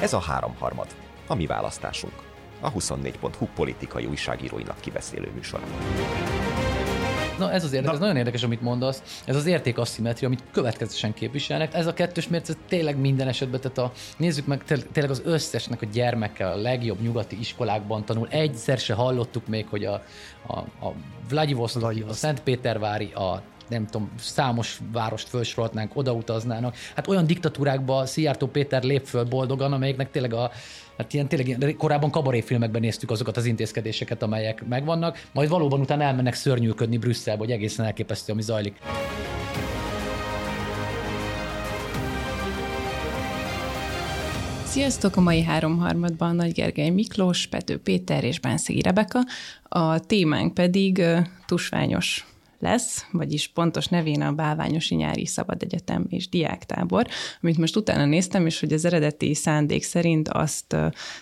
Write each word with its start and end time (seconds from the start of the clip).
Ez 0.00 0.12
a 0.12 0.18
háromharmad, 0.18 0.86
a 1.26 1.34
mi 1.34 1.46
választásunk. 1.46 2.12
A 2.60 2.72
24.hu 2.72 3.46
politikai 3.54 4.04
újságíróinak 4.04 4.80
kibeszélő 4.80 5.30
műsor. 5.34 5.60
Na 7.38 7.52
ez 7.52 7.64
az 7.64 7.72
érdekes, 7.72 7.94
ez 7.94 8.00
nagyon 8.00 8.16
érdekes, 8.16 8.42
amit 8.42 8.60
mondasz. 8.60 9.22
Ez 9.24 9.36
az 9.36 9.46
értékasszimetria, 9.46 10.28
amit 10.28 10.42
következetesen 10.52 11.14
képviselnek. 11.14 11.74
Ez 11.74 11.86
a 11.86 11.92
kettős 11.92 12.28
mérce 12.28 12.54
tényleg 12.68 12.96
minden 12.96 13.28
esetben, 13.28 13.60
tehát 13.60 13.78
a, 13.78 13.92
nézzük 14.16 14.46
meg, 14.46 14.64
tényleg 14.64 15.10
az 15.10 15.22
összesnek 15.24 15.82
a 15.82 15.86
gyermekkel 15.92 16.52
a 16.52 16.56
legjobb 16.56 17.00
nyugati 17.00 17.38
iskolákban 17.38 18.04
tanul. 18.04 18.28
Egyszer 18.30 18.78
se 18.78 18.94
hallottuk 18.94 19.46
még, 19.46 19.66
hogy 19.68 19.84
a, 19.84 20.02
a, 20.46 20.58
a 20.58 20.92
Vladivostok, 21.28 21.94
a 22.08 22.12
Szentpétervári, 22.12 23.12
a 23.12 23.42
nem 23.70 23.86
tudom, 23.86 24.10
számos 24.18 24.80
várost 24.92 25.28
felsorolhatnánk, 25.28 25.96
odautaznának. 25.96 26.76
Hát 26.94 27.08
olyan 27.08 27.26
diktatúrákba 27.26 28.06
Szijjártó 28.06 28.46
Péter 28.46 28.82
lép 28.82 29.06
föl 29.06 29.24
boldogan, 29.24 29.72
amelyeknek 29.72 30.10
tényleg 30.10 30.34
a 30.34 30.50
Hát 30.96 31.12
ilyen 31.12 31.28
tényleg 31.28 31.74
korábban 31.78 32.10
kabaréfilmekben 32.10 32.80
néztük 32.80 33.10
azokat 33.10 33.36
az 33.36 33.44
intézkedéseket, 33.44 34.22
amelyek 34.22 34.66
megvannak, 34.68 35.26
majd 35.32 35.48
valóban 35.48 35.80
utána 35.80 36.02
elmennek 36.02 36.34
szörnyűködni 36.34 36.98
Brüsszelbe, 36.98 37.42
hogy 37.44 37.50
egészen 37.50 37.86
elképesztő, 37.86 38.32
ami 38.32 38.42
zajlik. 38.42 38.76
Sziasztok! 44.64 45.16
A 45.16 45.20
mai 45.20 45.42
háromharmadban 45.42 46.36
Nagy 46.36 46.52
Gergely 46.52 46.90
Miklós, 46.90 47.46
Pető 47.46 47.78
Péter 47.78 48.24
és 48.24 48.40
Bánszegi 48.40 48.80
Rebeka. 48.80 49.20
A 49.62 50.00
témánk 50.00 50.54
pedig 50.54 51.02
tusványos 51.46 52.26
lesz, 52.60 53.06
vagyis 53.12 53.48
pontos 53.48 53.86
nevén 53.86 54.22
a 54.22 54.32
Bálványosi 54.32 54.94
Nyári 54.94 55.26
Szabad 55.26 55.62
Egyetem 55.62 56.06
és 56.08 56.28
Diáktábor, 56.28 57.06
amit 57.42 57.58
most 57.58 57.76
utána 57.76 58.04
néztem, 58.04 58.46
és 58.46 58.60
hogy 58.60 58.72
az 58.72 58.84
eredeti 58.84 59.34
szándék 59.34 59.82
szerint 59.82 60.28
azt 60.28 60.76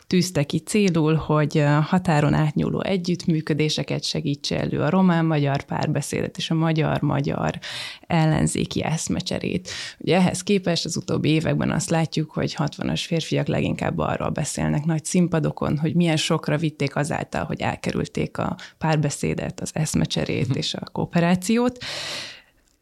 tűzte 0.07 0.43
ki 0.43 0.59
célul, 0.59 1.15
hogy 1.15 1.65
határon 1.83 2.35
átnyúló 2.35 2.83
együttműködéseket 2.83 4.05
segítse 4.05 4.61
elő 4.61 4.81
a 4.81 4.91
román-magyar 4.91 5.63
párbeszédet 5.63 6.37
és 6.37 6.51
a 6.51 6.55
magyar-magyar 6.55 7.59
ellenzéki 8.07 8.85
eszmecserét. 8.85 9.71
Ugye 9.99 10.17
ehhez 10.17 10.43
képest 10.43 10.85
az 10.85 10.97
utóbbi 10.97 11.29
években 11.29 11.71
azt 11.71 11.91
látjuk, 11.91 12.31
hogy 12.31 12.55
60-as 12.59 13.03
férfiak 13.07 13.47
leginkább 13.47 13.99
arról 13.99 14.29
beszélnek 14.29 14.85
nagy 14.85 15.05
színpadokon, 15.05 15.79
hogy 15.79 15.95
milyen 15.95 16.17
sokra 16.17 16.57
vitték 16.57 16.97
azáltal, 16.97 17.45
hogy 17.45 17.61
elkerülték 17.61 18.39
a 18.39 18.57
párbeszédet, 18.79 19.61
az 19.61 19.71
eszmecserét 19.73 20.57
és 20.57 20.75
a 20.75 20.91
kooperációt, 20.93 21.27
generációt. 21.29 21.79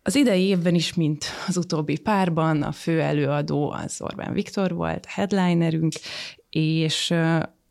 Az 0.03 0.17
idei 0.17 0.43
évben 0.43 0.75
is, 0.75 0.95
mint 0.95 1.25
az 1.47 1.57
utóbbi 1.57 1.99
párban, 1.99 2.63
a 2.63 2.73
fő 2.73 3.01
előadó 3.01 3.71
az 3.71 4.01
Orbán 4.01 4.33
Viktor 4.33 4.75
volt, 4.75 5.05
a 5.07 5.11
headlinerünk, 5.13 5.93
és 6.51 7.15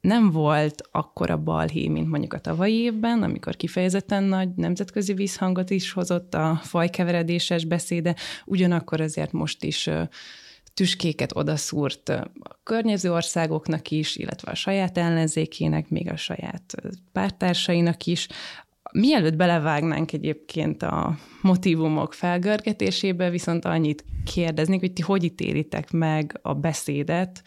nem 0.01 0.31
volt 0.31 0.81
akkora 0.91 1.37
balhé, 1.37 1.87
mint 1.87 2.09
mondjuk 2.09 2.33
a 2.33 2.39
tavalyi 2.39 2.75
évben, 2.75 3.23
amikor 3.23 3.55
kifejezetten 3.55 4.23
nagy 4.23 4.49
nemzetközi 4.55 5.13
vízhangot 5.13 5.69
is 5.69 5.91
hozott 5.91 6.33
a 6.33 6.59
fajkeveredéses 6.63 7.65
beszéde, 7.65 8.15
ugyanakkor 8.45 9.01
azért 9.01 9.31
most 9.31 9.63
is 9.63 9.89
tüskéket 10.73 11.35
odaszúrt 11.35 12.09
a 12.09 12.59
környező 12.63 13.11
országoknak 13.11 13.91
is, 13.91 14.15
illetve 14.15 14.51
a 14.51 14.55
saját 14.55 14.97
ellenzékének, 14.97 15.89
még 15.89 16.09
a 16.09 16.15
saját 16.15 16.75
pártársainak 17.11 18.05
is, 18.05 18.27
Mielőtt 18.97 19.35
belevágnánk 19.35 20.13
egyébként 20.13 20.83
a 20.83 21.17
motivumok 21.41 22.13
felgörgetésébe, 22.13 23.29
viszont 23.29 23.65
annyit 23.65 24.05
kérdeznék, 24.25 24.79
hogy 24.79 24.93
ti 24.93 25.01
hogy 25.01 25.23
ítélitek 25.23 25.91
meg 25.91 26.39
a 26.41 26.53
beszédet, 26.53 27.43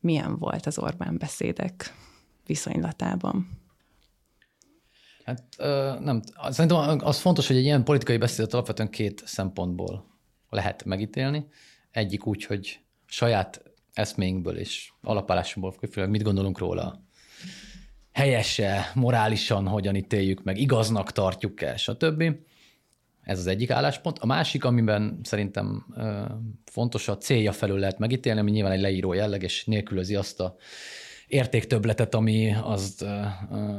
milyen 0.00 0.38
volt 0.38 0.66
az 0.66 0.78
Orbán 0.78 1.18
beszédek 1.18 1.94
viszonylatában? 2.46 3.48
Hát 5.24 5.42
nem, 6.00 6.20
szerintem 6.50 6.98
az 6.98 7.18
fontos, 7.18 7.46
hogy 7.46 7.56
egy 7.56 7.64
ilyen 7.64 7.84
politikai 7.84 8.16
beszédet 8.16 8.54
alapvetően 8.54 8.90
két 8.90 9.22
szempontból 9.26 10.06
lehet 10.50 10.84
megítélni. 10.84 11.46
Egyik 11.90 12.26
úgy, 12.26 12.44
hogy 12.44 12.80
saját 13.06 13.62
eszménkből 13.92 14.56
és 14.56 14.92
alapállásunkból, 15.02 15.88
főleg 15.90 16.10
mit 16.10 16.22
gondolunk 16.22 16.58
róla, 16.58 17.02
helyese, 18.12 18.90
morálisan 18.94 19.66
hogyan 19.66 19.94
ítéljük 19.94 20.42
meg, 20.42 20.58
igaznak 20.58 21.12
tartjuk-e, 21.12 21.76
stb. 21.76 22.24
Ez 23.22 23.38
az 23.38 23.46
egyik 23.46 23.70
álláspont. 23.70 24.18
A 24.18 24.26
másik, 24.26 24.64
amiben 24.64 25.20
szerintem 25.22 25.86
fontos 26.64 27.08
a 27.08 27.18
célja 27.18 27.52
felül 27.52 27.78
lehet 27.78 27.98
megítélni, 27.98 28.40
ami 28.40 28.50
nyilván 28.50 28.72
egy 28.72 28.80
leíró 28.80 29.12
jelleg, 29.12 29.42
és 29.42 29.64
nélkülözi 29.64 30.14
azt 30.14 30.40
a 30.40 30.56
értéktöbletet, 31.26 32.14
ami 32.14 32.54
azt, 32.62 33.04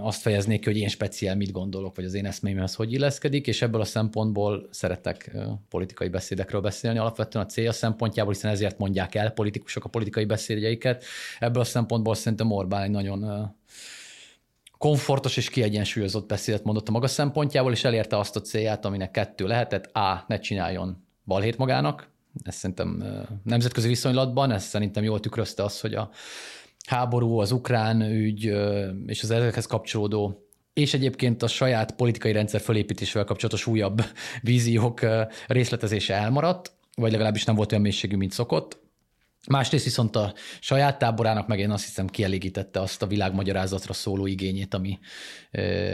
azt 0.02 0.22
fejeznék 0.22 0.60
ki, 0.60 0.66
hogy 0.66 0.78
én 0.78 0.88
speciál 0.88 1.36
mit 1.36 1.52
gondolok, 1.52 1.96
vagy 1.96 2.06
az 2.06 2.14
én 2.14 2.26
eszméimhez 2.26 2.76
hogy 2.76 2.94
illeszkedik, 2.94 3.48
és 3.48 3.62
ebből 3.62 3.82
a 3.82 3.86
szempontból 3.86 4.68
szeretek 4.72 5.32
politikai 5.70 6.10
beszédekről 6.10 6.62
beszélni, 6.62 7.00
alapvetően 7.00 7.46
a 7.46 7.48
célja 7.48 7.72
szempontjából, 7.72 8.34
hiszen 8.34 8.52
ezért 8.52 8.78
mondják 8.78 9.16
el 9.16 9.32
politikusok 9.32 9.84
a 9.84 9.90
politikai 9.90 10.26
beszédjeiket. 10.26 11.04
Ebből 11.40 11.62
a 11.62 11.66
szempontból 11.66 12.16
szerintem 12.16 12.52
Orbán 12.52 12.84
egy 12.84 12.90
nagyon 12.90 13.52
komfortos 14.84 15.38
és 15.38 15.50
kiegyensúlyozott 15.50 16.28
beszédet 16.28 16.64
mondott 16.64 16.88
a 16.88 16.92
maga 16.92 17.08
szempontjából, 17.08 17.72
és 17.72 17.84
elérte 17.84 18.18
azt 18.18 18.36
a 18.36 18.42
célját, 18.42 18.86
aminek 18.86 19.12
kettő 19.12 19.48
lehetett. 19.48 19.96
A. 19.96 20.24
Ne 20.28 20.40
csináljon 20.40 21.06
balhét 21.26 21.58
magának, 21.58 22.10
ez 22.44 22.56
szerintem 22.56 23.04
nemzetközi 23.44 23.88
viszonylatban, 23.88 24.52
ez 24.52 24.64
szerintem 24.64 25.04
jól 25.04 25.20
tükrözte 25.20 25.64
az, 25.64 25.80
hogy 25.80 25.94
a 25.94 26.10
háború, 26.88 27.38
az 27.40 27.52
ukrán 27.52 28.02
ügy 28.02 28.44
és 29.06 29.24
az 29.24 29.32
ezekhez 29.32 29.66
kapcsolódó 29.66 30.48
és 30.74 30.94
egyébként 30.94 31.44
a 31.44 31.48
saját 31.48 31.96
politikai 31.96 32.32
rendszer 32.32 32.62
fölépítésével 32.62 33.24
kapcsolatos 33.24 33.68
újabb 33.68 34.02
víziók 34.42 35.00
részletezése 35.48 36.14
elmaradt, 36.14 36.72
vagy 36.96 37.12
legalábbis 37.12 37.44
nem 37.44 37.56
volt 37.56 37.72
olyan 37.72 37.84
mélységű, 37.84 38.16
mint 38.16 38.32
szokott. 38.32 38.83
Másrészt 39.48 39.84
viszont 39.84 40.16
a 40.16 40.34
saját 40.60 41.00
táborának 41.00 41.48
meg 41.48 41.60
én 41.60 41.72
azt 41.72 41.86
hiszem 41.86 42.08
kielégítette 42.08 42.82
azt 42.82 43.02
a 43.02 43.08
világmagyarázatra 43.08 43.94
szóló 43.94 44.26
igényét, 44.26 44.74
ami, 44.74 45.00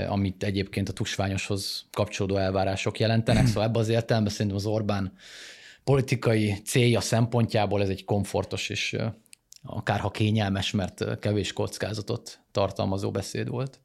amit 0.07 0.43
egyébként 0.43 0.89
a 0.89 0.93
tusványoshoz 0.93 1.85
kapcsolódó 1.91 2.37
elvárások 2.37 2.99
jelentenek. 2.99 3.47
Szóval 3.47 3.63
ebben 3.63 3.81
az 3.81 3.89
értelemben 3.89 4.31
szerintem 4.31 4.55
az 4.55 4.65
Orbán 4.65 5.13
politikai 5.83 6.53
célja 6.65 7.01
szempontjából 7.01 7.81
ez 7.81 7.89
egy 7.89 8.05
komfortos 8.05 8.69
és 8.69 8.97
akárha 9.63 10.11
kényelmes, 10.11 10.71
mert 10.71 11.19
kevés 11.19 11.53
kockázatot 11.53 12.39
tartalmazó 12.51 13.11
beszéd 13.11 13.47
volt. 13.49 13.81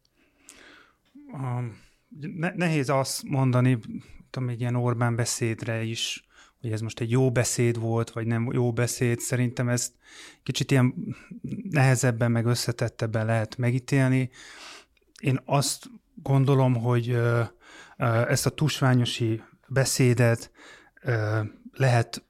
nehéz 2.54 2.88
azt 2.88 3.22
mondani, 3.22 3.78
tudom, 4.30 4.48
egy 4.48 4.60
ilyen 4.60 4.76
Orbán 4.76 5.16
beszédre 5.16 5.82
is, 5.82 6.24
hogy 6.64 6.72
ez 6.72 6.80
most 6.80 7.00
egy 7.00 7.10
jó 7.10 7.32
beszéd 7.32 7.78
volt, 7.78 8.10
vagy 8.10 8.26
nem 8.26 8.48
jó 8.52 8.72
beszéd, 8.72 9.20
szerintem 9.20 9.68
ezt 9.68 9.92
kicsit 10.42 10.70
ilyen 10.70 10.94
nehezebben, 11.70 12.30
meg 12.30 12.46
összetettebben 12.46 13.26
lehet 13.26 13.56
megítélni. 13.56 14.30
Én 15.20 15.40
azt 15.44 15.86
gondolom, 16.22 16.74
hogy 16.74 17.18
ezt 18.28 18.46
a 18.46 18.50
tusványosi 18.50 19.42
beszédet 19.68 20.50
lehet 21.72 22.24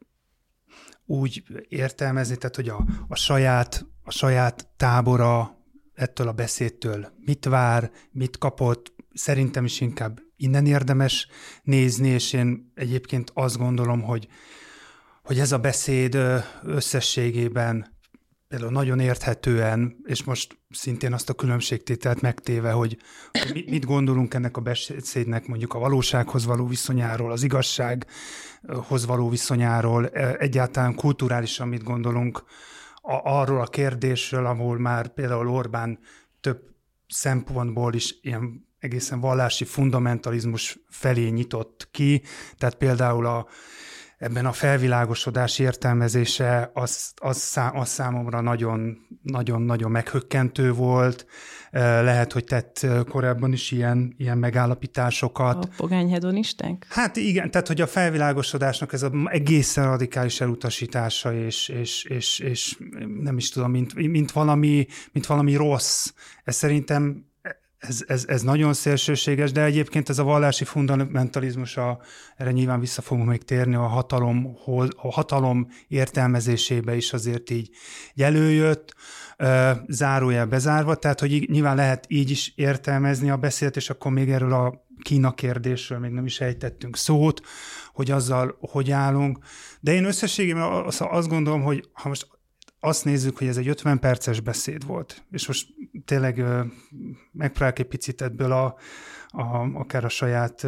úgy 1.06 1.44
értelmezni, 1.68 2.36
tehát 2.36 2.56
hogy 2.56 2.68
a, 2.68 2.86
a, 3.08 3.16
saját, 3.16 3.86
a 4.02 4.10
saját 4.10 4.68
tábora 4.76 5.58
ettől 5.94 6.28
a 6.28 6.32
beszédtől 6.32 7.12
mit 7.24 7.44
vár, 7.44 7.90
mit 8.10 8.38
kapott, 8.38 8.92
szerintem 9.12 9.64
is 9.64 9.80
inkább 9.80 10.20
innen 10.44 10.66
érdemes 10.66 11.28
nézni, 11.62 12.08
és 12.08 12.32
én 12.32 12.72
egyébként 12.74 13.30
azt 13.34 13.58
gondolom, 13.58 14.02
hogy, 14.02 14.28
hogy 15.22 15.38
ez 15.38 15.52
a 15.52 15.58
beszéd 15.58 16.18
összességében 16.62 17.94
például 18.48 18.72
nagyon 18.72 19.00
érthetően, 19.00 19.96
és 20.04 20.24
most 20.24 20.58
szintén 20.70 21.12
azt 21.12 21.28
a 21.28 21.34
különbségtételt 21.34 22.20
megtéve, 22.20 22.70
hogy, 22.70 22.98
hogy 23.30 23.64
mit 23.68 23.84
gondolunk 23.84 24.34
ennek 24.34 24.56
a 24.56 24.60
beszédnek 24.60 25.46
mondjuk 25.46 25.74
a 25.74 25.78
valósághoz 25.78 26.44
való 26.44 26.66
viszonyáról, 26.66 27.32
az 27.32 27.42
igazsághoz 27.42 29.06
való 29.06 29.28
viszonyáról, 29.28 30.06
egyáltalán 30.38 30.94
kulturálisan 30.94 31.68
mit 31.68 31.82
gondolunk 31.82 32.44
a, 32.94 33.20
arról 33.22 33.60
a 33.60 33.66
kérdésről, 33.66 34.46
ahol 34.46 34.78
már 34.78 35.08
például 35.08 35.48
Orbán 35.48 35.98
több 36.40 36.60
szempontból 37.08 37.94
is 37.94 38.18
ilyen 38.22 38.63
egészen 38.84 39.20
vallási 39.20 39.64
fundamentalizmus 39.64 40.78
felé 40.88 41.28
nyitott 41.28 41.88
ki, 41.90 42.22
tehát 42.58 42.74
például 42.74 43.26
a 43.26 43.46
ebben 44.18 44.46
a 44.46 44.52
felvilágosodás 44.52 45.58
értelmezése 45.58 46.70
az, 46.74 47.12
az, 47.16 47.36
szá, 47.36 47.68
az 47.68 47.88
számomra 47.88 48.40
nagyon, 48.40 48.98
nagyon, 49.22 49.62
nagyon 49.62 49.90
meghökkentő 49.90 50.72
volt. 50.72 51.26
Lehet, 51.70 52.32
hogy 52.32 52.44
tett 52.44 52.86
korábban 53.08 53.52
is 53.52 53.70
ilyen, 53.70 54.14
ilyen 54.18 54.38
megállapításokat. 54.38 55.64
A 55.64 55.68
pogányhedonisták? 55.76 56.86
Hát 56.88 57.16
igen, 57.16 57.50
tehát 57.50 57.66
hogy 57.66 57.80
a 57.80 57.86
felvilágosodásnak 57.86 58.92
ez 58.92 59.02
az 59.02 59.10
egészen 59.24 59.84
radikális 59.84 60.40
elutasítása, 60.40 61.34
és, 61.34 61.68
és, 61.68 62.04
és, 62.04 62.38
és 62.38 62.78
nem 63.20 63.36
is 63.36 63.50
tudom, 63.50 63.70
mint, 63.70 63.94
mint, 63.94 64.32
valami, 64.32 64.86
mint 65.12 65.26
valami 65.26 65.54
rossz. 65.54 66.12
Ez 66.44 66.56
szerintem 66.56 67.24
ez, 67.88 68.04
ez, 68.06 68.24
ez 68.28 68.42
nagyon 68.42 68.72
szélsőséges, 68.72 69.52
de 69.52 69.62
egyébként 69.62 70.08
ez 70.08 70.18
a 70.18 70.24
vallási 70.24 70.64
fundamentalizmus, 70.64 71.76
a, 71.76 72.00
erre 72.36 72.50
nyilván 72.50 72.80
vissza 72.80 73.02
fogunk 73.02 73.28
még 73.28 73.42
térni, 73.42 73.74
a, 73.74 73.86
hatalomhoz, 73.86 74.88
a 74.96 75.12
hatalom 75.12 75.68
értelmezésébe 75.88 76.96
is 76.96 77.12
azért 77.12 77.50
így 77.50 77.70
előjött, 78.16 78.94
zárójel 79.88 80.46
bezárva, 80.46 80.94
tehát 80.94 81.20
hogy 81.20 81.48
nyilván 81.50 81.76
lehet 81.76 82.04
így 82.08 82.30
is 82.30 82.52
értelmezni 82.56 83.30
a 83.30 83.36
beszélt, 83.36 83.76
és 83.76 83.90
akkor 83.90 84.12
még 84.12 84.30
erről 84.30 84.52
a 84.52 84.82
Kína 85.02 85.34
kérdésről 85.34 85.98
még 85.98 86.10
nem 86.10 86.26
is 86.26 86.40
ejtettünk 86.40 86.96
szót, 86.96 87.40
hogy 87.92 88.10
azzal 88.10 88.56
hogy 88.60 88.90
állunk. 88.90 89.38
De 89.80 89.92
én 89.92 90.04
összességében 90.04 90.84
azt 90.98 91.28
gondolom, 91.28 91.62
hogy 91.62 91.88
ha 91.92 92.08
most 92.08 92.26
azt 92.84 93.04
nézzük, 93.04 93.38
hogy 93.38 93.46
ez 93.46 93.56
egy 93.56 93.68
50 93.68 93.98
perces 93.98 94.40
beszéd 94.40 94.86
volt, 94.86 95.24
és 95.30 95.46
most 95.46 95.68
tényleg 96.04 96.44
megpróbálok 97.32 97.78
egy 97.78 97.86
picit 97.86 98.22
ebből 98.22 98.52
a, 98.52 98.76
a, 99.28 99.56
akár 99.74 100.04
a 100.04 100.08
saját 100.08 100.66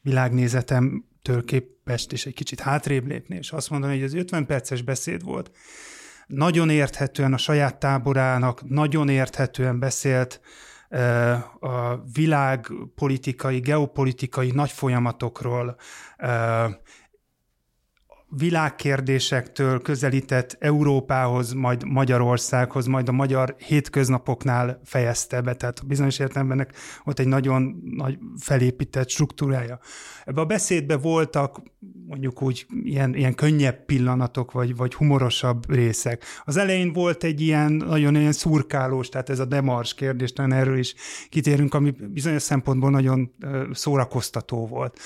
világnézetemtől 0.00 1.44
képest 1.44 2.12
is 2.12 2.26
egy 2.26 2.34
kicsit 2.34 2.60
hátrébb 2.60 3.06
lépni, 3.06 3.36
és 3.36 3.52
azt 3.52 3.70
mondani, 3.70 3.94
hogy 3.94 4.02
ez 4.02 4.14
50 4.14 4.46
perces 4.46 4.82
beszéd 4.82 5.22
volt. 5.22 5.50
Nagyon 6.26 6.70
érthetően 6.70 7.32
a 7.32 7.38
saját 7.38 7.78
táborának, 7.78 8.68
nagyon 8.68 9.08
érthetően 9.08 9.78
beszélt 9.78 10.40
a 11.60 11.96
világpolitikai, 12.12 13.58
geopolitikai 13.58 14.50
nagy 14.50 14.70
folyamatokról, 14.70 15.76
világkérdésektől 18.30 19.82
közelített 19.82 20.56
Európához, 20.60 21.52
majd 21.52 21.84
Magyarországhoz, 21.84 22.86
majd 22.86 23.08
a 23.08 23.12
magyar 23.12 23.54
hétköznapoknál 23.58 24.80
fejezte 24.84 25.40
be, 25.40 25.54
tehát 25.54 25.86
bizonyos 25.86 26.18
értelemben 26.18 26.68
ott 27.04 27.18
egy 27.18 27.26
nagyon 27.26 27.82
nagy 27.84 28.18
felépített 28.38 29.08
struktúrája. 29.08 29.78
Ebben 30.24 30.44
a 30.44 30.46
beszédben 30.46 31.00
voltak 31.00 31.62
mondjuk 32.06 32.42
úgy 32.42 32.66
ilyen, 32.82 33.14
ilyen 33.14 33.34
könnyebb 33.34 33.84
pillanatok, 33.84 34.52
vagy, 34.52 34.76
vagy 34.76 34.94
humorosabb 34.94 35.72
részek. 35.72 36.24
Az 36.44 36.56
elején 36.56 36.92
volt 36.92 37.24
egy 37.24 37.40
ilyen 37.40 37.72
nagyon 37.72 38.16
ilyen 38.16 38.32
szurkálós, 38.32 39.08
tehát 39.08 39.30
ez 39.30 39.38
a 39.38 39.44
demars 39.44 39.94
kérdés, 39.94 40.32
erről 40.32 40.78
is 40.78 40.94
kitérünk, 41.28 41.74
ami 41.74 41.90
bizonyos 41.90 42.42
szempontból 42.42 42.90
nagyon 42.90 43.34
szórakoztató 43.72 44.66
volt. 44.66 44.98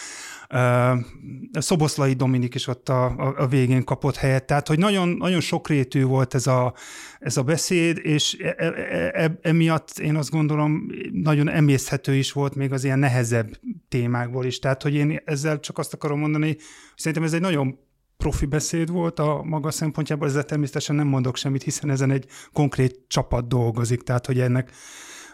Szoboszlai 1.52 2.12
Dominik 2.12 2.54
is 2.54 2.66
ott 2.66 2.88
a, 2.88 3.34
a, 3.36 3.46
végén 3.46 3.84
kapott 3.84 4.16
helyet, 4.16 4.44
tehát 4.44 4.68
hogy 4.68 4.78
nagyon, 4.78 5.08
nagyon 5.08 5.40
sokrétű 5.40 6.04
volt 6.04 6.34
ez 6.34 6.46
a, 6.46 6.74
ez 7.18 7.36
a 7.36 7.42
beszéd, 7.42 7.98
és 8.02 8.36
e, 8.40 8.54
e, 8.56 8.72
e, 9.12 9.38
emiatt 9.42 9.98
én 9.98 10.16
azt 10.16 10.30
gondolom 10.30 10.86
nagyon 11.12 11.48
emészhető 11.48 12.14
is 12.14 12.32
volt 12.32 12.54
még 12.54 12.72
az 12.72 12.84
ilyen 12.84 12.98
nehezebb 12.98 13.58
témákból 13.88 14.44
is. 14.44 14.58
Tehát, 14.58 14.82
hogy 14.82 14.94
én 14.94 15.20
ezzel 15.24 15.60
csak 15.60 15.78
azt 15.78 15.94
akarom 15.94 16.18
mondani, 16.18 16.46
hogy 16.46 16.58
szerintem 16.96 17.22
ez 17.22 17.32
egy 17.32 17.40
nagyon 17.40 17.78
profi 18.16 18.46
beszéd 18.46 18.90
volt 18.90 19.18
a 19.18 19.42
maga 19.44 19.70
szempontjából, 19.70 20.28
ezzel 20.28 20.44
természetesen 20.44 20.96
nem 20.96 21.06
mondok 21.06 21.36
semmit, 21.36 21.62
hiszen 21.62 21.90
ezen 21.90 22.10
egy 22.10 22.26
konkrét 22.52 23.00
csapat 23.08 23.48
dolgozik, 23.48 24.02
tehát 24.02 24.26
hogy 24.26 24.40
ennek 24.40 24.70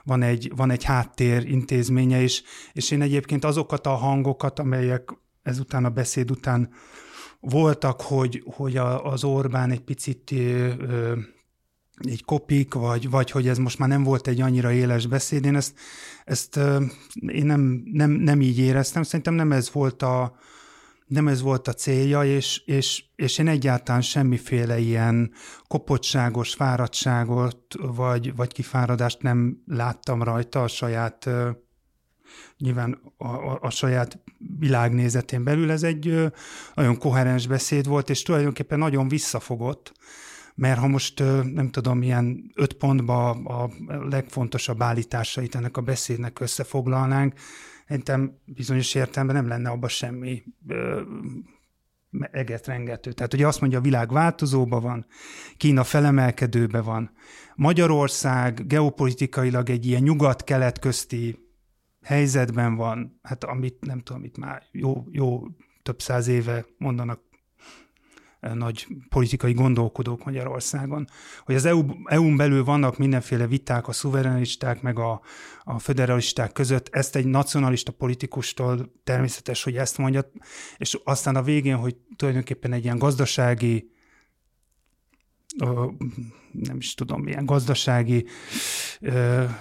van 0.05 0.23
egy, 0.23 0.53
van 0.57 0.71
egy 0.71 0.85
háttér 0.85 1.49
intézménye 1.49 2.23
is, 2.23 2.43
és 2.73 2.91
én 2.91 3.03
egyébként 3.03 3.45
azokat 3.45 3.87
a 3.87 3.95
hangokat, 3.95 4.59
amelyek 4.59 5.11
ezután 5.43 5.85
a 5.85 5.91
beszéd 5.91 6.31
után 6.31 6.71
voltak, 7.41 8.01
hogy, 8.01 8.43
hogy 8.47 8.77
a, 8.77 9.05
az 9.05 9.25
Orbán 9.25 9.71
egy 9.71 9.81
picit 9.81 10.31
ö, 10.31 11.13
egy 11.99 12.25
kopik, 12.25 12.75
vagy, 12.75 13.11
vagy 13.11 13.31
hogy 13.31 13.49
ez 13.49 13.59
most 13.59 13.79
már 13.79 13.89
nem 13.89 14.03
volt 14.03 14.27
egy 14.27 14.41
annyira 14.41 14.73
éles 14.73 15.07
beszéd, 15.07 15.45
én 15.45 15.57
ezt, 15.57 15.79
ezt 16.25 16.57
én 17.27 17.47
nem, 17.47 17.83
nem, 17.85 18.11
nem 18.11 18.41
így 18.41 18.59
éreztem, 18.59 19.03
szerintem 19.03 19.35
nem 19.35 19.53
ez 19.53 19.73
volt 19.73 20.03
a, 20.03 20.37
nem 21.09 21.29
ez 21.29 21.41
volt 21.41 21.69
a 21.69 21.73
célja, 21.73 22.25
és, 22.25 22.63
és, 22.65 23.05
és 23.17 23.39
én 23.39 23.49
egyáltalán 23.49 24.01
semmiféle 24.01 24.79
ilyen 24.79 25.33
kopottságos 25.67 26.55
fáradtságot, 26.55 27.75
vagy, 27.79 28.37
vagy 28.37 28.53
kifáradást 28.53 29.23
nem 29.23 29.63
láttam 29.67 30.23
rajta 30.23 30.63
a 30.63 30.69
saját 30.69 31.31
nyilván 32.59 33.01
a, 33.17 33.27
a, 33.27 33.59
a 33.61 33.71
saját 33.71 34.19
világnézetén 34.59 35.45
belül. 35.45 35.71
Ez 35.71 35.83
egy 35.83 36.31
nagyon 36.75 36.99
koherens 36.99 37.47
beszéd 37.47 37.87
volt, 37.87 38.11
és 38.11 38.23
tulajdonképpen 38.23 38.79
nagyon 38.79 39.09
visszafogott, 39.09 39.93
mert 40.55 40.79
ha 40.79 40.87
most 40.87 41.19
nem 41.53 41.71
tudom, 41.71 42.03
ilyen 42.03 42.53
öt 42.55 42.73
pontba 42.73 43.31
a 43.31 43.71
legfontosabb 44.09 44.83
állításait 44.83 45.55
ennek 45.55 45.77
a 45.77 45.81
beszédnek 45.81 46.41
összefoglalnánk, 46.41 47.35
szerintem 47.89 48.39
bizonyos 48.45 48.95
értelemben 48.95 49.37
nem 49.37 49.49
lenne 49.49 49.71
abban 49.71 49.89
semmi 49.89 50.43
ö, 50.69 51.03
egetrengető. 52.31 53.13
Tehát 53.13 53.35
ugye 53.35 53.47
azt 53.47 53.61
mondja, 53.61 53.79
a 53.79 53.83
világ 53.83 54.13
változóban 54.13 54.83
van, 54.83 55.07
Kína 55.57 55.85
felemelkedőbe 55.85 56.81
van, 56.81 57.11
Magyarország 57.55 58.67
geopolitikailag 58.67 59.71
egy 59.71 59.87
ilyen 59.87 60.03
nyugat-kelet 60.03 60.79
közti 60.79 61.39
helyzetben 62.03 62.75
van, 62.75 63.19
hát 63.23 63.45
amit 63.45 63.85
nem 63.87 64.01
tudom, 64.01 64.25
itt 64.25 64.37
már 64.39 64.63
jó, 64.73 65.05
jó 65.11 65.43
több 65.83 66.01
száz 66.01 66.29
éve 66.29 66.67
mondanak 66.79 67.21
nagy 68.41 68.87
politikai 69.09 69.53
gondolkodók 69.53 70.25
Magyarországon, 70.25 71.07
hogy 71.45 71.55
az 71.55 71.65
EU, 71.65 71.85
EU-n 72.05 72.37
belül 72.37 72.65
vannak 72.65 72.99
mindenféle 72.99 73.47
viták 73.47 73.89
a 73.89 73.93
szuverenisták 73.93 74.83
meg 74.83 74.99
a, 74.99 75.21
a 75.65 75.79
federalisták 75.79 76.53
között, 76.53 76.89
ezt 76.91 77.17
egy 77.17 77.27
nacionalista 77.27 77.93
politikustól 77.93 78.93
természetes, 79.05 79.63
hogy 79.63 79.77
ezt 79.77 79.99
mondja, 79.99 80.31
és 80.77 80.99
aztán 81.05 81.37
a 81.37 81.43
végén, 81.43 81.77
hogy 81.77 81.97
tulajdonképpen 82.17 82.73
egy 82.73 82.85
ilyen 82.85 82.99
gazdasági 82.99 83.91
nem 86.53 86.77
is 86.77 86.95
tudom, 86.95 87.23
milyen 87.23 87.47
gazdasági 87.47 88.27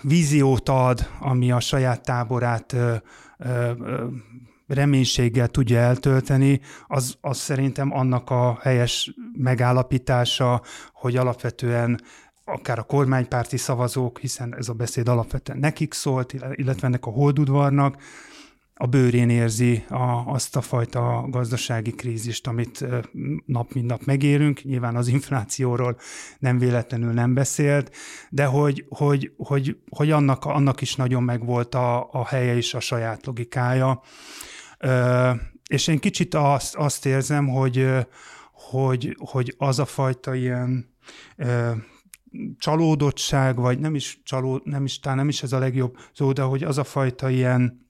víziót 0.01 0.69
ad, 0.69 1.09
ami 1.19 1.51
a 1.51 1.59
saját 1.59 2.03
táborát 2.03 2.75
reménységgel 4.67 5.47
tudja 5.47 5.77
eltölteni, 5.77 6.59
az, 6.87 7.17
az 7.21 7.37
szerintem 7.37 7.93
annak 7.93 8.29
a 8.29 8.59
helyes 8.61 9.13
megállapítása, 9.37 10.61
hogy 10.93 11.15
alapvetően 11.15 12.01
akár 12.45 12.79
a 12.79 12.83
kormánypárti 12.83 13.57
szavazók, 13.57 14.19
hiszen 14.19 14.55
ez 14.55 14.69
a 14.69 14.73
beszéd 14.73 15.07
alapvetően 15.07 15.57
nekik 15.57 15.93
szólt, 15.93 16.33
illetve 16.55 16.87
ennek 16.87 17.05
a 17.05 17.09
holdudvarnak, 17.09 17.97
a 18.79 18.85
bőrén 18.85 19.29
érzi 19.29 19.83
a, 19.89 20.23
azt 20.25 20.55
a 20.55 20.61
fajta 20.61 21.25
gazdasági 21.29 21.91
krízist, 21.91 22.47
amit 22.47 22.85
nap 23.45 23.73
mint 23.73 23.87
nap 23.87 24.03
megérünk. 24.03 24.63
Nyilván 24.63 24.95
az 24.95 25.07
inflációról 25.07 25.97
nem 26.39 26.57
véletlenül 26.57 27.13
nem 27.13 27.33
beszélt, 27.33 27.95
de 28.29 28.45
hogy, 28.45 28.85
hogy, 28.89 29.31
hogy, 29.37 29.77
hogy 29.89 30.11
annak, 30.11 30.45
annak 30.45 30.81
is 30.81 30.95
nagyon 30.95 31.23
megvolt 31.23 31.75
a, 31.75 32.09
a 32.11 32.25
helye 32.25 32.55
és 32.55 32.73
a 32.73 32.79
saját 32.79 33.25
logikája. 33.25 34.01
És 35.67 35.87
én 35.87 35.99
kicsit 35.99 36.33
azt, 36.33 36.75
azt 36.75 37.05
érzem, 37.05 37.47
hogy, 37.47 37.87
hogy, 38.51 39.15
hogy 39.19 39.55
az 39.57 39.79
a 39.79 39.85
fajta 39.85 40.35
ilyen 40.35 40.95
csalódottság, 42.57 43.55
vagy 43.55 43.79
nem 43.79 43.95
is 43.95 44.19
csalód, 44.23 44.61
nem 44.63 44.85
is, 44.85 44.99
talán 44.99 45.17
nem 45.17 45.27
is 45.27 45.43
ez 45.43 45.53
a 45.53 45.59
legjobb 45.59 45.97
szó, 46.13 46.31
de 46.31 46.41
hogy 46.41 46.63
az 46.63 46.77
a 46.77 46.83
fajta 46.83 47.29
ilyen, 47.29 47.87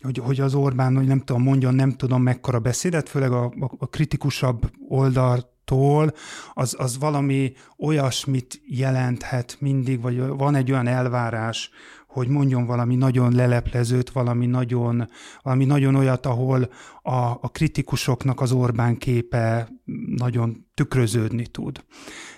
hogy, 0.00 0.18
hogy 0.18 0.40
az 0.40 0.54
Orbán, 0.54 0.96
hogy 0.96 1.06
nem 1.06 1.20
tudom, 1.20 1.42
mondjon 1.42 1.74
nem 1.74 1.92
tudom 1.92 2.22
mekkora 2.22 2.58
beszédet, 2.58 3.08
főleg 3.08 3.32
a, 3.32 3.44
a, 3.44 3.70
a 3.78 3.86
kritikusabb 3.86 4.70
oldaltól, 4.88 6.12
az, 6.54 6.74
az 6.78 6.98
valami 6.98 7.52
olyasmit 7.78 8.60
jelenthet 8.66 9.56
mindig, 9.60 10.00
vagy 10.00 10.26
van 10.26 10.54
egy 10.54 10.70
olyan 10.70 10.86
elvárás, 10.86 11.70
hogy 12.16 12.28
mondjon 12.28 12.66
valami 12.66 12.96
nagyon 12.96 13.34
leleplezőt, 13.34 14.10
valami 14.10 14.46
nagyon, 14.46 15.08
valami 15.42 15.64
nagyon 15.64 15.94
olyat, 15.94 16.26
ahol 16.26 16.68
a, 17.02 17.16
a 17.40 17.48
kritikusoknak 17.52 18.40
az 18.40 18.52
Orbán 18.52 18.96
képe 18.96 19.68
nagyon 20.16 20.66
tükröződni 20.74 21.46
tud. 21.46 21.84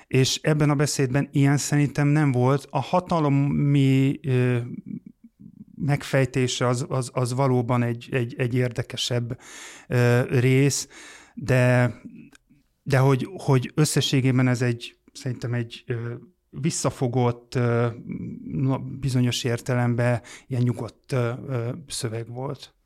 És 0.06 0.40
ebben 0.42 0.70
a 0.70 0.74
beszédben 0.74 1.28
ilyen 1.32 1.56
szerintem 1.56 2.08
nem 2.08 2.32
volt. 2.32 2.66
A 2.70 2.80
hatalomi 2.80 4.20
megfejtése 5.74 6.66
az, 6.66 6.86
az, 6.88 7.10
az 7.12 7.34
valóban 7.34 7.82
egy, 7.82 8.08
egy, 8.10 8.34
egy 8.38 8.54
érdekesebb 8.54 9.38
rész, 10.28 10.88
de, 11.34 11.94
de 12.82 12.98
hogy, 12.98 13.28
hogy 13.32 13.72
összességében 13.74 14.48
ez 14.48 14.62
egy, 14.62 14.96
szerintem 15.12 15.54
egy 15.54 15.84
visszafogott, 16.50 17.58
bizonyos 19.00 19.44
értelemben 19.44 20.20
ilyen 20.46 20.62
nyugodt 20.62 21.16
szöveg 21.86 22.28
volt. 22.28 22.77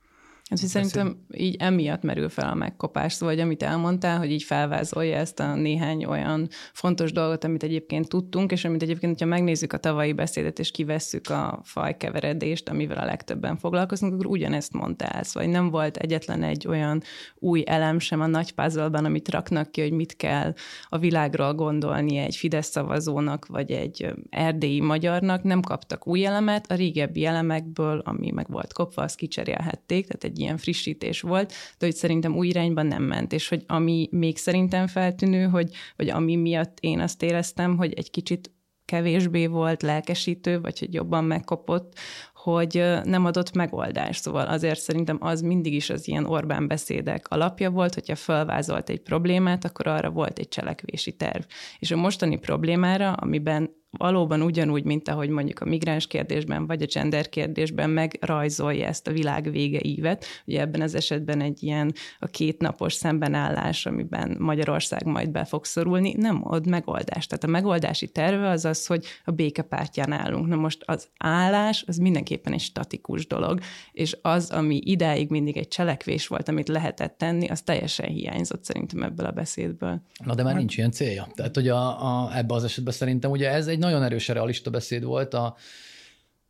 Hát, 0.52 0.61
hogy 0.61 0.71
szerintem 0.71 1.16
így 1.37 1.56
emiatt 1.59 2.02
merül 2.02 2.28
fel 2.28 2.50
a 2.50 2.54
megkopás, 2.54 3.12
szóval, 3.12 3.35
hogy 3.35 3.44
amit 3.44 3.62
elmondtál, 3.62 4.18
hogy 4.18 4.30
így 4.30 4.42
felvázolja 4.42 5.16
ezt 5.16 5.40
a 5.40 5.54
néhány 5.54 6.04
olyan 6.04 6.49
fontos 6.73 7.12
dolgot, 7.12 7.44
amit 7.44 7.62
egyébként 7.62 8.09
tudtunk, 8.09 8.52
és 8.52 8.64
amit 8.64 8.82
egyébként, 8.82 9.12
hogyha 9.12 9.35
megnézzük 9.35 9.73
a 9.73 9.76
tavalyi 9.76 10.12
beszédet, 10.12 10.59
és 10.59 10.71
kivesszük 10.71 11.28
a 11.28 11.61
fajkeveredést, 11.64 12.68
amivel 12.68 12.99
a 12.99 13.04
legtöbben 13.04 13.56
foglalkozunk, 13.56 14.12
akkor 14.12 14.26
ugyanezt 14.26 14.73
mondtál, 14.73 15.23
szóval 15.23 15.50
nem 15.50 15.71
volt 15.71 15.97
egyetlen 15.97 16.42
egy 16.42 16.66
olyan 16.68 17.02
új 17.35 17.62
elem 17.66 17.99
sem 17.99 18.21
a 18.21 18.26
nagy 18.26 18.52
puzzle 18.52 18.85
amit 18.85 19.30
raknak 19.30 19.71
ki, 19.71 19.80
hogy 19.80 19.92
mit 19.92 20.16
kell 20.16 20.54
a 20.88 20.99
világról 20.99 21.54
gondolni 21.54 22.16
egy 22.16 22.37
Fidesz 22.37 22.71
szavazónak, 22.71 23.47
vagy 23.47 23.71
egy 23.71 24.14
erdélyi 24.30 24.80
magyarnak, 24.80 25.42
nem 25.42 25.61
kaptak 25.61 26.06
új 26.06 26.25
elemet, 26.25 26.71
a 26.71 26.75
régebbi 26.75 27.25
elemekből, 27.25 27.99
ami 28.04 28.30
meg 28.30 28.47
volt 28.49 28.73
kopva, 28.73 29.02
azt 29.02 29.16
kicserélhették, 29.16 30.06
tehát 30.06 30.25
egy 30.25 30.40
ilyen 30.42 30.56
frissítés 30.56 31.20
volt, 31.20 31.52
de 31.78 31.87
hogy 31.87 31.94
szerintem 31.94 32.37
új 32.37 32.49
irányban 32.49 32.87
nem 32.87 33.02
ment, 33.02 33.32
és 33.32 33.49
hogy 33.49 33.64
ami 33.66 34.08
még 34.11 34.37
szerintem 34.37 34.87
feltűnő, 34.87 35.44
hogy, 35.44 35.70
vagy 35.96 36.08
ami 36.08 36.37
miatt 36.37 36.78
én 36.80 37.00
azt 37.00 37.22
éreztem, 37.22 37.76
hogy 37.76 37.92
egy 37.92 38.11
kicsit 38.11 38.50
kevésbé 38.84 39.46
volt 39.46 39.82
lelkesítő, 39.82 40.61
vagy 40.61 40.78
hogy 40.78 40.94
jobban 40.94 41.25
megkopott, 41.25 41.99
hogy 42.34 42.84
nem 43.04 43.25
adott 43.25 43.52
megoldást. 43.52 44.22
Szóval 44.22 44.46
azért 44.46 44.80
szerintem 44.80 45.18
az 45.20 45.40
mindig 45.40 45.75
is 45.75 45.90
az 45.90 46.08
ilyen 46.08 46.25
Orbán 46.25 46.66
beszédek 46.66 47.28
alapja 47.28 47.70
volt, 47.70 47.94
hogyha 47.94 48.14
felvázolt 48.14 48.88
egy 48.88 49.00
problémát, 49.00 49.64
akkor 49.64 49.87
arra 49.87 50.11
volt 50.11 50.38
egy 50.38 50.49
cselekvési 50.49 51.12
terv. 51.12 51.42
És 51.78 51.90
a 51.90 51.96
mostani 51.96 52.37
problémára, 52.37 53.12
amiben 53.12 53.70
valóban 53.99 54.42
ugyanúgy, 54.42 54.84
mint 54.84 55.08
ahogy 55.08 55.28
mondjuk 55.28 55.61
a 55.61 55.64
migráns 55.64 56.06
kérdésben, 56.06 56.66
vagy 56.66 56.82
a 56.82 56.87
gender 56.94 57.28
kérdésben 57.28 57.90
megrajzolja 57.90 58.87
ezt 58.87 59.06
a 59.06 59.12
világ 59.12 59.50
vége 59.50 59.80
ívet. 59.82 60.25
Ugye 60.46 60.61
ebben 60.61 60.80
az 60.80 60.94
esetben 60.94 61.40
egy 61.40 61.62
ilyen 61.62 61.92
a 62.18 62.26
kétnapos 62.26 62.92
szembenállás, 62.92 63.87
amiben 63.87 64.37
Magyarország 64.38 65.04
majd 65.04 65.30
be 65.30 65.44
fog 65.44 65.64
szorulni, 65.64 66.14
nem 66.16 66.40
ad 66.44 66.66
megoldást. 66.66 67.28
Tehát 67.28 67.44
a 67.44 67.46
megoldási 67.46 68.08
terve 68.08 68.49
az 68.49 68.64
az, 68.64 68.87
hogy 68.87 69.04
a 69.25 69.30
békepártján 69.30 70.12
állunk. 70.12 70.46
Na 70.46 70.56
most 70.56 70.82
az 70.84 71.08
állás, 71.18 71.84
az 71.87 71.96
mindenképpen 71.96 72.52
egy 72.52 72.61
statikus 72.61 73.26
dolog, 73.26 73.61
és 73.92 74.16
az, 74.22 74.50
ami 74.50 74.80
idáig 74.84 75.30
mindig 75.30 75.56
egy 75.56 75.68
cselekvés 75.68 76.26
volt, 76.26 76.49
amit 76.49 76.68
lehetett 76.68 77.18
tenni, 77.18 77.49
az 77.49 77.62
teljesen 77.62 78.08
hiányzott 78.08 78.64
szerintem 78.64 79.02
ebből 79.02 79.26
a 79.26 79.30
beszédből. 79.30 80.02
Na 80.25 80.34
de 80.34 80.42
már 80.42 80.54
nincs 80.54 80.76
ilyen 80.76 80.90
célja. 80.90 81.28
Tehát, 81.34 81.54
hogy 81.54 81.68
a, 81.68 82.04
a, 82.25 82.37
ebbe 82.37 82.54
az 82.54 82.64
esetben 82.64 82.92
szerintem 82.92 83.30
ugye 83.30 83.50
ez 83.50 83.66
egy 83.66 83.80
nagyon 83.82 84.02
erősen 84.02 84.34
realista 84.34 84.70
beszéd 84.70 85.04
volt. 85.04 85.34
A, 85.34 85.56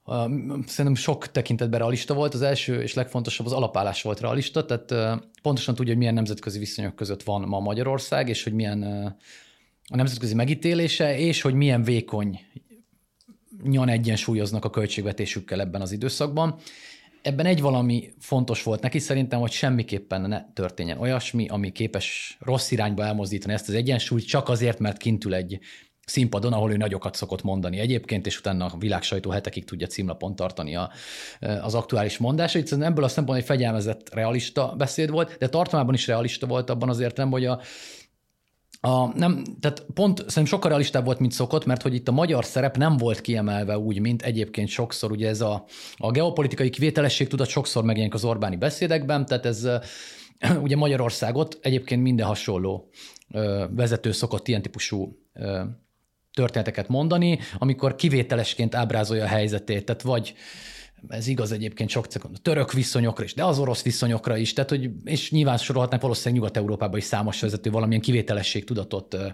a, 0.02 0.28
szerintem 0.66 0.94
sok 0.94 1.30
tekintetben 1.30 1.78
realista 1.78 2.14
volt. 2.14 2.34
Az 2.34 2.42
első 2.42 2.82
és 2.82 2.94
legfontosabb 2.94 3.46
az 3.46 3.52
alapállás 3.52 4.02
volt 4.02 4.20
realista, 4.20 4.64
tehát 4.64 5.20
pontosan 5.42 5.74
tudja, 5.74 5.90
hogy 5.90 6.00
milyen 6.00 6.14
nemzetközi 6.14 6.58
viszonyok 6.58 6.94
között 6.94 7.22
van 7.22 7.42
ma 7.42 7.60
Magyarország, 7.60 8.28
és 8.28 8.42
hogy 8.42 8.52
milyen 8.52 8.82
a 9.88 9.96
nemzetközi 9.96 10.34
megítélése, 10.34 11.18
és 11.18 11.42
hogy 11.42 11.54
milyen 11.54 11.82
vékony 11.82 12.40
nyan 13.62 13.88
egyensúlyoznak 13.88 14.64
a 14.64 14.70
költségvetésükkel 14.70 15.60
ebben 15.60 15.80
az 15.80 15.92
időszakban. 15.92 16.58
Ebben 17.22 17.46
egy 17.46 17.60
valami 17.60 18.12
fontos 18.18 18.62
volt 18.62 18.80
neki, 18.80 18.98
szerintem, 18.98 19.40
hogy 19.40 19.50
semmiképpen 19.50 20.20
ne 20.20 20.52
történjen 20.52 20.98
olyasmi, 20.98 21.48
ami 21.48 21.72
képes 21.72 22.36
rossz 22.40 22.70
irányba 22.70 23.04
elmozdítani 23.04 23.52
ezt 23.52 23.68
az 23.68 23.74
egyensúlyt, 23.74 24.26
csak 24.26 24.48
azért, 24.48 24.78
mert 24.78 24.96
kintül 24.96 25.34
egy 25.34 25.58
színpadon, 26.06 26.52
ahol 26.52 26.72
ő 26.72 26.76
nagyokat 26.76 27.14
szokott 27.14 27.42
mondani 27.42 27.78
egyébként, 27.78 28.26
és 28.26 28.38
utána 28.38 28.64
a 28.64 28.78
világ 28.78 29.02
sajtó 29.02 29.30
hetekig 29.30 29.64
tudja 29.64 29.86
címlapon 29.86 30.36
tartani 30.36 30.76
a, 30.76 30.90
az 31.62 31.74
aktuális 31.74 32.18
mondásait. 32.18 32.66
Szóval 32.66 32.86
ebből 32.86 33.04
a 33.04 33.08
szempontból 33.08 33.36
egy 33.36 33.44
fegyelmezett 33.44 34.14
realista 34.14 34.74
beszéd 34.78 35.10
volt, 35.10 35.36
de 35.38 35.48
tartalmában 35.48 35.94
is 35.94 36.06
realista 36.06 36.46
volt 36.46 36.70
abban 36.70 36.88
az 36.88 37.00
értelemben, 37.00 37.40
hogy 37.40 37.48
a, 37.48 37.60
a, 38.88 39.18
nem, 39.18 39.44
tehát 39.60 39.86
pont 39.94 40.18
szerintem 40.18 40.44
sokkal 40.44 40.70
realistább 40.70 41.04
volt, 41.04 41.18
mint 41.18 41.32
szokott, 41.32 41.64
mert 41.64 41.82
hogy 41.82 41.94
itt 41.94 42.08
a 42.08 42.12
magyar 42.12 42.44
szerep 42.44 42.76
nem 42.76 42.96
volt 42.96 43.20
kiemelve 43.20 43.78
úgy, 43.78 44.00
mint 44.00 44.22
egyébként 44.22 44.68
sokszor, 44.68 45.10
ugye 45.10 45.28
ez 45.28 45.40
a, 45.40 45.64
a 45.96 46.10
geopolitikai 46.10 46.70
kivételesség 46.70 47.28
tudat 47.28 47.48
sokszor 47.48 47.84
megjelenik 47.84 48.14
az 48.14 48.24
Orbáni 48.24 48.56
beszédekben, 48.56 49.26
tehát 49.26 49.46
ez 49.46 49.68
ugye 50.62 50.76
Magyarországot 50.76 51.58
egyébként 51.60 52.02
minden 52.02 52.26
hasonló 52.26 52.88
vezető 53.70 54.12
szokott 54.12 54.48
ilyen 54.48 54.62
típusú 54.62 55.18
történeteket 56.34 56.88
mondani, 56.88 57.38
amikor 57.58 57.94
kivételesként 57.94 58.74
ábrázolja 58.74 59.24
a 59.24 59.28
helyzetét, 59.28 59.84
tehát 59.84 60.02
vagy 60.02 60.34
ez 61.08 61.26
igaz 61.26 61.52
egyébként 61.52 61.90
sok 61.90 62.06
a 62.14 62.38
török 62.42 62.72
viszonyokra 62.72 63.24
is, 63.24 63.34
de 63.34 63.44
az 63.44 63.58
orosz 63.58 63.82
viszonyokra 63.82 64.36
is, 64.36 64.52
tehát 64.52 64.70
hogy, 64.70 64.90
és 65.04 65.30
nyilván 65.30 65.56
sorolhatnánk 65.56 66.02
valószínűleg 66.02 66.40
Nyugat-Európában 66.40 66.98
is 66.98 67.04
számos 67.04 67.40
vezető 67.40 67.70
valamilyen 67.70 68.02
kivételesség 68.02 68.64
tudatot 68.64 69.14
ö, 69.14 69.26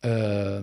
ö, 0.00 0.58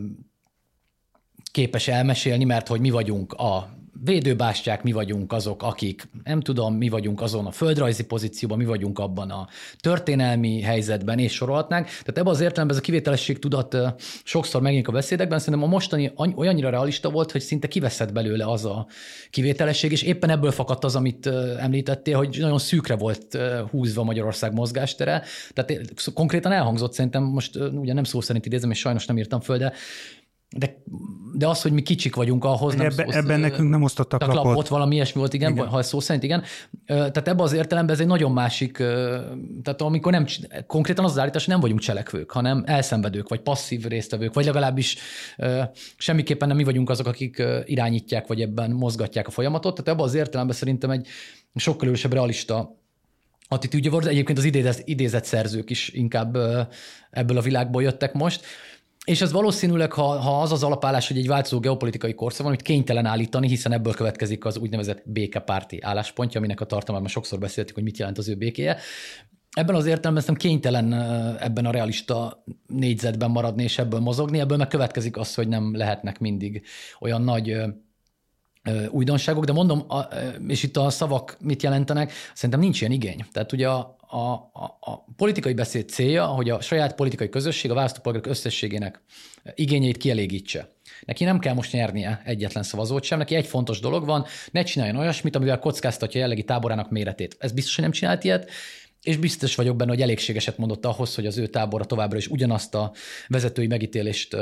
képes 1.51 1.87
elmesélni, 1.87 2.43
mert 2.43 2.67
hogy 2.67 2.79
mi 2.79 2.89
vagyunk 2.89 3.33
a 3.33 3.77
védőbástyák, 4.03 4.83
mi 4.83 4.91
vagyunk 4.91 5.31
azok, 5.31 5.63
akik, 5.63 6.07
nem 6.23 6.41
tudom, 6.41 6.75
mi 6.75 6.89
vagyunk 6.89 7.21
azon 7.21 7.45
a 7.45 7.51
földrajzi 7.51 8.05
pozícióban, 8.05 8.57
mi 8.57 8.65
vagyunk 8.65 8.99
abban 8.99 9.29
a 9.29 9.47
történelmi 9.77 10.61
helyzetben, 10.61 11.19
és 11.19 11.33
sorolhatnánk. 11.33 11.85
Tehát 11.85 12.07
ebben 12.07 12.27
az 12.27 12.39
értelemben 12.41 12.75
ez 12.75 12.81
a 12.81 12.85
kivételesség 12.85 13.39
tudat 13.39 13.77
sokszor 14.23 14.61
megint 14.61 14.87
a 14.87 14.91
beszédekben, 14.91 15.39
szerintem 15.39 15.63
a 15.63 15.67
mostani 15.67 16.11
olyannyira 16.35 16.69
realista 16.69 17.09
volt, 17.09 17.31
hogy 17.31 17.41
szinte 17.41 17.67
kiveszett 17.67 18.11
belőle 18.11 18.45
az 18.45 18.65
a 18.65 18.87
kivételesség, 19.29 19.91
és 19.91 20.01
éppen 20.01 20.29
ebből 20.29 20.51
fakadt 20.51 20.83
az, 20.83 20.95
amit 20.95 21.27
említettél, 21.59 22.17
hogy 22.17 22.37
nagyon 22.39 22.59
szűkre 22.59 22.95
volt 22.95 23.37
húzva 23.71 24.03
Magyarország 24.03 24.53
mozgástere. 24.53 25.23
Tehát 25.53 25.93
konkrétan 26.13 26.51
elhangzott 26.51 26.93
szerintem, 26.93 27.23
most 27.23 27.55
ugye 27.55 27.93
nem 27.93 28.03
szó 28.03 28.21
szerint 28.21 28.45
idézem, 28.45 28.71
és 28.71 28.79
sajnos 28.79 29.05
nem 29.05 29.17
írtam 29.17 29.39
föl, 29.39 29.57
de 29.57 29.73
de, 30.57 30.83
de 31.33 31.47
az, 31.47 31.61
hogy 31.61 31.71
mi 31.71 31.81
kicsik 31.81 32.15
vagyunk 32.15 32.43
ahhoz, 32.43 32.75
nem 32.75 32.85
Ebbe, 32.85 33.05
szó, 33.11 33.17
ebben 33.17 33.39
nekünk 33.39 33.69
nem 33.69 33.83
osztottak 33.83 34.21
lapot. 34.21 34.43
lapot. 34.43 34.67
valami 34.67 34.95
ilyesmi 34.95 35.19
volt, 35.19 35.33
igen, 35.33 35.51
igen. 35.51 35.67
ha 35.67 35.83
szó 35.83 35.99
szerint 35.99 36.23
igen. 36.23 36.43
Tehát 36.85 37.27
ebben 37.27 37.39
az 37.39 37.53
értelemben 37.53 37.95
ez 37.95 38.01
egy 38.01 38.07
nagyon 38.07 38.31
másik, 38.31 38.77
tehát 39.63 39.81
amikor 39.81 40.11
nem, 40.11 40.25
konkrétan 40.67 41.05
az 41.05 41.11
az 41.11 41.19
állítás, 41.19 41.43
hogy 41.43 41.53
nem 41.53 41.61
vagyunk 41.61 41.79
cselekvők, 41.79 42.31
hanem 42.31 42.63
elszenvedők, 42.65 43.29
vagy 43.29 43.39
passzív 43.39 43.85
résztvevők, 43.85 44.33
vagy 44.33 44.45
legalábbis 44.45 44.97
semmiképpen 45.97 46.47
nem 46.47 46.57
mi 46.57 46.63
vagyunk 46.63 46.89
azok, 46.89 47.07
akik 47.07 47.43
irányítják, 47.65 48.27
vagy 48.27 48.41
ebben 48.41 48.71
mozgatják 48.71 49.27
a 49.27 49.31
folyamatot. 49.31 49.75
Tehát 49.75 49.91
ebben 49.91 50.05
az 50.05 50.13
értelemben 50.13 50.55
szerintem 50.55 50.89
egy 50.89 51.07
sokkal 51.55 51.87
erősebb 51.87 52.13
realista 52.13 52.79
attitűdje 53.47 53.91
volt. 53.91 54.05
Egyébként 54.05 54.37
az 54.37 54.43
idézett, 54.43 54.81
idézett 54.87 55.25
szerzők 55.25 55.69
is 55.69 55.89
inkább 55.89 56.37
ebből 57.11 57.37
a 57.37 57.41
világból 57.41 57.83
jöttek 57.83 58.13
most. 58.13 58.45
És 59.05 59.21
ez 59.21 59.31
valószínűleg, 59.31 59.91
ha, 59.91 60.03
ha 60.03 60.41
az 60.41 60.51
az 60.51 60.63
alapállás, 60.63 61.07
hogy 61.07 61.17
egy 61.17 61.27
változó 61.27 61.59
geopolitikai 61.59 62.13
korszak 62.13 62.41
van, 62.41 62.47
amit 62.47 62.61
kénytelen 62.61 63.05
állítani, 63.05 63.47
hiszen 63.47 63.71
ebből 63.71 63.93
következik 63.93 64.45
az 64.45 64.57
úgynevezett 64.57 65.01
békepárti 65.05 65.81
álláspontja, 65.81 66.39
aminek 66.39 66.61
a 66.61 66.65
tartalmában 66.65 67.09
sokszor 67.09 67.39
beszéltük, 67.39 67.75
hogy 67.75 67.83
mit 67.83 67.97
jelent 67.97 68.17
az 68.17 68.29
ő 68.29 68.35
békéje. 68.35 68.77
Ebben 69.51 69.75
az 69.75 69.85
értelemben 69.85 70.23
szerintem 70.23 70.49
kénytelen 70.49 70.93
ebben 71.39 71.65
a 71.65 71.71
realista 71.71 72.43
négyzetben 72.67 73.31
maradni 73.31 73.63
és 73.63 73.77
ebből 73.77 73.99
mozogni, 73.99 74.39
ebből 74.39 74.57
meg 74.57 74.67
következik 74.67 75.17
az, 75.17 75.35
hogy 75.35 75.47
nem 75.47 75.75
lehetnek 75.75 76.19
mindig 76.19 76.65
olyan 76.99 77.21
nagy 77.21 77.57
újdonságok, 78.89 79.45
de 79.45 79.53
mondom, 79.53 79.85
és 80.47 80.63
itt 80.63 80.77
a 80.77 80.89
szavak 80.89 81.37
mit 81.39 81.63
jelentenek, 81.63 82.11
szerintem 82.33 82.59
nincs 82.59 82.81
ilyen 82.81 82.93
igény. 82.93 83.25
Tehát 83.31 83.51
ugye 83.51 83.69
a, 83.69 83.95
a, 84.07 84.31
a, 84.33 84.77
a 84.79 85.05
politikai 85.15 85.53
beszéd 85.53 85.89
célja, 85.89 86.25
hogy 86.25 86.49
a 86.49 86.61
saját 86.61 86.95
politikai 86.95 87.29
közösség 87.29 87.71
a 87.71 87.73
választópolgárok 87.73 88.27
összességének 88.27 89.01
igényeit 89.55 89.97
kielégítse. 89.97 90.69
Neki 91.05 91.23
nem 91.23 91.39
kell 91.39 91.53
most 91.53 91.71
nyernie 91.71 92.21
egyetlen 92.25 92.63
szavazót 92.63 93.03
sem, 93.03 93.17
neki 93.17 93.35
egy 93.35 93.45
fontos 93.45 93.79
dolog 93.79 94.05
van, 94.05 94.25
ne 94.51 94.63
csináljon 94.63 94.97
olyasmit, 94.97 95.35
amivel 95.35 95.59
kockáztatja 95.59 96.19
jellegi 96.19 96.43
táborának 96.43 96.89
méretét. 96.89 97.35
Ez 97.39 97.51
biztos, 97.51 97.75
hogy 97.75 97.83
nem 97.83 97.93
csinált 97.93 98.23
ilyet, 98.23 98.49
és 99.01 99.17
biztos 99.17 99.55
vagyok 99.55 99.75
benne, 99.75 99.91
hogy 99.91 100.01
elégségeset 100.01 100.57
mondott 100.57 100.85
ahhoz, 100.85 101.15
hogy 101.15 101.25
az 101.25 101.37
ő 101.37 101.47
tábora 101.47 101.85
továbbra 101.85 102.17
is 102.17 102.27
ugyanazt 102.27 102.75
a 102.75 102.91
vezetői 103.27 103.67
megítélést 103.67 104.35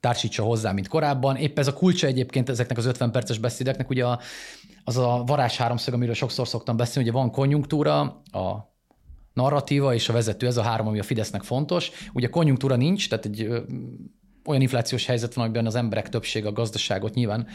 társítsa 0.00 0.42
hozzá, 0.42 0.72
mint 0.72 0.88
korábban. 0.88 1.36
Épp 1.36 1.58
ez 1.58 1.66
a 1.66 1.72
kulcsa 1.72 2.06
egyébként 2.06 2.48
ezeknek 2.48 2.78
az 2.78 2.84
50 2.86 3.10
perces 3.10 3.38
beszédeknek, 3.38 3.90
ugye 3.90 4.04
az 4.84 4.96
a 4.96 5.22
varázs 5.26 5.56
háromszög, 5.56 5.94
amiről 5.94 6.14
sokszor 6.14 6.48
szoktam 6.48 6.76
beszélni, 6.76 7.08
ugye 7.08 7.18
van 7.18 7.30
konjunktúra, 7.30 8.00
a 8.32 8.70
narratíva 9.32 9.94
és 9.94 10.08
a 10.08 10.12
vezető, 10.12 10.46
ez 10.46 10.56
a 10.56 10.62
három, 10.62 10.86
ami 10.86 10.98
a 10.98 11.02
Fidesznek 11.02 11.42
fontos. 11.42 11.90
Ugye 12.12 12.28
konjunktúra 12.28 12.76
nincs, 12.76 13.08
tehát 13.08 13.24
egy 13.24 13.48
olyan 14.44 14.60
inflációs 14.60 15.06
helyzet 15.06 15.34
van, 15.34 15.44
amiben 15.44 15.66
az 15.66 15.74
emberek 15.74 16.08
többsége 16.08 16.48
a 16.48 16.52
gazdaságot 16.52 17.14
nyilván 17.14 17.46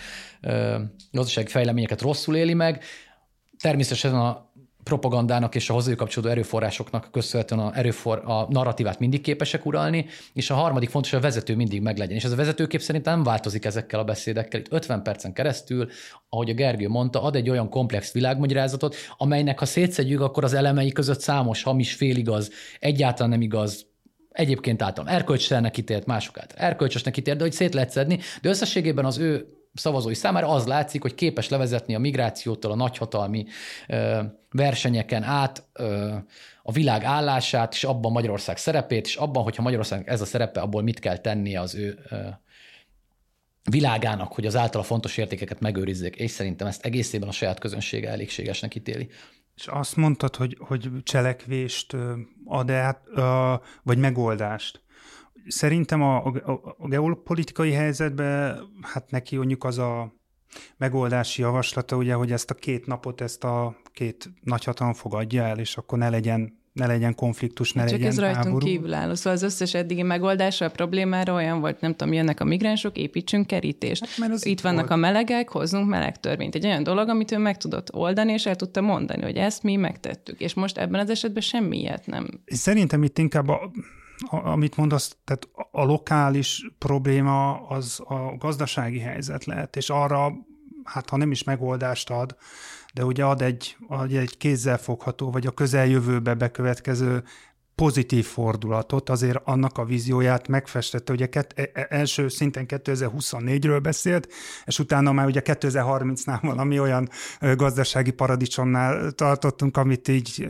gazdasági 1.12 1.48
fejleményeket 1.48 2.02
rosszul 2.02 2.36
éli 2.36 2.54
meg. 2.54 2.84
Természetesen 3.60 4.16
a 4.16 4.45
propagandának 4.86 5.56
és 5.56 5.70
a 5.70 5.74
hozzájuk 5.74 6.00
kapcsolódó 6.00 6.32
erőforrásoknak 6.32 7.08
köszönhetően 7.12 7.62
a, 7.62 7.78
erőfor, 7.78 8.22
a 8.26 8.48
narratívát 8.50 9.00
mindig 9.00 9.22
képesek 9.22 9.66
uralni, 9.66 10.06
és 10.34 10.50
a 10.50 10.54
harmadik 10.54 10.90
fontos, 10.90 11.12
hogy 11.12 11.20
a 11.20 11.24
vezető 11.24 11.56
mindig 11.56 11.82
meglegyen. 11.82 12.16
És 12.16 12.24
ez 12.24 12.32
a 12.32 12.36
vezetőkép 12.36 12.82
szerintem 12.82 13.14
nem 13.14 13.24
változik 13.24 13.66
ezekkel 13.66 14.00
a 14.00 14.04
beszédekkel. 14.04 14.60
Itt 14.60 14.72
50 14.72 15.04
percen 15.04 15.34
keresztül, 15.34 15.88
ahogy 16.30 16.50
a 16.50 16.54
Gergő 16.54 16.88
mondta, 16.88 17.24
ad 17.24 17.36
egy 17.36 17.50
olyan 17.50 17.70
komplex 17.70 18.12
világmagyarázatot, 18.12 18.96
amelynek 19.18 19.60
ha 19.60 19.66
szétszedjük, 19.66 20.22
akkor 20.22 20.44
az 20.44 20.54
elemei 20.54 20.92
között 20.92 21.20
számos 21.20 21.64
hamis, 21.64 21.94
féligaz, 21.94 22.52
egyáltalán 22.80 23.30
nem 23.30 23.42
igaz, 23.42 23.86
egyébként 24.32 24.82
általam 24.82 25.14
erkölcstelennek 25.14 25.78
ítélt, 25.78 26.06
mások 26.06 26.40
által 26.40 26.58
erkölcsösnek 26.58 27.18
ítélt, 27.18 27.38
de 27.38 27.44
hogy 27.44 27.54
szét 27.54 27.74
lehet 27.74 27.90
szedni, 27.90 28.20
de 28.42 28.50
összességében 28.50 29.06
az 29.06 29.18
ő 29.18 29.55
szavazói 29.76 30.14
számára 30.14 30.48
az 30.48 30.66
látszik, 30.66 31.02
hogy 31.02 31.16
képes 31.16 31.50
levezetni 31.50 31.96
a 31.96 32.00
migrációtól 32.00 32.72
a 32.72 32.76
nagyhatalmi 32.76 33.46
ö, 33.88 34.22
versenyeken 34.52 35.24
át 35.24 35.64
ö, 35.74 36.16
a 36.64 36.72
világ 36.72 37.04
állását, 37.04 37.74
és 37.74 37.84
abban 37.84 38.12
Magyarország 38.12 38.58
szerepét, 38.58 39.06
és 39.06 39.16
abban, 39.16 39.44
hogyha 39.44 39.62
Magyarország 39.62 40.10
ez 40.10 40.22
a 40.22 40.26
szerepe, 40.26 40.60
abból 40.62 40.82
mit 40.82 41.00
kell 41.00 41.18
tennie 41.18 41.60
az 41.60 41.76
ő 41.76 42.00
ö, 42.10 42.18
világának, 43.70 44.34
hogy 44.34 44.46
az 44.46 44.56
általa 44.56 44.84
fontos 44.84 45.18
értékeket 45.18 45.60
megőrizzék, 45.60 46.16
és 46.16 46.32
szerintem 46.32 46.68
ezt 46.68 46.86
egészében 46.86 47.30
a 47.30 47.32
saját 47.32 47.60
közönsége 47.60 48.10
elégségesnek 48.10 48.76
ítéli. 48.76 49.10
És 49.56 49.68
azt 49.68 49.96
mondtad, 49.96 50.36
hogy, 50.36 50.58
hogy 50.60 50.90
cselekvést 51.04 51.96
ad 52.46 52.72
át, 52.72 53.02
vagy 53.84 53.98
megoldást. 53.98 54.85
Szerintem 55.48 56.02
a, 56.02 56.26
a, 56.26 56.76
a 56.78 56.88
geopolitikai 56.88 57.72
helyzetben, 57.72 58.60
hát 58.82 59.12
neki 59.12 59.38
mondjuk 59.38 59.64
az 59.64 59.78
a 59.78 60.14
megoldási 60.78 61.42
javaslata, 61.42 61.96
ugye, 61.96 62.14
hogy 62.14 62.32
ezt 62.32 62.52
a 62.52 62.54
két 62.54 62.86
napot, 62.86 63.22
ezt 63.22 63.44
a 63.44 63.76
két 63.94 64.30
nagyhatalom 64.42 64.94
fogadja 64.94 65.44
el, 65.44 65.60
és 65.60 65.78
akkor 65.78 65.98
ne 65.98 66.10
legyen 66.10 66.64
ne 66.76 66.88
legyen 66.88 67.16
konfliktus, 67.16 67.74
ne 67.74 67.82
Csak 67.82 67.92
legyen 67.92 68.08
ez 68.08 68.20
rajtunk 68.20 68.44
háború. 68.44 68.66
kívül 68.66 68.94
áll. 68.94 69.16
Szóval 69.16 69.34
az 69.34 69.42
összes 69.44 69.74
eddigi 69.74 70.02
megoldása 70.02 70.66
a 70.66 70.70
problémára 70.70 71.34
olyan 71.34 71.60
volt, 71.60 71.82
nem 71.82 71.96
tudom, 71.96 72.14
jönnek 72.14 72.40
a 72.40 72.44
migránsok, 72.44 72.98
építsünk 72.98 73.48
kerítést. 73.48 74.06
Hát, 74.06 74.30
Itt, 74.30 74.44
itt 74.44 74.62
vannak 74.62 74.80
volt. 74.80 74.92
a 74.92 74.96
melegek, 74.96 75.50
hozzunk 75.50 75.88
meleg 75.90 76.20
törvényt. 76.20 76.56
Egy 76.56 76.66
olyan 76.66 76.84
dolog, 76.84 77.10
amit 77.10 77.32
ő 77.32 77.38
meg 77.38 77.58
tudott 77.58 77.94
oldani, 77.94 78.32
és 78.32 78.46
el 78.46 78.56
tudta 78.56 78.82
mondani, 78.82 79.22
hogy 79.22 79.36
ezt 79.36 79.64
mi 79.64 79.76
megtettük. 79.76 80.40
És 80.40 80.54
most 80.54 80.78
ebben 80.78 81.00
az 81.00 81.10
esetben 81.10 81.42
semmi 81.42 81.80
ilyet 81.80 82.06
nem. 82.06 82.28
Szerintem 82.46 83.04
itt 83.04 83.18
inkább 83.18 83.48
a, 83.48 83.72
amit 84.30 84.78
mondasz, 84.78 85.18
tehát 85.24 85.50
a 85.72 85.84
lokális 85.84 86.66
probléma 86.78 87.68
az 87.68 88.02
a 88.08 88.36
gazdasági 88.38 89.00
helyzet 89.00 89.46
lehet, 89.46 89.76
és 89.76 89.90
arra, 89.90 90.34
hát 90.84 91.10
ha 91.10 91.18
nem 91.18 91.32
is 91.32 91.44
megoldást 91.44 92.10
ad, 92.10 92.36
de 92.94 93.06
ugye 93.06 93.26
ad 93.26 93.42
egy, 93.42 93.78
ad 93.88 94.14
egy 94.14 94.38
kézzelfogható, 94.38 95.32
vagy 95.32 95.46
a 95.48 95.52
közeljövőbe 95.52 96.34
bekövetkező 96.34 97.24
pozitív 97.76 98.26
fordulatot, 98.26 99.10
azért 99.10 99.40
annak 99.44 99.78
a 99.78 99.86
vízióját 99.86 100.48
megfestette, 100.48 101.14
ugye 101.14 101.26
ket, 101.26 101.54
e, 101.56 101.70
e, 101.74 101.86
első 101.90 102.28
szinten 102.28 102.66
2024-ről 102.68 103.80
beszélt, 103.82 104.28
és 104.66 104.80
utána 104.80 105.12
már 105.12 105.26
ugye 105.26 105.42
2030-nál 105.44 106.40
valami 106.42 106.80
olyan 106.80 107.10
gazdasági 107.40 108.12
paradicsomnál 108.12 109.12
tartottunk, 109.12 109.78
amit 109.78 110.08
így 110.08 110.48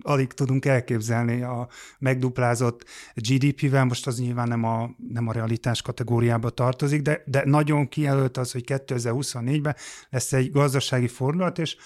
alig 0.00 0.32
tudunk 0.32 0.64
elképzelni 0.64 1.42
a 1.42 1.68
megduplázott 1.98 2.84
GDP-vel, 3.14 3.84
most 3.84 4.06
az 4.06 4.18
nyilván 4.18 4.48
nem 4.48 4.64
a, 4.64 4.90
nem 5.08 5.28
a 5.28 5.32
realitás 5.32 5.82
kategóriába 5.82 6.50
tartozik, 6.50 7.02
de, 7.02 7.22
de 7.26 7.42
nagyon 7.44 7.88
kijelölt 7.88 8.36
az, 8.36 8.52
hogy 8.52 8.64
2024-ben 8.66 9.76
lesz 10.10 10.32
egy 10.32 10.50
gazdasági 10.50 11.08
fordulat, 11.08 11.58
és 11.58 11.76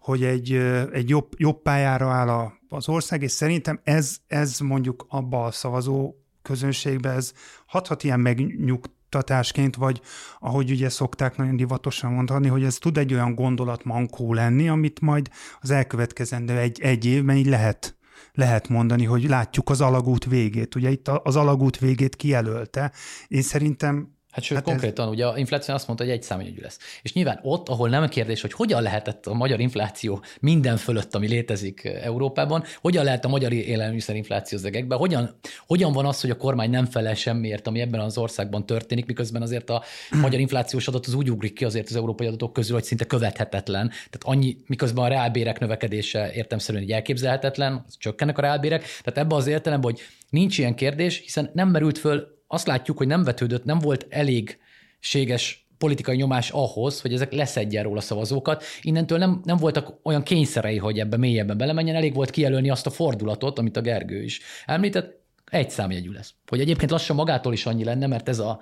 hogy 0.00 0.24
egy, 0.24 0.52
egy 0.92 1.08
jobb, 1.08 1.32
jobb 1.36 1.62
pályára 1.62 2.10
áll 2.10 2.28
a, 2.28 2.52
az 2.68 2.88
ország, 2.88 3.22
és 3.22 3.30
szerintem 3.30 3.80
ez, 3.84 4.16
ez 4.26 4.58
mondjuk 4.58 5.06
abba 5.08 5.44
a 5.44 5.50
szavazó 5.50 6.14
közönségbe, 6.42 7.10
ez 7.10 7.32
hathat 7.66 8.04
ilyen 8.04 8.20
megnyugtatásként, 8.20 9.76
vagy 9.76 10.00
ahogy 10.38 10.70
ugye 10.70 10.88
szokták 10.88 11.36
nagyon 11.36 11.56
divatosan 11.56 12.12
mondani, 12.12 12.48
hogy 12.48 12.64
ez 12.64 12.78
tud 12.78 12.98
egy 12.98 13.14
olyan 13.14 13.34
gondolat 13.34 13.84
mankó 13.84 14.32
lenni, 14.34 14.68
amit 14.68 15.00
majd 15.00 15.30
az 15.60 15.70
elkövetkezendő 15.70 16.58
egy, 16.58 16.80
egy 16.80 17.04
évben 17.04 17.36
így 17.36 17.46
lehet 17.46 17.94
lehet 18.32 18.68
mondani, 18.68 19.04
hogy 19.04 19.28
látjuk 19.28 19.70
az 19.70 19.80
alagút 19.80 20.24
végét. 20.24 20.74
Ugye 20.74 20.90
itt 20.90 21.08
az 21.08 21.36
alagút 21.36 21.78
végét 21.78 22.16
kijelölte. 22.16 22.92
Én 23.28 23.42
szerintem 23.42 24.19
Hát 24.30 24.44
sőt, 24.44 24.56
hát 24.56 24.66
konkrétan 24.66 25.06
ez... 25.06 25.12
ugye 25.12 25.26
a 25.26 25.38
infláció 25.38 25.74
azt 25.74 25.86
mondta, 25.86 26.04
hogy 26.04 26.12
egy 26.12 26.22
számjegyű 26.22 26.60
lesz. 26.60 26.78
És 27.02 27.12
nyilván 27.12 27.38
ott, 27.42 27.68
ahol 27.68 27.88
nem 27.88 28.08
kérdés, 28.08 28.40
hogy 28.40 28.52
hogyan 28.52 28.82
lehetett 28.82 29.26
a 29.26 29.34
magyar 29.34 29.60
infláció 29.60 30.22
minden 30.40 30.76
fölött, 30.76 31.14
ami 31.14 31.28
létezik 31.28 31.84
Európában, 31.84 32.64
hogyan 32.80 33.04
lehet 33.04 33.24
a 33.24 33.28
magyar 33.28 33.52
élelmiszerinfláció 33.52 34.58
az 34.58 34.64
egekben, 34.64 34.98
hogyan, 34.98 35.38
hogyan 35.66 35.92
van 35.92 36.06
az, 36.06 36.20
hogy 36.20 36.30
a 36.30 36.36
kormány 36.36 36.70
nem 36.70 36.86
felel 36.86 37.14
semmiért, 37.14 37.66
ami 37.66 37.80
ebben 37.80 38.00
az 38.00 38.18
országban 38.18 38.66
történik, 38.66 39.06
miközben 39.06 39.42
azért 39.42 39.70
a 39.70 39.82
magyar 40.10 40.40
inflációs 40.40 40.88
adat 40.88 41.06
az 41.06 41.14
úgy 41.14 41.30
ugrik 41.30 41.52
ki 41.52 41.64
azért 41.64 41.88
az 41.88 41.96
európai 41.96 42.26
adatok 42.26 42.52
közül, 42.52 42.74
hogy 42.74 42.84
szinte 42.84 43.04
követhetetlen. 43.04 43.88
Tehát 43.88 44.20
annyi, 44.20 44.56
miközben 44.66 45.04
a 45.04 45.08
reálbérek 45.08 45.58
növekedése 45.58 46.32
értemszerűen 46.32 46.82
egy 46.82 46.90
elképzelhetetlen, 46.90 47.84
csökkennek 47.98 48.38
a 48.38 48.40
reálbérek. 48.40 48.80
Tehát 48.80 49.18
ebben 49.18 49.38
az 49.38 49.46
értelemben, 49.46 49.90
hogy 49.90 50.00
nincs 50.30 50.58
ilyen 50.58 50.74
kérdés, 50.74 51.18
hiszen 51.18 51.50
nem 51.54 51.68
merült 51.68 51.98
föl 51.98 52.38
azt 52.52 52.66
látjuk, 52.66 52.96
hogy 52.98 53.06
nem 53.06 53.22
vetődött, 53.22 53.64
nem 53.64 53.78
volt 53.78 54.06
elégséges 54.08 55.68
politikai 55.78 56.16
nyomás 56.16 56.50
ahhoz, 56.50 57.00
hogy 57.00 57.12
ezek 57.12 57.32
leszedjen 57.32 57.82
róla 57.82 58.00
szavazókat. 58.00 58.64
Innentől 58.82 59.18
nem, 59.18 59.40
nem 59.44 59.56
voltak 59.56 59.98
olyan 60.02 60.22
kényszerei, 60.22 60.76
hogy 60.76 60.98
ebbe 60.98 61.16
mélyebben 61.16 61.56
belemenjen, 61.56 61.96
elég 61.96 62.14
volt 62.14 62.30
kijelölni 62.30 62.70
azt 62.70 62.86
a 62.86 62.90
fordulatot, 62.90 63.58
amit 63.58 63.76
a 63.76 63.80
Gergő 63.80 64.22
is 64.22 64.40
említett, 64.66 65.20
egy 65.50 65.70
számjegyű 65.70 66.10
lesz. 66.10 66.34
Hogy 66.46 66.60
egyébként 66.60 66.90
lassan 66.90 67.16
magától 67.16 67.52
is 67.52 67.66
annyi 67.66 67.84
lenne, 67.84 68.06
mert 68.06 68.28
ez 68.28 68.38
a 68.38 68.60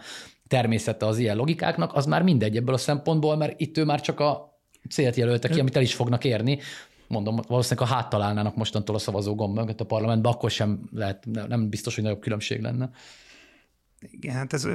természete 0.49 1.07
az 1.07 1.19
ilyen 1.19 1.37
logikáknak, 1.37 1.95
az 1.95 2.07
már 2.07 2.23
mindegy 2.23 2.57
ebből 2.57 2.75
a 2.75 2.79
szempontból, 2.79 3.37
mert 3.37 3.61
itt 3.61 3.79
ő 3.79 3.85
már 3.85 4.01
csak 4.01 4.21
a 4.21 4.61
célt 4.91 5.17
jelölte 5.17 5.49
ki, 5.49 5.61
amit 5.61 5.77
el 5.77 5.83
is 5.83 5.95
fognak 5.95 6.25
érni. 6.25 6.59
Mondom, 7.07 7.41
valószínűleg 7.49 7.89
ha 7.89 7.95
háttalálnának 7.95 8.57
mostantól 8.57 8.95
a 8.95 8.99
szavazó 8.99 9.35
gombot 9.35 9.81
a 9.81 9.85
parlamentben, 9.85 10.33
akkor 10.33 10.51
sem 10.51 10.81
lehet, 10.93 11.25
nem 11.49 11.69
biztos, 11.69 11.95
hogy 11.95 12.05
nagyobb 12.05 12.21
különbség 12.21 12.61
lenne. 12.61 12.91
Igen, 14.01 14.35
hát 14.35 14.53
ez, 14.53 14.69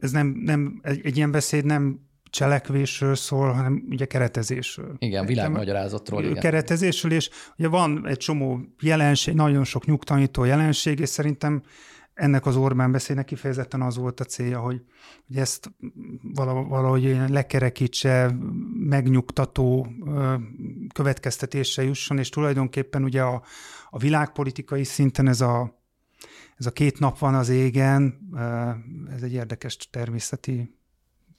ez 0.00 0.10
nem, 0.10 0.26
nem 0.26 0.80
egy, 0.82 1.00
egy 1.04 1.16
ilyen 1.16 1.30
beszéd 1.30 1.64
nem 1.64 2.00
cselekvésről 2.30 3.14
szól, 3.14 3.52
hanem 3.52 3.84
ugye 3.90 4.04
keretezésről. 4.04 4.94
Igen, 4.98 5.26
világmagyarázatról. 5.26 6.24
Igen. 6.24 6.40
Keretezésről, 6.40 7.12
és 7.12 7.30
ugye 7.58 7.68
van 7.68 8.06
egy 8.06 8.16
csomó 8.16 8.60
jelenség, 8.80 9.34
nagyon 9.34 9.64
sok 9.64 9.86
nyugtanító 9.86 10.44
jelenség, 10.44 10.98
és 10.98 11.08
szerintem 11.08 11.62
ennek 12.14 12.46
az 12.46 12.56
Orbán 12.56 12.92
beszédnek 12.92 13.24
kifejezetten 13.24 13.82
az 13.82 13.96
volt 13.96 14.20
a 14.20 14.24
célja, 14.24 14.60
hogy, 14.60 14.82
hogy 15.26 15.36
ezt 15.36 15.70
valahogy 16.34 17.16
lekerekítse, 17.28 18.36
megnyugtató 18.78 19.86
következtetése 20.94 21.82
jusson, 21.82 22.18
és 22.18 22.28
tulajdonképpen 22.28 23.04
ugye 23.04 23.22
a, 23.22 23.42
a 23.90 23.98
világpolitikai 23.98 24.84
szinten 24.84 25.28
ez 25.28 25.40
a 25.40 25.84
ez 26.58 26.66
a 26.66 26.70
két 26.70 26.98
nap 26.98 27.18
van 27.18 27.34
az 27.34 27.48
égen, 27.48 28.18
ez 29.14 29.22
egy 29.22 29.32
érdekes 29.32 29.76
természeti 29.76 30.74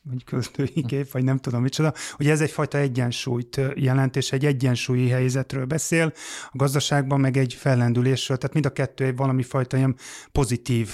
vagy 0.09 0.23
költői 0.23 0.83
kép, 0.87 1.11
vagy 1.11 1.23
nem 1.23 1.37
tudom 1.37 1.61
micsoda, 1.61 1.93
hogy 2.11 2.27
ez 2.27 2.41
egyfajta 2.41 2.77
egyensúlyt 2.77 3.61
jelent, 3.75 4.15
és 4.15 4.31
egy 4.31 4.45
egyensúlyi 4.45 5.09
helyzetről 5.09 5.65
beszél, 5.65 6.13
a 6.51 6.57
gazdaságban 6.57 7.19
meg 7.19 7.37
egy 7.37 7.53
fellendülésről, 7.53 8.37
tehát 8.37 8.53
mind 8.53 8.65
a 8.65 8.71
kettő 8.73 9.05
egy 9.05 9.15
valami 9.15 9.43
fajta 9.43 9.77
ilyen 9.77 9.95
pozitív 10.31 10.89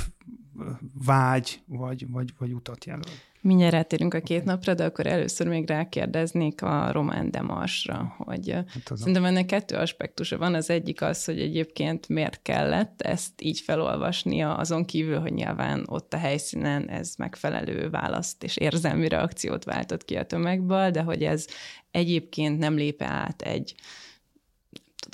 vágy, 1.05 1.63
vagy, 1.65 2.11
vagy, 2.11 2.33
vagy 2.37 2.53
utat 2.53 2.85
jelöl. 2.85 3.03
Mindjárt 3.43 3.73
rátérünk 3.73 4.13
a 4.13 4.19
két 4.19 4.43
napra, 4.43 4.73
de 4.73 4.85
akkor 4.85 5.07
először 5.07 5.47
még 5.47 5.67
rákérdeznék 5.67 6.61
a 6.61 6.91
román 6.91 7.31
demarsra, 7.31 8.15
hogy 8.17 8.51
hát 8.51 8.91
szerintem 8.95 9.25
ennek 9.25 9.45
kettő 9.45 9.75
aspektusa 9.75 10.37
van. 10.37 10.53
Az 10.53 10.69
egyik 10.69 11.01
az, 11.01 11.25
hogy 11.25 11.39
egyébként 11.39 12.07
miért 12.07 12.41
kellett 12.41 13.01
ezt 13.01 13.41
így 13.41 13.59
felolvasnia, 13.59 14.55
azon 14.55 14.85
kívül, 14.85 15.19
hogy 15.19 15.33
nyilván 15.33 15.83
ott 15.87 16.13
a 16.13 16.17
helyszínen 16.17 16.89
ez 16.89 17.13
megfelelő 17.17 17.89
választ 17.89 18.43
és 18.43 18.57
érzelmi 18.57 19.07
reakciót 19.07 19.63
váltott 19.63 20.05
ki 20.05 20.15
a 20.15 20.25
tömegből, 20.25 20.91
de 20.91 21.01
hogy 21.01 21.23
ez 21.23 21.45
egyébként 21.91 22.59
nem 22.59 22.75
lépe 22.75 23.05
át 23.05 23.41
egy 23.41 23.75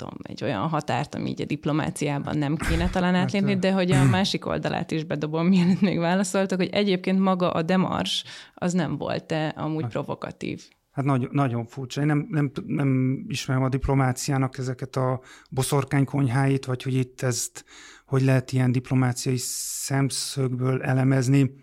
tudom, 0.00 0.18
egy 0.22 0.44
olyan 0.44 0.68
határt, 0.68 1.14
ami 1.14 1.28
így 1.28 1.42
a 1.42 1.44
diplomáciában 1.44 2.38
nem 2.38 2.56
kéne 2.56 2.90
talán 2.90 3.14
hát, 3.14 3.22
átlépni, 3.22 3.58
de 3.58 3.72
hogy 3.72 3.90
a 3.90 4.04
másik 4.18 4.46
oldalát 4.46 4.90
is 4.90 5.04
bedobom, 5.04 5.46
mielőtt 5.46 5.80
még 5.80 5.98
válaszoltak, 5.98 6.58
hogy 6.58 6.68
egyébként 6.72 7.18
maga 7.18 7.50
a 7.50 7.62
demars 7.62 8.24
az 8.54 8.72
nem 8.72 8.96
volt-e 8.96 9.48
amúgy 9.48 9.82
hát, 9.82 9.90
provokatív? 9.90 10.62
Hát 10.90 11.04
nagy, 11.04 11.28
nagyon 11.30 11.66
furcsa. 11.66 12.00
Én 12.00 12.06
nem, 12.06 12.26
nem, 12.30 12.50
nem 12.66 13.22
ismerem 13.28 13.62
a 13.62 13.68
diplomáciának 13.68 14.58
ezeket 14.58 14.96
a 14.96 15.20
boszorkánykonyháit, 15.50 16.64
vagy 16.64 16.82
hogy 16.82 16.94
itt 16.94 17.22
ezt 17.22 17.64
hogy 18.06 18.22
lehet 18.22 18.52
ilyen 18.52 18.72
diplomáciai 18.72 19.36
szemszögből 19.38 20.82
elemezni. 20.82 21.54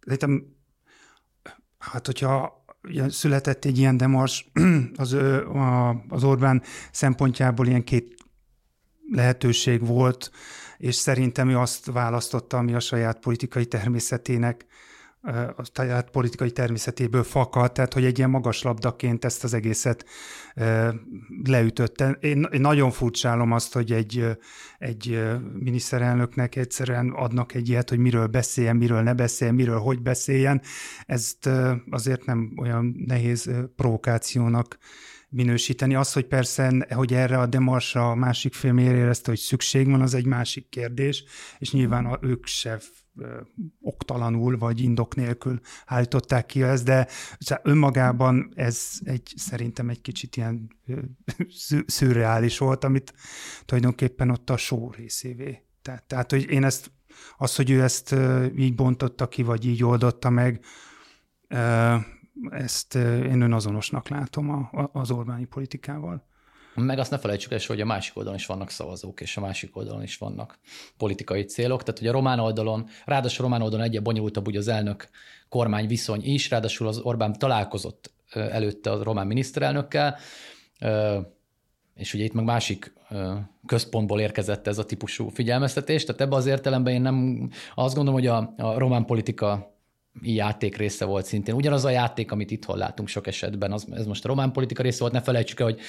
szerintem, 0.00 0.44
hát 1.78 2.06
hogyha 2.06 2.59
született 3.08 3.64
egy 3.64 3.78
ilyen 3.78 3.96
demars, 3.96 4.50
az, 4.96 5.16
az 6.08 6.24
Orbán 6.24 6.62
szempontjából 6.92 7.66
ilyen 7.66 7.84
két 7.84 8.14
lehetőség 9.10 9.86
volt, 9.86 10.30
és 10.78 10.94
szerintem 10.94 11.48
ő 11.48 11.58
azt 11.58 11.86
választotta, 11.86 12.56
ami 12.56 12.74
a 12.74 12.80
saját 12.80 13.18
politikai 13.18 13.66
természetének 13.66 14.66
a 15.56 15.64
saját 15.74 16.10
politikai 16.10 16.50
természetéből 16.50 17.22
fakad, 17.22 17.72
tehát 17.72 17.92
hogy 17.92 18.04
egy 18.04 18.18
ilyen 18.18 18.30
magas 18.30 18.62
labdaként 18.62 19.24
ezt 19.24 19.44
az 19.44 19.54
egészet 19.54 20.04
leütötte. 21.44 22.16
Én, 22.20 22.48
én 22.52 22.60
nagyon 22.60 22.90
furcsálom 22.90 23.52
azt, 23.52 23.72
hogy 23.72 23.92
egy, 23.92 24.26
egy 24.78 25.22
miniszterelnöknek 25.58 26.56
egyszerűen 26.56 27.10
adnak 27.10 27.54
egy 27.54 27.68
ilyet, 27.68 27.88
hogy 27.88 27.98
miről 27.98 28.26
beszéljen, 28.26 28.76
miről 28.76 29.02
ne 29.02 29.14
beszéljen, 29.14 29.56
miről 29.56 29.78
hogy 29.78 30.02
beszéljen. 30.02 30.62
Ezt 31.06 31.48
azért 31.90 32.24
nem 32.24 32.52
olyan 32.56 33.04
nehéz 33.06 33.50
provokációnak 33.76 34.78
minősíteni. 35.28 35.94
Az, 35.94 36.12
hogy 36.12 36.26
persze, 36.26 36.86
hogy 36.90 37.14
erre 37.14 37.38
a 37.38 37.46
Demarsa 37.46 38.10
a 38.10 38.14
másik 38.14 38.54
film 38.54 38.78
érezte, 38.78 39.30
hogy 39.30 39.38
szükség 39.38 39.90
van, 39.90 40.00
az 40.00 40.14
egy 40.14 40.26
másik 40.26 40.68
kérdés, 40.68 41.24
és 41.58 41.72
nyilván 41.72 42.18
ők 42.20 42.46
se 42.46 42.80
oktalanul 43.80 44.58
vagy 44.58 44.80
indok 44.80 45.14
nélkül 45.14 45.60
állították 45.86 46.46
ki 46.46 46.62
ezt, 46.62 46.84
de 46.84 47.08
önmagában 47.62 48.52
ez 48.54 48.88
egy, 49.04 49.32
szerintem 49.36 49.88
egy 49.88 50.00
kicsit 50.00 50.36
ilyen 50.36 50.76
szürreális 51.86 52.58
volt, 52.58 52.84
amit 52.84 53.14
tulajdonképpen 53.64 54.30
ott 54.30 54.50
a 54.50 54.56
show 54.56 54.90
részévé. 54.90 55.62
Tehát, 55.82 56.04
tehát 56.04 56.30
hogy 56.30 56.50
én 56.50 56.64
ezt, 56.64 56.92
az, 57.36 57.56
hogy 57.56 57.70
ő 57.70 57.82
ezt 57.82 58.16
így 58.56 58.74
bontotta 58.74 59.28
ki, 59.28 59.42
vagy 59.42 59.66
így 59.66 59.84
oldotta 59.84 60.30
meg, 60.30 60.64
ezt 62.50 62.94
én 62.94 63.40
önazonosnak 63.40 64.08
látom 64.08 64.68
az 64.92 65.10
Orbáni 65.10 65.44
politikával. 65.44 66.28
Meg 66.82 66.98
azt 66.98 67.10
ne 67.10 67.18
felejtsük 67.18 67.52
el, 67.52 67.58
hogy 67.66 67.80
a 67.80 67.84
másik 67.84 68.16
oldalon 68.16 68.38
is 68.38 68.46
vannak 68.46 68.70
szavazók, 68.70 69.20
és 69.20 69.36
a 69.36 69.40
másik 69.40 69.76
oldalon 69.76 70.02
is 70.02 70.16
vannak 70.16 70.58
politikai 70.96 71.44
célok. 71.44 71.82
Tehát, 71.82 71.98
hogy 71.98 72.08
a 72.08 72.12
román 72.12 72.38
oldalon, 72.38 72.88
ráadásul 73.04 73.44
a 73.44 73.48
román 73.48 73.62
oldalon 73.62 73.86
egyre 73.86 74.00
bonyolultabb 74.00 74.46
ugye 74.46 74.58
az 74.58 74.68
elnök 74.68 75.08
kormány 75.48 75.86
viszony 75.86 76.20
is, 76.24 76.50
ráadásul 76.50 76.86
az 76.86 76.98
Orbán 76.98 77.38
találkozott 77.38 78.12
előtte 78.34 78.90
a 78.90 79.02
román 79.02 79.26
miniszterelnökkel, 79.26 80.18
és 81.94 82.14
ugye 82.14 82.24
itt 82.24 82.32
meg 82.32 82.44
másik 82.44 82.92
központból 83.66 84.20
érkezett 84.20 84.66
ez 84.66 84.78
a 84.78 84.84
típusú 84.84 85.28
figyelmeztetés, 85.28 86.04
tehát 86.04 86.20
ebben 86.20 86.38
az 86.38 86.46
értelemben 86.46 86.94
én 86.94 87.02
nem 87.02 87.48
azt 87.74 87.94
gondolom, 87.94 88.20
hogy 88.20 88.28
a, 88.28 88.54
a 88.56 88.78
román 88.78 89.04
politika 89.04 89.78
játék 90.22 90.76
része 90.76 91.04
volt 91.04 91.26
szintén. 91.26 91.54
Ugyanaz 91.54 91.84
a 91.84 91.90
játék, 91.90 92.32
amit 92.32 92.50
itthon 92.50 92.78
látunk 92.78 93.08
sok 93.08 93.26
esetben, 93.26 93.72
az, 93.72 93.86
ez 93.90 94.06
most 94.06 94.24
a 94.24 94.28
román 94.28 94.52
politika 94.52 94.82
része 94.82 95.00
volt, 95.00 95.12
ne 95.12 95.20
felejtsük 95.20 95.60
el, 95.60 95.66
hogy 95.66 95.80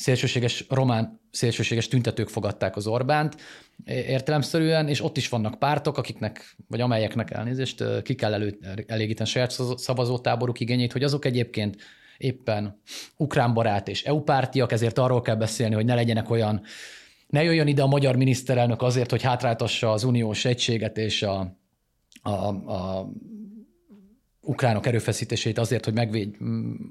szélsőséges 0.00 0.64
román, 0.68 1.20
szélsőséges 1.30 1.88
tüntetők 1.88 2.28
fogadták 2.28 2.76
az 2.76 2.86
Orbánt 2.86 3.36
értelemszerűen, 3.84 4.88
és 4.88 5.02
ott 5.02 5.16
is 5.16 5.28
vannak 5.28 5.58
pártok, 5.58 5.98
akiknek, 5.98 6.56
vagy 6.68 6.80
amelyeknek 6.80 7.30
elnézést 7.30 8.02
ki 8.02 8.14
kell 8.14 8.32
elő, 8.32 8.58
elégíteni 8.86 9.28
saját 9.28 9.50
szavazótáboruk 9.76 10.60
igényét, 10.60 10.92
hogy 10.92 11.02
azok 11.02 11.24
egyébként 11.24 11.76
éppen 12.18 12.80
ukrán 13.16 13.54
barát 13.54 13.88
és 13.88 14.04
EU 14.04 14.20
pártiak, 14.20 14.72
ezért 14.72 14.98
arról 14.98 15.20
kell 15.20 15.34
beszélni, 15.34 15.74
hogy 15.74 15.84
ne 15.84 15.94
legyenek 15.94 16.30
olyan, 16.30 16.62
ne 17.26 17.42
jöjjön 17.42 17.66
ide 17.66 17.82
a 17.82 17.86
magyar 17.86 18.16
miniszterelnök 18.16 18.82
azért, 18.82 19.10
hogy 19.10 19.22
hátráltassa 19.22 19.92
az 19.92 20.04
uniós 20.04 20.44
egységet 20.44 20.98
és 20.98 21.22
a, 21.22 21.59
a, 22.22 22.30
a 22.72 23.10
ukránok 24.40 24.86
erőfeszítését 24.86 25.58
azért, 25.58 25.84
hogy 25.84 25.94
megvéd, 25.94 26.36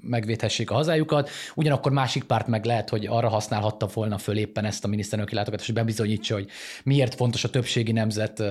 megvédhessék 0.01 0.71
a 0.71 0.73
hazájukat, 0.73 1.29
ugyanakkor 1.55 1.91
másik 1.91 2.23
párt 2.23 2.47
meg 2.47 2.65
lehet, 2.65 2.89
hogy 2.89 3.05
arra 3.05 3.29
használhatta 3.29 3.87
volna 3.93 4.17
föl 4.17 4.37
éppen 4.37 4.65
ezt 4.65 4.85
a 4.85 4.87
miniszterelnöki 4.87 5.35
látogatást, 5.35 5.67
hogy 5.67 5.77
bebizonyítsa, 5.77 6.33
hogy 6.33 6.49
miért 6.83 7.15
fontos 7.15 7.43
a 7.43 7.49
többségi 7.49 7.91
nemzet 7.91 8.43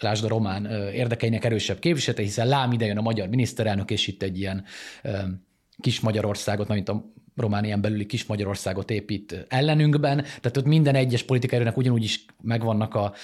lásd 0.00 0.24
a 0.24 0.28
román 0.28 0.66
érdekeinek 0.92 1.44
erősebb 1.44 1.78
képviselete, 1.78 2.22
hiszen 2.22 2.48
lám 2.48 2.72
ide 2.72 2.86
jön 2.86 2.98
a 2.98 3.02
magyar 3.02 3.28
miniszterelnök, 3.28 3.90
és 3.90 4.06
itt 4.06 4.22
egy 4.22 4.38
ilyen 4.38 4.64
kis 5.80 6.00
Magyarországot, 6.00 6.68
mint 6.68 6.88
a 6.88 7.12
Románián 7.36 7.80
belüli 7.80 8.06
kis 8.06 8.26
Magyarországot 8.26 8.90
épít 8.90 9.46
ellenünkben, 9.48 10.16
tehát 10.16 10.56
ott 10.56 10.64
minden 10.64 10.94
egyes 10.94 11.22
politikai 11.22 11.56
erőnek 11.56 11.76
ugyanúgy 11.76 12.04
is 12.04 12.24
megvannak 12.42 12.94
a, 12.94 13.14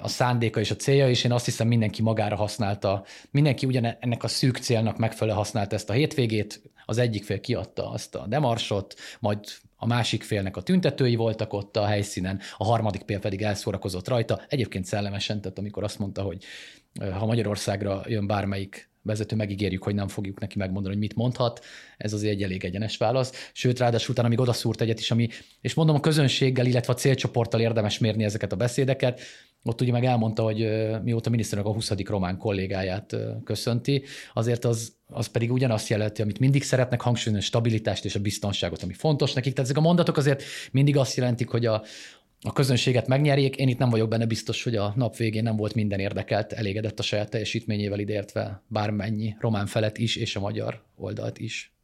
a 0.00 0.08
szándéka 0.08 0.60
és 0.60 0.70
a 0.70 0.76
célja, 0.76 1.08
és 1.08 1.24
én 1.24 1.32
azt 1.32 1.44
hiszem 1.44 1.68
mindenki 1.68 2.02
magára 2.02 2.36
használta, 2.36 3.04
mindenki 3.30 3.66
ugyan 3.66 3.96
ennek 4.00 4.22
a 4.22 4.28
szűk 4.28 4.56
célnak 4.56 4.98
megfelelően 4.98 5.38
használta 5.38 5.74
ezt 5.74 5.90
a 5.90 5.92
hétvégét, 5.92 6.62
az 6.86 6.98
egyik 6.98 7.24
fél 7.24 7.40
kiadta 7.40 7.90
azt 7.90 8.14
a 8.14 8.26
demarsot, 8.26 8.94
majd 9.20 9.38
a 9.76 9.86
másik 9.86 10.22
félnek 10.22 10.56
a 10.56 10.62
tüntetői 10.62 11.16
voltak 11.16 11.52
ott 11.52 11.76
a 11.76 11.86
helyszínen, 11.86 12.40
a 12.56 12.64
harmadik 12.64 13.02
fél 13.06 13.18
pedig 13.18 13.42
elszórakozott 13.42 14.08
rajta. 14.08 14.40
Egyébként 14.48 14.84
szellemesen, 14.84 15.40
tehát 15.40 15.58
amikor 15.58 15.84
azt 15.84 15.98
mondta, 15.98 16.22
hogy 16.22 16.44
ha 17.18 17.26
Magyarországra 17.26 18.02
jön 18.06 18.26
bármelyik 18.26 18.88
vezető, 19.04 19.36
megígérjük, 19.36 19.82
hogy 19.82 19.94
nem 19.94 20.08
fogjuk 20.08 20.40
neki 20.40 20.58
megmondani, 20.58 20.94
hogy 20.94 21.02
mit 21.02 21.14
mondhat. 21.14 21.64
Ez 21.96 22.12
azért 22.12 22.32
egy 22.32 22.42
elég 22.42 22.64
egyenes 22.64 22.96
válasz. 22.96 23.50
Sőt, 23.52 23.78
ráadásul 23.78 24.10
utána 24.10 24.28
még 24.28 24.40
odaszúrt 24.40 24.80
egyet 24.80 25.00
is, 25.00 25.10
ami, 25.10 25.28
és 25.60 25.74
mondom, 25.74 25.96
a 25.96 26.00
közönséggel, 26.00 26.66
illetve 26.66 26.92
a 26.92 26.96
célcsoporttal 26.96 27.60
érdemes 27.60 27.98
mérni 27.98 28.24
ezeket 28.24 28.52
a 28.52 28.56
beszédeket. 28.56 29.20
Ott 29.62 29.80
ugye 29.80 29.92
meg 29.92 30.04
elmondta, 30.04 30.42
hogy 30.42 30.68
mióta 31.02 31.30
miniszternek 31.30 31.66
a 31.66 31.72
20. 31.72 31.90
román 32.04 32.38
kollégáját 32.38 33.16
köszönti, 33.44 34.02
azért 34.34 34.64
az, 34.64 34.92
az 35.06 35.26
pedig 35.26 35.52
ugyanazt 35.52 35.88
jelenti, 35.88 36.22
amit 36.22 36.38
mindig 36.38 36.62
szeretnek 36.62 37.00
hangsúlyozni, 37.00 37.44
a 37.44 37.46
stabilitást 37.46 38.04
és 38.04 38.14
a 38.14 38.20
biztonságot, 38.20 38.82
ami 38.82 38.92
fontos 38.92 39.32
nekik. 39.32 39.52
Tehát 39.52 39.70
ezek 39.70 39.82
a 39.82 39.86
mondatok 39.86 40.16
azért 40.16 40.42
mindig 40.72 40.96
azt 40.96 41.16
jelentik, 41.16 41.48
hogy 41.48 41.66
a, 41.66 41.82
a 42.46 42.52
közönséget 42.52 43.06
megnyerjék. 43.06 43.56
Én 43.56 43.68
itt 43.68 43.78
nem 43.78 43.90
vagyok 43.90 44.08
benne 44.08 44.26
biztos, 44.26 44.62
hogy 44.62 44.76
a 44.76 44.92
nap 44.96 45.16
végén 45.16 45.42
nem 45.42 45.56
volt 45.56 45.74
minden 45.74 45.98
érdekelt, 45.98 46.52
elégedett 46.52 46.98
a 46.98 47.02
saját 47.02 47.30
teljesítményével 47.30 47.98
idértve 47.98 48.62
bármennyi 48.66 49.36
román 49.38 49.66
felet 49.66 49.98
is, 49.98 50.16
és 50.16 50.36
a 50.36 50.40
magyar 50.40 50.82
oldalt 50.96 51.38
is. 51.38 51.74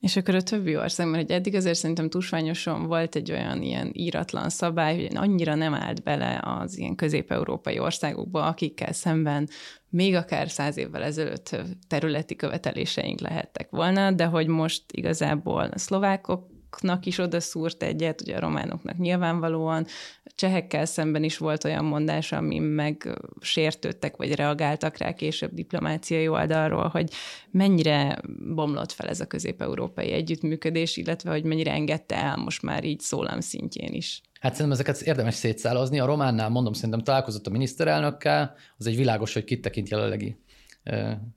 És 0.00 0.16
akkor 0.16 0.34
a 0.34 0.42
többi 0.42 0.76
országban, 0.76 1.16
hogy 1.16 1.30
eddig 1.30 1.54
azért 1.54 1.78
szerintem 1.78 2.08
túlsványosan 2.08 2.86
volt 2.86 3.14
egy 3.16 3.30
olyan 3.30 3.62
ilyen 3.62 3.90
íratlan 3.92 4.48
szabály, 4.48 5.02
hogy 5.02 5.16
annyira 5.16 5.54
nem 5.54 5.74
állt 5.74 6.02
bele 6.02 6.40
az 6.44 6.78
ilyen 6.78 6.94
közép-európai 6.94 7.78
országokba, 7.78 8.46
akikkel 8.46 8.92
szemben 8.92 9.48
még 9.88 10.14
akár 10.14 10.50
száz 10.50 10.76
évvel 10.76 11.02
ezelőtt 11.02 11.56
területi 11.88 12.36
követeléseink 12.36 13.20
lehettek 13.20 13.70
volna, 13.70 14.10
de 14.10 14.24
hogy 14.24 14.46
most 14.46 14.82
igazából 14.92 15.62
a 15.62 15.78
szlovákok 15.78 16.53
románoknak 16.80 17.06
is 17.06 17.18
odaszúrt 17.18 17.82
egyet, 17.82 18.20
ugye 18.20 18.36
a 18.36 18.40
románoknak 18.40 18.98
nyilvánvalóan, 18.98 19.86
a 20.24 20.30
csehekkel 20.34 20.84
szemben 20.84 21.24
is 21.24 21.38
volt 21.38 21.64
olyan 21.64 21.84
mondás, 21.84 22.32
ami 22.32 22.58
meg 22.58 23.18
sértődtek, 23.40 24.16
vagy 24.16 24.34
reagáltak 24.34 24.96
rá 24.96 25.12
később 25.12 25.52
diplomáciai 25.52 26.28
oldalról, 26.28 26.88
hogy 26.88 27.10
mennyire 27.50 28.20
bomlott 28.54 28.92
fel 28.92 29.08
ez 29.08 29.20
a 29.20 29.26
közép-európai 29.26 30.12
együttműködés, 30.12 30.96
illetve 30.96 31.30
hogy 31.30 31.44
mennyire 31.44 31.72
engedte 31.72 32.16
el 32.16 32.36
most 32.36 32.62
már 32.62 32.84
így 32.84 33.00
szólam 33.00 33.40
szintjén 33.40 33.92
is. 33.92 34.20
Hát 34.40 34.54
szerintem 34.54 34.80
ezeket 34.80 35.00
érdemes 35.00 35.34
szétszálazni. 35.34 36.00
A 36.00 36.06
románnál 36.06 36.48
mondom, 36.48 36.72
szerintem 36.72 37.02
találkozott 37.02 37.46
a 37.46 37.50
miniszterelnökkel, 37.50 38.54
az 38.76 38.86
egy 38.86 38.96
világos, 38.96 39.32
hogy 39.32 39.44
kit 39.44 39.62
tekint 39.62 39.88
jelenlegi 39.88 40.36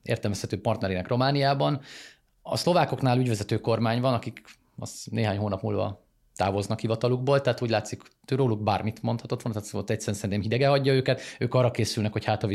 értelmezhető 0.03 0.61
partnerének 0.61 1.07
Romániában. 1.07 1.81
A 2.41 2.57
szlovákoknál 2.57 3.19
ügyvezető 3.19 3.59
kormány 3.59 4.01
van, 4.01 4.13
akik 4.13 4.41
az 4.77 5.07
néhány 5.11 5.37
hónap 5.37 5.61
múlva 5.61 6.05
távoznak 6.37 6.79
hivatalukból, 6.79 7.41
tehát 7.41 7.61
úgy 7.61 7.69
látszik, 7.69 8.01
róluk 8.27 8.63
bármit 8.63 9.01
mondhatott 9.01 9.41
volna, 9.41 9.57
tehát 9.57 9.73
volt 9.73 9.89
egyszerűen 9.89 10.17
szerintem 10.17 10.41
hidege 10.41 10.69
adja 10.69 10.93
őket, 10.93 11.21
ők 11.39 11.53
arra 11.53 11.71
készülnek, 11.71 12.11
hogy 12.11 12.25
hát 12.25 12.43
a 12.43 12.47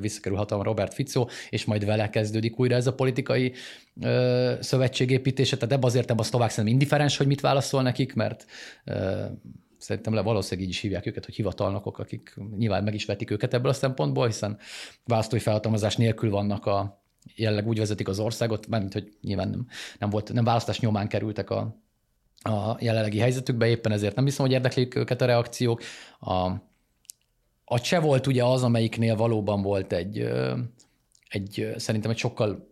visszakerül 0.00 0.38
hatalma 0.38 0.64
Robert 0.64 0.94
Fico, 0.94 1.26
és 1.50 1.64
majd 1.64 1.84
vele 1.84 2.10
kezdődik 2.10 2.58
újra 2.58 2.74
ez 2.74 2.86
a 2.86 2.94
politikai 2.94 3.52
ö, 4.00 4.54
szövetségépítése, 4.60 5.56
tehát 5.56 5.74
ebben 5.74 5.88
azért 5.88 6.10
ebben 6.10 6.24
a 6.24 6.26
szlovák 6.26 6.50
szerintem 6.50 6.72
indiferens, 6.72 7.16
hogy 7.16 7.26
mit 7.26 7.40
válaszol 7.40 7.82
nekik, 7.82 8.14
mert 8.14 8.46
ö, 8.84 9.24
szerintem 9.78 10.14
le 10.14 10.20
valószínűleg 10.20 10.68
így 10.68 10.74
is 10.74 10.80
hívják 10.80 11.06
őket, 11.06 11.24
hogy 11.24 11.34
hivatalnokok, 11.34 11.98
akik 11.98 12.34
nyilván 12.56 12.84
meg 12.84 12.94
is 12.94 13.04
vetik 13.04 13.30
őket 13.30 13.54
ebből 13.54 13.70
a 13.70 13.74
szempontból, 13.74 14.26
hiszen 14.26 14.58
választói 15.04 15.38
felhatalmazás 15.38 15.96
nélkül 15.96 16.30
vannak 16.30 16.66
a, 16.66 17.01
jelenleg 17.34 17.68
úgy 17.68 17.78
vezetik 17.78 18.08
az 18.08 18.18
országot, 18.18 18.66
mármint, 18.66 18.92
hogy 18.92 19.16
nyilván 19.20 19.48
nem, 19.48 19.66
nem, 19.98 20.10
volt, 20.10 20.32
nem 20.32 20.44
választás 20.44 20.80
nyomán 20.80 21.08
kerültek 21.08 21.50
a, 21.50 21.76
a 22.42 22.76
jelenlegi 22.80 23.18
helyzetükbe, 23.18 23.66
éppen 23.66 23.92
ezért 23.92 24.14
nem 24.14 24.24
hiszem, 24.24 24.44
hogy 24.44 24.54
érdeklik 24.54 24.94
őket 24.94 25.20
a 25.20 25.26
reakciók. 25.26 25.82
A, 26.20 26.50
a 27.64 27.80
cseh 27.80 28.02
volt 28.02 28.26
ugye 28.26 28.44
az, 28.44 28.62
amelyiknél 28.62 29.16
valóban 29.16 29.62
volt 29.62 29.92
egy, 29.92 30.28
egy 31.28 31.74
szerintem 31.76 32.10
egy 32.10 32.18
sokkal 32.18 32.71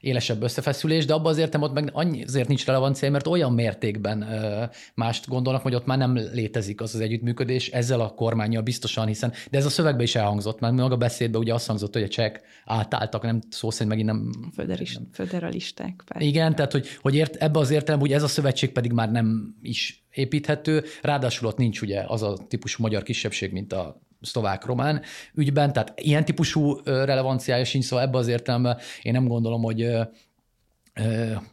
élesebb 0.00 0.42
összefeszülés, 0.42 1.04
de 1.04 1.14
abban 1.14 1.32
azért 1.32 1.52
nem 1.52 1.62
ott 1.62 1.72
meg 1.72 1.90
annyi, 1.92 2.22
azért 2.22 2.48
nincs 2.48 2.66
relevancia, 2.66 3.10
mert 3.10 3.26
olyan 3.26 3.52
mértékben 3.52 4.22
ö, 4.22 4.64
mást 4.94 5.28
gondolnak, 5.28 5.62
hogy 5.62 5.74
ott 5.74 5.86
már 5.86 5.98
nem 5.98 6.14
létezik 6.14 6.80
az 6.80 6.94
az 6.94 7.00
együttműködés 7.00 7.68
ezzel 7.68 8.00
a 8.00 8.08
kormányjal 8.08 8.62
biztosan, 8.62 9.06
hiszen, 9.06 9.32
de 9.50 9.58
ez 9.58 9.64
a 9.64 9.70
szövegben 9.70 10.02
is 10.02 10.14
elhangzott, 10.14 10.60
mert 10.60 10.74
maga 10.74 10.96
beszédben 10.96 11.40
ugye 11.40 11.54
azt 11.54 11.66
hangzott, 11.66 11.92
hogy 11.92 12.02
a 12.02 12.08
csek 12.08 12.40
átálltak, 12.64 13.22
nem 13.22 13.40
szó 13.50 13.70
szerint 13.70 13.90
megint 13.90 14.08
nem... 14.08 14.50
Föderis, 14.54 14.98
föderalisták. 15.12 16.02
Pár. 16.06 16.22
Igen, 16.22 16.54
tehát 16.54 16.72
hogy, 16.72 16.88
hogy 17.00 17.14
ért, 17.14 17.36
ebbe 17.36 17.58
az 17.58 17.70
értelem, 17.70 18.00
hogy 18.00 18.12
ez 18.12 18.22
a 18.22 18.28
szövetség 18.28 18.72
pedig 18.72 18.92
már 18.92 19.10
nem 19.10 19.56
is 19.62 20.06
építhető, 20.10 20.84
ráadásul 21.02 21.48
ott 21.48 21.56
nincs 21.56 21.80
ugye 21.80 22.04
az 22.06 22.22
a 22.22 22.38
típusú 22.48 22.82
magyar 22.82 23.02
kisebbség, 23.02 23.52
mint 23.52 23.72
a 23.72 24.00
szlovák-román 24.20 25.02
ügyben, 25.34 25.72
tehát 25.72 26.00
ilyen 26.00 26.24
típusú 26.24 26.80
relevanciája 26.84 27.64
sincs, 27.64 27.84
szóval 27.84 28.04
ebbe 28.04 28.18
az 28.18 28.28
értelemben 28.28 28.78
én 29.02 29.12
nem 29.12 29.28
gondolom, 29.28 29.62
hogy 29.62 29.90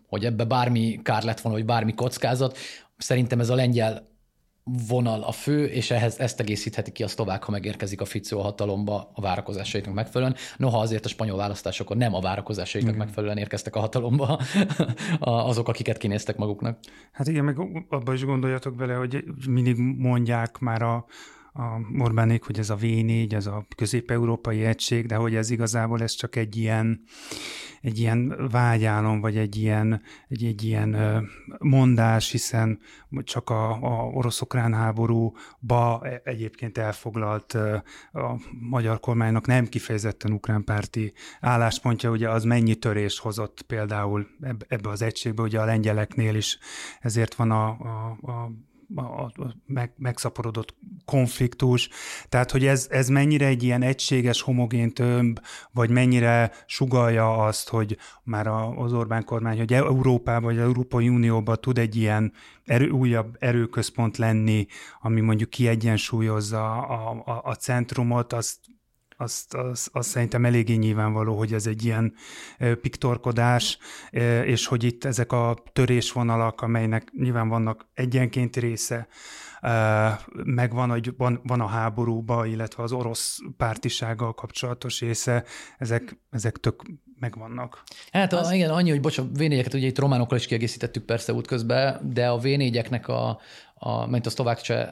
hogy 0.07 0.25
ebbe 0.25 0.43
bármi 0.43 0.99
kár 1.03 1.23
lett 1.23 1.39
volna, 1.39 1.57
vagy 1.57 1.67
bármi 1.67 1.93
kockázat. 1.93 2.57
Szerintem 2.97 3.39
ez 3.39 3.49
a 3.49 3.55
lengyel 3.55 4.13
vonal 4.87 5.23
a 5.23 5.31
fő, 5.31 5.65
és 5.65 5.91
ehhez 5.91 6.19
ezt 6.19 6.39
egészítheti 6.39 6.91
ki 6.91 7.03
a 7.03 7.07
szlovák, 7.07 7.43
ha 7.43 7.51
megérkezik 7.51 8.01
a 8.01 8.05
Fico 8.05 8.39
a 8.39 8.41
hatalomba 8.41 9.11
a 9.13 9.21
várakozásaiknak 9.21 9.93
megfelelően. 9.93 10.37
Noha 10.57 10.79
azért 10.79 11.05
a 11.05 11.07
spanyol 11.07 11.37
választásokon 11.37 11.97
nem 11.97 12.13
a 12.13 12.19
várakozásaiknak 12.19 12.95
mm. 12.95 12.97
megfelelően 12.97 13.37
érkeztek 13.37 13.75
a 13.75 13.79
hatalomba 13.79 14.39
azok, 15.19 15.67
akiket 15.67 15.97
kinéztek 15.97 16.37
maguknak. 16.37 16.79
Hát 17.11 17.27
igen, 17.27 17.43
meg 17.43 17.59
abban 17.89 18.13
is 18.13 18.25
gondoljatok 18.25 18.75
bele, 18.75 18.93
hogy 18.93 19.23
mindig 19.47 19.77
mondják 19.97 20.59
már 20.59 20.81
a, 20.81 21.05
a 21.57 22.01
Orbánék, 22.03 22.43
hogy 22.43 22.59
ez 22.59 22.69
a 22.69 22.75
V4, 22.75 23.33
ez 23.33 23.45
a 23.45 23.65
közép-európai 23.75 24.65
egység, 24.65 25.05
de 25.05 25.15
hogy 25.15 25.35
ez 25.35 25.49
igazából 25.49 26.01
ez 26.01 26.11
csak 26.11 26.35
egy 26.35 26.57
ilyen, 26.57 27.03
egy 27.81 27.99
ilyen 27.99 28.47
vágyálom, 28.51 29.21
vagy 29.21 29.37
egy 29.37 29.55
ilyen, 29.55 30.01
egy, 30.27 30.43
egy 30.43 30.63
ilyen 30.63 31.21
mondás, 31.59 32.31
hiszen 32.31 32.79
csak 33.23 33.49
a, 33.49 33.69
a 33.71 34.09
orosz-ukrán 34.13 34.73
háborúba 34.73 36.01
e, 36.03 36.21
egyébként 36.23 36.77
elfoglalt 36.77 37.53
a 38.11 38.39
magyar 38.59 38.99
kormánynak 38.99 39.47
nem 39.47 39.67
kifejezetten 39.67 40.31
ukrán 40.31 40.63
párti 40.63 41.13
álláspontja, 41.39 42.09
ugye 42.09 42.29
az 42.29 42.43
mennyi 42.43 42.75
törést 42.75 43.19
hozott 43.19 43.61
például 43.61 44.27
ebbe 44.67 44.89
az 44.89 45.01
egységbe, 45.01 45.41
ugye 45.41 45.59
a 45.59 45.65
lengyeleknél 45.65 46.35
is, 46.35 46.57
ezért 46.99 47.35
van 47.35 47.51
a, 47.51 47.67
a, 47.67 48.17
a 48.31 48.51
a 48.95 49.31
meg, 49.65 49.93
megszaporodott 49.97 50.75
konfliktus, 51.05 51.89
tehát 52.29 52.51
hogy 52.51 52.65
ez, 52.65 52.87
ez 52.89 53.07
mennyire 53.07 53.45
egy 53.45 53.63
ilyen 53.63 53.81
egységes, 53.81 54.41
homogén 54.41 54.93
tömb, 54.93 55.39
vagy 55.71 55.89
mennyire 55.89 56.51
sugalja 56.65 57.37
azt, 57.37 57.69
hogy 57.69 57.97
már 58.23 58.47
az 58.77 58.93
Orbán 58.93 59.23
kormány, 59.23 59.57
hogy 59.57 59.73
Európában 59.73 60.43
vagy 60.43 60.57
Európai 60.57 61.09
Unióban 61.09 61.57
tud 61.61 61.77
egy 61.77 61.95
ilyen 61.95 62.33
erő, 62.65 62.89
újabb 62.89 63.35
erőközpont 63.39 64.17
lenni, 64.17 64.65
ami 65.01 65.21
mondjuk 65.21 65.49
kiegyensúlyozza 65.49 66.81
a, 66.81 67.23
a, 67.25 67.41
a 67.43 67.53
centrumot, 67.55 68.33
azt 68.33 68.57
azt, 69.17 69.53
azt, 69.53 69.89
azt 69.91 70.09
szerintem 70.09 70.45
eléggé 70.45 70.73
nyilvánvaló, 70.73 71.37
hogy 71.37 71.53
ez 71.53 71.67
egy 71.67 71.85
ilyen 71.85 72.13
piktorkodás, 72.81 73.77
és 74.45 74.65
hogy 74.65 74.83
itt 74.83 75.03
ezek 75.03 75.31
a 75.31 75.55
törésvonalak, 75.73 76.61
amelynek 76.61 77.11
nyilván 77.17 77.49
vannak 77.49 77.87
egyenként 77.93 78.55
része, 78.55 79.07
meg 80.43 80.73
van, 80.73 80.89
hogy 80.89 81.13
van, 81.17 81.41
van 81.43 81.61
a 81.61 81.67
háborúba, 81.67 82.45
illetve 82.45 82.83
az 82.83 82.91
orosz 82.91 83.39
pártisággal 83.57 84.33
kapcsolatos 84.33 84.99
része, 84.99 85.43
ezek, 85.77 86.17
ezek 86.29 86.57
tök 86.57 86.83
megvannak. 87.19 87.83
Hát 88.11 88.33
az... 88.33 88.51
igen, 88.51 88.69
annyi, 88.69 88.89
hogy 88.89 89.01
bocs, 89.01 89.17
a 89.17 89.23
v 89.23 89.39
ugye 89.39 89.73
itt 89.73 89.99
románokkal 89.99 90.37
is 90.37 90.45
kiegészítettük 90.45 91.03
persze 91.03 91.33
útközben, 91.33 92.13
de 92.13 92.27
a 92.27 92.37
v 92.37 92.45
a, 93.09 93.39
a, 93.73 94.05
mint 94.05 94.25
a 94.25 94.29
szlovák 94.29 94.61
cseh 94.61 94.89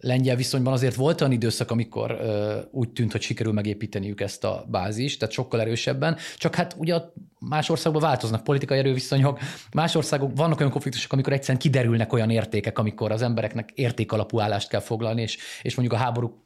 lengyel 0.00 0.36
viszonyban 0.36 0.72
azért 0.72 0.94
volt 0.94 1.20
olyan 1.20 1.32
időszak, 1.32 1.70
amikor 1.70 2.10
ö, 2.10 2.58
úgy 2.70 2.90
tűnt, 2.90 3.12
hogy 3.12 3.20
sikerül 3.20 3.52
megépíteniük 3.52 4.20
ezt 4.20 4.44
a 4.44 4.66
bázist, 4.68 5.18
tehát 5.18 5.34
sokkal 5.34 5.60
erősebben, 5.60 6.16
csak 6.36 6.54
hát 6.54 6.74
ugye 6.78 7.00
más 7.38 7.68
országban 7.68 8.02
változnak 8.02 8.44
politikai 8.44 8.78
erőviszonyok, 8.78 9.38
más 9.72 9.94
országok 9.94 10.36
vannak 10.36 10.58
olyan 10.58 10.72
konfliktusok, 10.72 11.12
amikor 11.12 11.32
egyszerűen 11.32 11.58
kiderülnek 11.58 12.12
olyan 12.12 12.30
értékek, 12.30 12.78
amikor 12.78 13.12
az 13.12 13.22
embereknek 13.22 13.70
értékalapú 13.74 14.40
állást 14.40 14.68
kell 14.68 14.80
foglalni, 14.80 15.22
és, 15.22 15.38
és 15.62 15.74
mondjuk 15.74 16.00
a 16.00 16.02
háború 16.02 16.44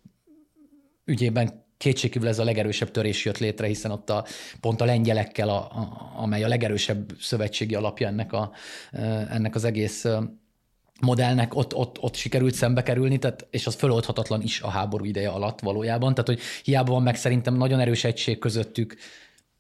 ügyében 1.05 1.63
kétségkívül 1.77 2.29
ez 2.29 2.39
a 2.39 2.45
legerősebb 2.45 2.91
törés 2.91 3.25
jött 3.25 3.39
létre, 3.39 3.67
hiszen 3.67 3.91
ott 3.91 4.11
a, 4.11 4.25
pont 4.61 4.81
a 4.81 4.85
lengyelekkel, 4.85 5.49
a, 5.49 5.57
a, 5.57 6.13
amely 6.17 6.45
a 6.45 6.49
legerősebb 6.49 7.13
szövetségi 7.21 7.75
alapja 7.75 8.07
ennek, 8.07 8.33
a, 8.33 8.53
ennek 9.31 9.55
az 9.55 9.65
egész 9.65 10.07
modellnek 11.05 11.55
ott, 11.55 11.75
ott, 11.75 11.99
ott 12.01 12.15
sikerült 12.15 12.55
szembe 12.55 12.83
kerülni, 12.83 13.19
tehát, 13.19 13.47
és 13.51 13.67
az 13.67 13.75
föloldhatatlan 13.75 14.43
is 14.43 14.61
a 14.61 14.69
háború 14.69 15.05
ideje 15.05 15.29
alatt 15.29 15.61
valójában. 15.61 16.15
Tehát, 16.15 16.29
hogy 16.29 16.41
hiába 16.65 16.93
van 16.93 17.03
meg 17.03 17.17
szerintem 17.17 17.55
nagyon 17.55 17.81
erős 17.81 18.05
egység 18.05 18.39
közöttük, 18.39 18.97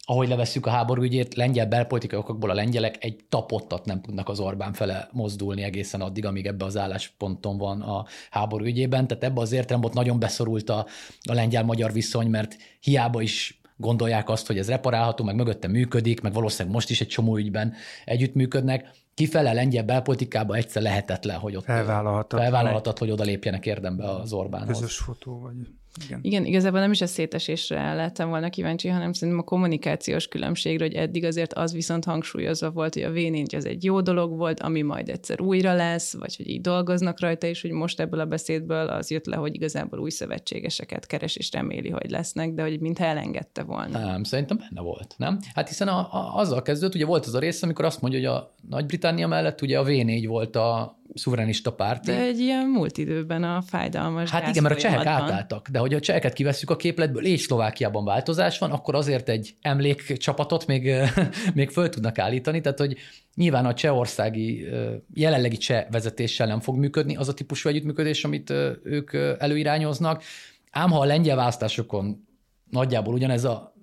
ahogy 0.06 0.28
levesszük 0.28 0.66
a 0.66 0.70
háború 0.70 1.02
ügyét, 1.02 1.34
lengyel 1.34 1.66
belpolitikai 1.66 2.18
okokból 2.18 2.50
a 2.50 2.54
lengyelek 2.54 3.04
egy 3.04 3.24
tapottat 3.28 3.84
nem 3.84 4.00
tudnak 4.00 4.28
az 4.28 4.40
Orbán 4.40 4.72
fele 4.72 5.08
mozdulni 5.12 5.62
egészen 5.62 6.00
addig, 6.00 6.24
amíg 6.24 6.46
ebbe 6.46 6.64
az 6.64 6.76
állásponton 6.76 7.58
van 7.58 7.80
a 7.80 8.04
háború 8.30 8.64
ügyében. 8.64 9.06
Tehát 9.06 9.24
ebbe 9.24 9.40
az 9.40 9.52
értelemben 9.52 9.90
nagyon 9.94 10.18
beszorult 10.18 10.70
a, 10.70 10.86
a 11.22 11.32
lengyel-magyar 11.32 11.92
viszony, 11.92 12.26
mert 12.26 12.56
hiába 12.80 13.20
is 13.20 13.60
gondolják 13.76 14.28
azt, 14.28 14.46
hogy 14.46 14.58
ez 14.58 14.68
reparálható, 14.68 15.24
meg 15.24 15.34
mögötte 15.34 15.68
működik, 15.68 16.20
meg 16.20 16.32
valószínűleg 16.32 16.74
most 16.74 16.90
is 16.90 17.00
egy 17.00 17.08
csomó 17.08 17.36
ügyben 17.36 17.74
együttműködnek, 18.04 18.90
kifele 19.14 19.52
lengyel 19.52 19.84
belpolitikába 19.84 20.54
egyszer 20.54 20.82
lehetetlen, 20.82 21.38
hogy 21.38 21.56
ott 21.56 21.64
felvállalhatat, 21.64 22.98
hogy 22.98 23.10
oda 23.10 23.24
lépjenek 23.24 23.66
érdembe 23.66 24.10
az 24.10 24.32
Orbánhoz. 24.32 24.78
Közös 24.78 24.96
fotó 24.96 25.40
vagy. 25.40 25.54
Igen. 26.04 26.18
Igen, 26.22 26.44
igazából 26.44 26.80
nem 26.80 26.90
is 26.90 27.00
a 27.00 27.06
szétesésre 27.06 27.94
lettem 27.94 28.28
volna 28.28 28.48
kíváncsi, 28.50 28.88
hanem 28.88 29.12
szerintem 29.12 29.42
a 29.42 29.48
kommunikációs 29.48 30.28
különbségre, 30.28 30.84
hogy 30.84 30.94
eddig 30.94 31.24
azért 31.24 31.52
az 31.52 31.72
viszont 31.72 32.04
hangsúlyozva 32.04 32.70
volt, 32.70 32.94
hogy 32.94 33.02
a 33.02 33.12
v 33.12 33.16
az 33.56 33.66
egy 33.66 33.84
jó 33.84 34.00
dolog 34.00 34.36
volt, 34.36 34.60
ami 34.60 34.82
majd 34.82 35.08
egyszer 35.08 35.40
újra 35.40 35.74
lesz, 35.74 36.16
vagy 36.16 36.36
hogy 36.36 36.48
így 36.48 36.60
dolgoznak 36.60 37.20
rajta, 37.20 37.46
és 37.46 37.62
hogy 37.62 37.70
most 37.70 38.00
ebből 38.00 38.20
a 38.20 38.24
beszédből 38.24 38.88
az 38.88 39.10
jött 39.10 39.26
le, 39.26 39.36
hogy 39.36 39.54
igazából 39.54 39.98
új 39.98 40.10
szövetségeseket 40.10 41.06
keres, 41.06 41.36
és 41.36 41.52
reméli, 41.52 41.90
hogy 41.90 42.10
lesznek, 42.10 42.54
de 42.54 42.62
hogy 42.62 42.80
mintha 42.80 43.04
elengedte 43.04 43.62
volna. 43.62 43.98
Nem, 43.98 44.24
szerintem 44.24 44.56
benne 44.56 44.80
volt, 44.80 45.14
nem? 45.16 45.38
Hát 45.54 45.68
hiszen 45.68 45.88
a, 45.88 45.98
a, 45.98 46.36
azzal 46.36 46.62
kezdődött, 46.62 46.94
ugye 46.94 47.06
volt 47.06 47.26
az 47.26 47.34
a 47.34 47.38
rész, 47.38 47.62
amikor 47.62 47.84
azt 47.84 48.00
mondja, 48.00 48.18
hogy 48.18 48.28
a 48.28 48.54
Nagy-Britannia 48.68 49.26
mellett 49.26 49.62
ugye 49.62 49.78
a 49.78 49.84
V4 49.84 50.24
volt 50.26 50.56
a 50.56 50.98
szuverenista 51.14 51.72
párt. 51.72 52.04
De 52.04 52.20
egy 52.20 52.38
ilyen 52.38 52.66
múlt 52.66 52.98
időben 52.98 53.42
a 53.42 53.62
fájdalmas 53.62 54.30
Hát 54.30 54.48
igen, 54.48 54.62
mert 54.62 54.74
a 54.74 54.78
csehek 54.78 55.06
átálltak, 55.06 55.68
de 55.68 55.80
hogy 55.84 55.94
a 55.94 56.00
cseheket 56.00 56.32
kiveszünk 56.32 56.70
a 56.70 56.76
képletből, 56.76 57.24
és 57.24 57.40
Szlovákiában 57.40 58.04
változás 58.04 58.58
van, 58.58 58.70
akkor 58.70 58.94
azért 58.94 59.28
egy 59.28 59.54
emlékcsapatot 59.60 60.66
még, 60.66 60.94
még 61.54 61.70
föl 61.70 61.88
tudnak 61.88 62.18
állítani, 62.18 62.60
tehát 62.60 62.78
hogy 62.78 62.96
nyilván 63.34 63.66
a 63.66 63.74
csehországi 63.74 64.66
jelenlegi 65.14 65.56
cseh 65.56 65.86
vezetéssel 65.90 66.46
nem 66.46 66.60
fog 66.60 66.76
működni 66.76 67.16
az 67.16 67.28
a 67.28 67.34
típusú 67.34 67.68
együttműködés, 67.68 68.24
amit 68.24 68.50
ők 68.82 69.12
előirányoznak, 69.38 70.22
ám 70.70 70.90
ha 70.90 71.00
a 71.00 71.04
lengyel 71.04 71.36
választásokon 71.36 72.26
nagyjából 72.70 73.14
ugyanez 73.14 73.44
a 73.44 73.74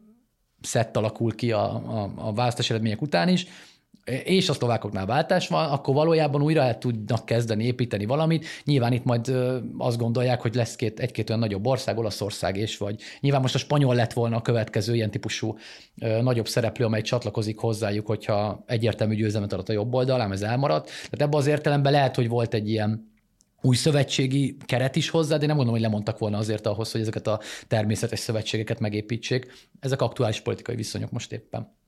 szett 0.61 0.97
alakul 0.97 1.35
ki 1.35 1.51
a, 1.51 1.73
a, 1.73 2.11
a 2.15 2.33
választás 2.33 2.69
eredmények 2.69 3.01
után 3.01 3.27
is, 3.27 3.45
és 4.23 4.49
a 4.49 4.53
szlovákoknál 4.53 5.05
váltás 5.05 5.47
van, 5.47 5.69
akkor 5.69 5.93
valójában 5.93 6.41
újra 6.41 6.61
el 6.61 6.77
tudnak 6.77 7.25
kezdeni 7.25 7.63
építeni 7.63 8.05
valamit. 8.05 8.45
Nyilván 8.63 8.93
itt 8.93 9.03
majd 9.03 9.35
azt 9.77 9.97
gondolják, 9.97 10.41
hogy 10.41 10.55
lesz 10.55 10.75
két, 10.75 10.99
egy-két 10.99 11.29
olyan 11.29 11.41
nagyobb 11.41 11.65
ország, 11.65 11.97
Olaszország 11.97 12.57
és 12.57 12.77
vagy 12.77 13.01
nyilván 13.19 13.41
most 13.41 13.55
a 13.55 13.57
spanyol 13.57 13.95
lett 13.95 14.13
volna 14.13 14.35
a 14.35 14.41
következő 14.41 14.95
ilyen 14.95 15.11
típusú 15.11 15.57
nagyobb 16.21 16.47
szereplő, 16.47 16.85
amely 16.85 17.01
csatlakozik 17.01 17.57
hozzájuk, 17.57 18.07
hogyha 18.07 18.63
egyértelmű 18.67 19.15
győzelmet 19.15 19.53
adott 19.53 19.69
a 19.69 19.73
jobb 19.73 19.93
oldal, 19.93 20.21
ám 20.21 20.31
ez 20.31 20.41
elmaradt. 20.41 20.85
Tehát 20.85 21.21
ebben 21.21 21.39
az 21.39 21.47
értelemben 21.47 21.91
lehet, 21.91 22.15
hogy 22.15 22.27
volt 22.27 22.53
egy 22.53 22.69
ilyen 22.69 23.09
új 23.61 23.75
szövetségi 23.75 24.57
keret 24.65 24.95
is 24.95 25.09
hozzá, 25.09 25.37
de 25.37 25.45
nem 25.45 25.55
gondolom, 25.55 25.79
hogy 25.79 25.81
lemondtak 25.81 26.17
volna 26.17 26.37
azért 26.37 26.67
ahhoz, 26.67 26.91
hogy 26.91 27.01
ezeket 27.01 27.27
a 27.27 27.39
természetes 27.67 28.19
szövetségeket 28.19 28.79
megépítsék. 28.79 29.51
Ezek 29.79 30.01
aktuális 30.01 30.39
politikai 30.39 30.75
viszonyok 30.75 31.11
most 31.11 31.31
éppen. 31.31 31.79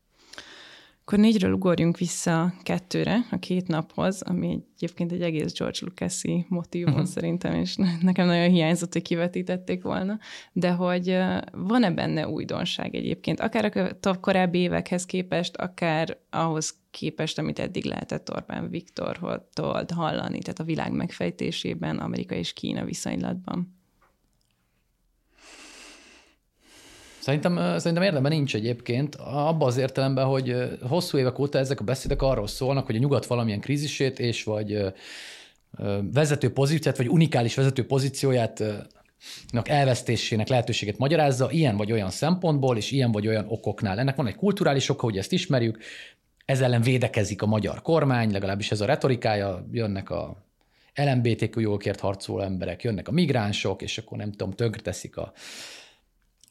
Akkor 1.06 1.20
négyről 1.20 1.54
ugorjunk 1.54 1.98
vissza 1.98 2.54
kettőre, 2.62 3.28
a 3.32 3.40
két 3.40 3.68
naphoz, 3.68 4.22
ami 4.22 4.64
egyébként 4.76 5.12
egy 5.12 5.22
egész 5.22 5.54
George 5.54 5.78
Lucas-i 5.82 6.46
motivum 6.50 6.94
uh-huh. 6.94 7.08
szerintem, 7.08 7.54
és 7.54 7.76
nekem 8.02 8.26
nagyon 8.26 8.50
hiányzott, 8.50 8.94
hogy 8.94 9.02
kivetítették 9.02 9.84
volna, 9.84 10.20
de 10.52 10.72
hogy 10.72 11.18
van-e 11.52 11.92
benne 11.92 12.28
újdonság 12.28 12.96
egyébként, 12.96 13.40
akár 13.40 13.96
a 14.02 14.20
korábbi 14.20 14.58
évekhez 14.60 15.06
képest, 15.06 15.56
akár 15.56 16.18
ahhoz 16.30 16.76
képest, 16.92 17.38
amit 17.38 17.60
eddig 17.60 17.86
lehetett 17.86 18.32
Orbán 18.32 18.70
Viktortól 18.70 19.86
hallani, 19.96 20.40
tehát 20.40 20.60
a 20.60 20.64
világ 20.64 20.92
megfejtésében, 20.92 21.98
Amerika 21.98 22.36
és 22.36 22.54
Kína 22.54 22.86
viszonylatban? 22.86 23.82
Szerintem, 27.24 27.78
szerintem 27.78 28.04
érdemben 28.04 28.32
nincs 28.32 28.56
egyébként, 28.56 29.16
abban 29.16 29.68
az 29.68 29.78
értelemben, 29.78 30.26
hogy 30.26 30.56
hosszú 30.82 31.18
évek 31.18 31.40
óta 31.40 31.58
ezek 31.58 31.80
a 31.80 31.84
beszédek 31.84 32.22
arról 32.22 32.48
szólnak, 32.48 32.86
hogy 32.86 32.96
a 32.96 33.00
nyugat 33.00 33.26
valamilyen 33.26 33.60
krízisét 33.60 34.20
és 34.20 34.44
vagy 34.44 34.94
vezető 36.14 36.52
pozícióját, 36.54 36.98
vagy 36.98 37.08
unikális 37.10 37.56
vezető 37.56 37.86
pozícióját 37.86 38.64
elvesztésének 39.64 40.48
lehetőséget 40.48 40.98
magyarázza 40.98 41.52
ilyen 41.52 41.78
vagy 41.78 41.92
olyan 41.92 42.10
szempontból, 42.10 42.78
és 42.78 42.92
ilyen 42.92 43.12
vagy 43.12 43.28
olyan 43.28 43.46
okoknál. 43.48 44.00
Ennek 44.00 44.16
van 44.16 44.28
egy 44.28 44.36
kulturális 44.36 44.90
oka, 44.90 45.04
hogy 45.04 45.18
ezt 45.18 45.32
ismerjük, 45.32 45.78
ez 46.46 46.62
ellen 46.62 46.82
védekezik 46.82 47.42
a 47.42 47.46
magyar 47.46 47.82
kormány, 47.82 48.32
legalábbis 48.32 48.72
ez 48.72 48.82
a 48.82 48.86
retorikája, 48.86 49.68
jönnek 49.72 50.10
a 50.10 50.46
LMBTQ 50.96 51.60
jogokért 51.60 52.00
harcoló 52.00 52.40
emberek, 52.40 52.84
jönnek 52.84 53.08
a 53.08 53.12
migránsok, 53.12 53.82
és 53.82 53.98
akkor 53.98 54.18
nem 54.18 54.32
tudom, 54.32 54.52
tönkreteszik 54.52 55.18
a, 55.18 55.34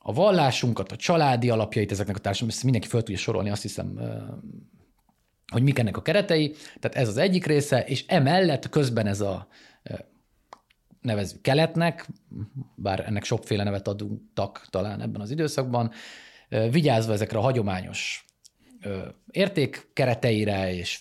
a 0.03 0.13
vallásunkat, 0.13 0.93
a 0.93 0.97
családi 0.97 1.51
alapjait 1.51 1.91
ezeknek 1.91 2.17
a 2.17 2.21
társadalom, 2.21 2.55
ezt 2.55 2.65
mindenki 2.65 2.89
föl 2.89 3.03
tudja 3.03 3.21
sorolni, 3.21 3.51
azt 3.51 3.63
hiszem, 3.63 4.01
hogy 5.53 5.63
mik 5.63 5.79
ennek 5.79 5.97
a 5.97 6.03
keretei. 6.03 6.55
Tehát 6.81 6.97
ez 6.97 7.09
az 7.09 7.17
egyik 7.17 7.47
része, 7.47 7.85
és 7.85 8.07
emellett 8.07 8.69
közben 8.69 9.07
ez 9.07 9.21
a 9.21 9.49
nevező 11.01 11.37
keletnek, 11.41 12.09
bár 12.75 13.05
ennek 13.07 13.25
sokféle 13.25 13.65
nevet 13.65 13.89
adunk 13.89 14.21
talán 14.71 15.01
ebben 15.01 15.21
az 15.21 15.31
időszakban, 15.31 15.91
vigyázva 16.71 17.13
ezekre 17.13 17.39
a 17.39 17.43
hagyományos 17.43 18.27
értékkereteire 19.31 20.75
és 20.75 21.01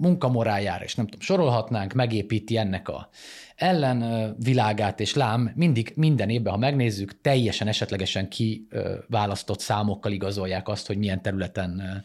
munkamorájára, 0.00 0.84
és 0.84 0.94
nem 0.94 1.04
tudom, 1.04 1.20
sorolhatnánk, 1.20 1.92
megépíti 1.92 2.56
ennek 2.56 2.88
a 2.88 3.08
ellen 3.56 4.34
világát, 4.38 5.00
és 5.00 5.14
lám 5.14 5.52
mindig 5.54 5.92
minden 5.96 6.28
évben, 6.28 6.52
ha 6.52 6.58
megnézzük, 6.58 7.20
teljesen 7.20 7.68
esetlegesen 7.68 8.28
kiválasztott 8.28 9.60
számokkal 9.60 10.12
igazolják 10.12 10.68
azt, 10.68 10.86
hogy 10.86 10.98
milyen 10.98 11.22
területen 11.22 12.02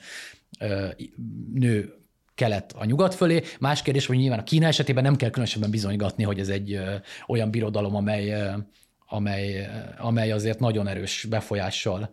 nő 1.54 1.94
kelet 2.36 2.74
a 2.78 2.86
nyugat 2.86 3.16
fölé. 3.16 3.42
Más 3.60 3.82
kérdés, 3.82 4.06
hogy 4.06 4.18
nyilván 4.18 4.40
a 4.40 4.44
Kína 4.44 4.68
esetében 4.68 5.04
nem 5.04 5.16
kell 5.16 5.30
különösebben 5.30 5.72
bizonygatni, 5.72 6.24
hogy 6.24 6.40
ez 6.40 6.50
egy 6.50 6.80
olyan 7.28 7.52
birodalom, 7.52 7.96
amely, 7.96 8.54
amely, 9.08 9.70
amely 9.98 10.32
azért 10.32 10.60
nagyon 10.60 10.88
erős 10.88 11.26
befolyással 11.30 12.10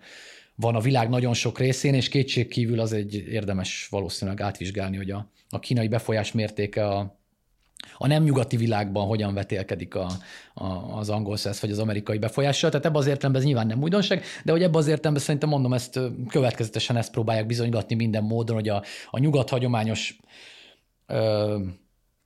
van 0.61 0.75
a 0.75 0.81
világ 0.81 1.09
nagyon 1.09 1.35
sok 1.35 1.59
részén, 1.59 1.94
és 1.94 2.09
kétség 2.09 2.49
kívül 2.49 2.81
az 2.81 2.92
egy 2.92 3.14
érdemes 3.14 3.87
valószínűleg 3.90 4.40
átvizsgálni, 4.40 4.97
hogy 4.97 5.11
a, 5.11 5.31
a 5.51 5.59
kínai 5.59 5.88
befolyás 5.88 6.33
mértéke 6.33 6.87
a, 6.87 7.18
a 7.99 8.07
nem 8.07 8.23
nyugati 8.23 8.57
világban 8.57 9.07
hogyan 9.07 9.35
vetélkedik 9.35 9.94
a, 9.94 10.11
a, 10.55 10.64
az 10.99 11.11
angol 11.11 11.37
szesz 11.37 11.61
vagy 11.61 11.71
az 11.71 11.79
amerikai 11.79 12.18
befolyással. 12.18 12.71
Tehát 12.71 12.87
ebben 12.87 13.01
az 13.01 13.07
értelemben 13.07 13.40
ez 13.40 13.47
nyilván 13.47 13.66
nem 13.66 13.83
újdonság, 13.83 14.23
de 14.44 14.53
hogy 14.53 14.62
ebben 14.62 14.81
az 14.81 14.87
értelemben 14.87 15.23
szerintem 15.23 15.49
mondom, 15.49 15.73
ezt 15.73 16.01
következetesen 16.29 16.97
ezt 16.97 17.11
próbálják 17.11 17.47
bizonygatni 17.47 17.94
minden 17.94 18.25
módon, 18.25 18.57
hogy 18.57 18.68
a, 18.68 18.83
a 19.11 19.18
nyugat 19.18 19.49
hagyományos 19.49 20.16
ö, 21.07 21.59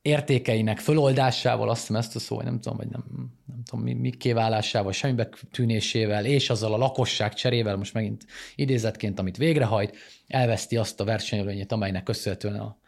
értékeinek 0.02 0.78
föloldásával, 0.78 1.68
azt 1.68 1.80
hiszem 1.80 1.96
ezt 1.96 2.16
a 2.16 2.18
szó, 2.18 2.40
nem 2.40 2.60
tudom, 2.60 2.76
vagy 2.76 2.88
nem, 2.88 3.04
nem 3.46 3.62
tudom, 3.64 3.84
mi, 3.84 3.92
mi 3.92 4.10
kiválásával, 4.10 4.92
semmibe 4.92 5.28
tűnésével, 5.50 6.24
és 6.24 6.50
azzal 6.50 6.72
a 6.72 6.76
lakosság 6.76 7.34
cserével, 7.34 7.76
most 7.76 7.94
megint 7.94 8.24
idézetként, 8.54 9.18
amit 9.18 9.36
végrehajt, 9.36 9.96
elveszti 10.26 10.76
azt 10.76 11.00
a 11.00 11.04
versenyelőnyét, 11.04 11.72
amelynek 11.72 12.02
köszönhetően 12.02 12.60
a 12.60 12.78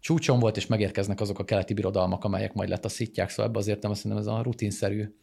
csúcson 0.00 0.38
volt, 0.38 0.56
és 0.56 0.66
megérkeznek 0.66 1.20
azok 1.20 1.38
a 1.38 1.44
keleti 1.44 1.74
birodalmak, 1.74 2.24
amelyek 2.24 2.52
majd 2.52 2.68
letaszítják, 2.68 3.28
szóval 3.28 3.62
ebbe 3.62 3.78
nem 3.80 3.90
azt 3.90 4.04
mondom, 4.04 4.22
ez 4.22 4.28
a 4.28 4.42
rutinszerű 4.42 5.14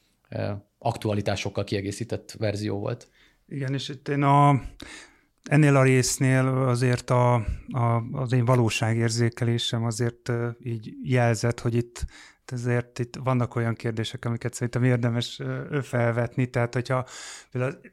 aktualitásokkal 0.78 1.64
kiegészített 1.64 2.36
verzió 2.38 2.80
volt. 2.80 3.10
Igen, 3.48 3.74
és 3.74 3.90
itt 3.90 4.08
én 4.08 4.24
a, 4.24 4.62
ennél 5.44 5.76
a 5.76 5.84
résznél 5.84 6.48
azért 6.48 7.10
a, 7.10 7.34
a, 7.72 8.04
az 8.12 8.32
én 8.32 8.46
valóságérzékelésem 8.46 9.84
azért 9.84 10.32
így 10.64 10.94
jelzett, 11.04 11.60
hogy 11.60 11.76
itt 11.76 12.06
ezért 12.46 13.00
itt 13.00 13.16
vannak 13.24 13.56
olyan 13.56 13.74
kérdések, 13.74 14.26
amiket 14.26 14.54
szerintem 14.54 14.84
érdemes 14.84 15.42
felvetni, 15.82 16.50
tehát 16.50 16.74
hogyha 16.74 17.06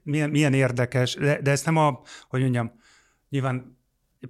milyen, 0.02 0.30
milyen 0.30 0.52
érdekes, 0.52 1.14
de, 1.14 1.40
de 1.40 1.50
ezt 1.50 1.64
nem 1.64 1.76
a, 1.76 2.00
hogy 2.28 2.40
mondjam, 2.40 2.72
nyilván 3.28 3.76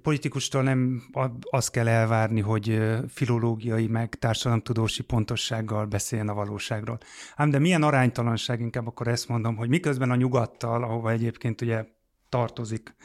politikustól 0.01 0.63
nem 0.63 1.01
azt 1.41 1.71
kell 1.71 1.87
elvárni, 1.87 2.41
hogy 2.41 2.81
filológiai 3.07 3.87
meg 3.87 4.15
társadalomtudósi 4.15 5.03
pontossággal 5.03 5.85
beszéljen 5.85 6.29
a 6.29 6.33
valóságról. 6.33 6.97
Ám 7.35 7.49
de 7.49 7.59
milyen 7.59 7.83
aránytalanság, 7.83 8.59
inkább 8.59 8.87
akkor 8.87 9.07
ezt 9.07 9.27
mondom, 9.27 9.55
hogy 9.55 9.69
miközben 9.69 10.11
a 10.11 10.15
nyugattal, 10.15 10.83
ahova 10.83 11.11
egyébként 11.11 11.61
ugye 11.61 11.85
tartozik 12.29 12.95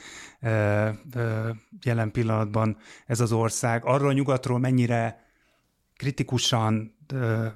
jelen 1.83 2.11
pillanatban 2.13 2.77
ez 3.07 3.21
az 3.21 3.33
ország, 3.33 3.85
arról 3.85 4.09
a 4.09 4.13
nyugatról 4.13 4.59
mennyire 4.59 5.23
kritikusan 5.97 6.95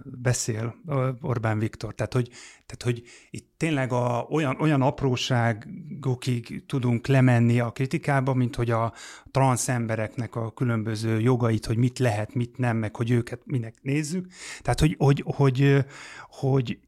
beszél 0.04 0.74
Orbán 1.20 1.58
Viktor. 1.58 1.94
Tehát, 1.94 2.12
hogy, 2.12 2.28
tehát, 2.66 2.82
hogy 2.82 3.02
itt 3.30 3.54
tényleg 3.56 3.92
a, 3.92 4.26
olyan, 4.30 4.60
olyan 4.60 4.82
apróságokig 4.82 6.66
tudunk 6.66 7.06
lemenni 7.06 7.60
a 7.60 7.70
kritikába, 7.70 8.34
mint 8.34 8.56
hogy 8.56 8.70
a 8.70 8.92
transz 9.30 9.68
embereknek 9.68 10.36
a 10.36 10.52
különböző 10.52 11.20
jogait, 11.20 11.66
hogy 11.66 11.76
mit 11.76 11.98
lehet, 11.98 12.34
mit 12.34 12.56
nem, 12.56 12.76
meg 12.76 12.96
hogy 12.96 13.10
őket 13.10 13.40
minek 13.44 13.74
nézzük. 13.82 14.26
Tehát, 14.62 14.80
hogy, 14.80 14.94
hogy, 14.98 15.22
hogy, 15.26 15.84
hogy 16.28 16.78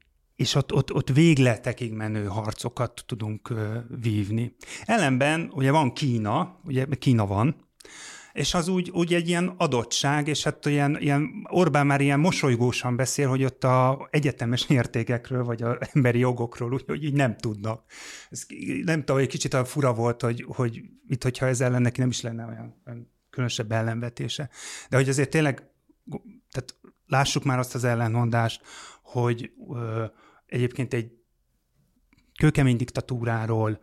és 0.41 0.55
ott, 0.55 0.73
ott, 0.73 0.93
ott 0.93 1.09
végletekig 1.09 1.93
menő 1.93 2.25
harcokat 2.25 3.03
tudunk 3.05 3.53
vívni. 4.01 4.55
Ellenben 4.85 5.51
ugye 5.53 5.71
van 5.71 5.93
Kína, 5.93 6.59
ugye 6.63 6.85
Kína 6.99 7.25
van, 7.25 7.69
és 8.33 8.53
az 8.53 8.67
úgy, 8.67 8.89
úgy 8.89 9.13
egy 9.13 9.27
ilyen 9.27 9.53
adottság, 9.57 10.27
és 10.27 10.43
hát 10.43 10.65
ilyen, 10.65 10.97
ilyen 10.99 11.47
Orbán 11.49 11.85
már 11.85 12.01
ilyen 12.01 12.19
mosolygósan 12.19 12.95
beszél, 12.95 13.27
hogy 13.27 13.43
ott 13.43 13.63
a 13.63 14.07
egyetemes 14.11 14.69
értékekről, 14.69 15.43
vagy 15.43 15.61
az 15.61 15.77
emberi 15.93 16.19
jogokról, 16.19 16.73
úgyhogy 16.73 17.03
így 17.03 17.13
nem 17.13 17.37
tudnak. 17.37 17.83
Ez 18.29 18.45
nem 18.83 18.99
tudom, 18.99 19.21
egy 19.21 19.27
kicsit 19.27 19.53
a 19.53 19.65
fura 19.65 19.93
volt, 19.93 20.21
hogy, 20.21 20.45
hogy 20.47 20.81
itt, 21.07 21.23
hogyha 21.23 21.45
ez 21.45 21.61
ellen 21.61 21.81
neki 21.81 21.99
nem 21.99 22.09
is 22.09 22.21
lenne 22.21 22.45
olyan, 22.45 22.81
olyan 22.87 23.11
különösebb 23.29 23.71
ellenvetése. 23.71 24.49
De 24.89 24.97
hogy 24.97 25.09
azért 25.09 25.29
tényleg, 25.29 25.63
tehát 26.51 26.75
lássuk 27.07 27.43
már 27.43 27.59
azt 27.59 27.75
az 27.75 27.83
ellenmondást, 27.83 28.61
hogy 29.11 29.51
ö, 29.69 30.05
egyébként 30.51 30.93
egy 30.93 31.11
kőkemény 32.39 32.75
diktatúráról 32.75 33.79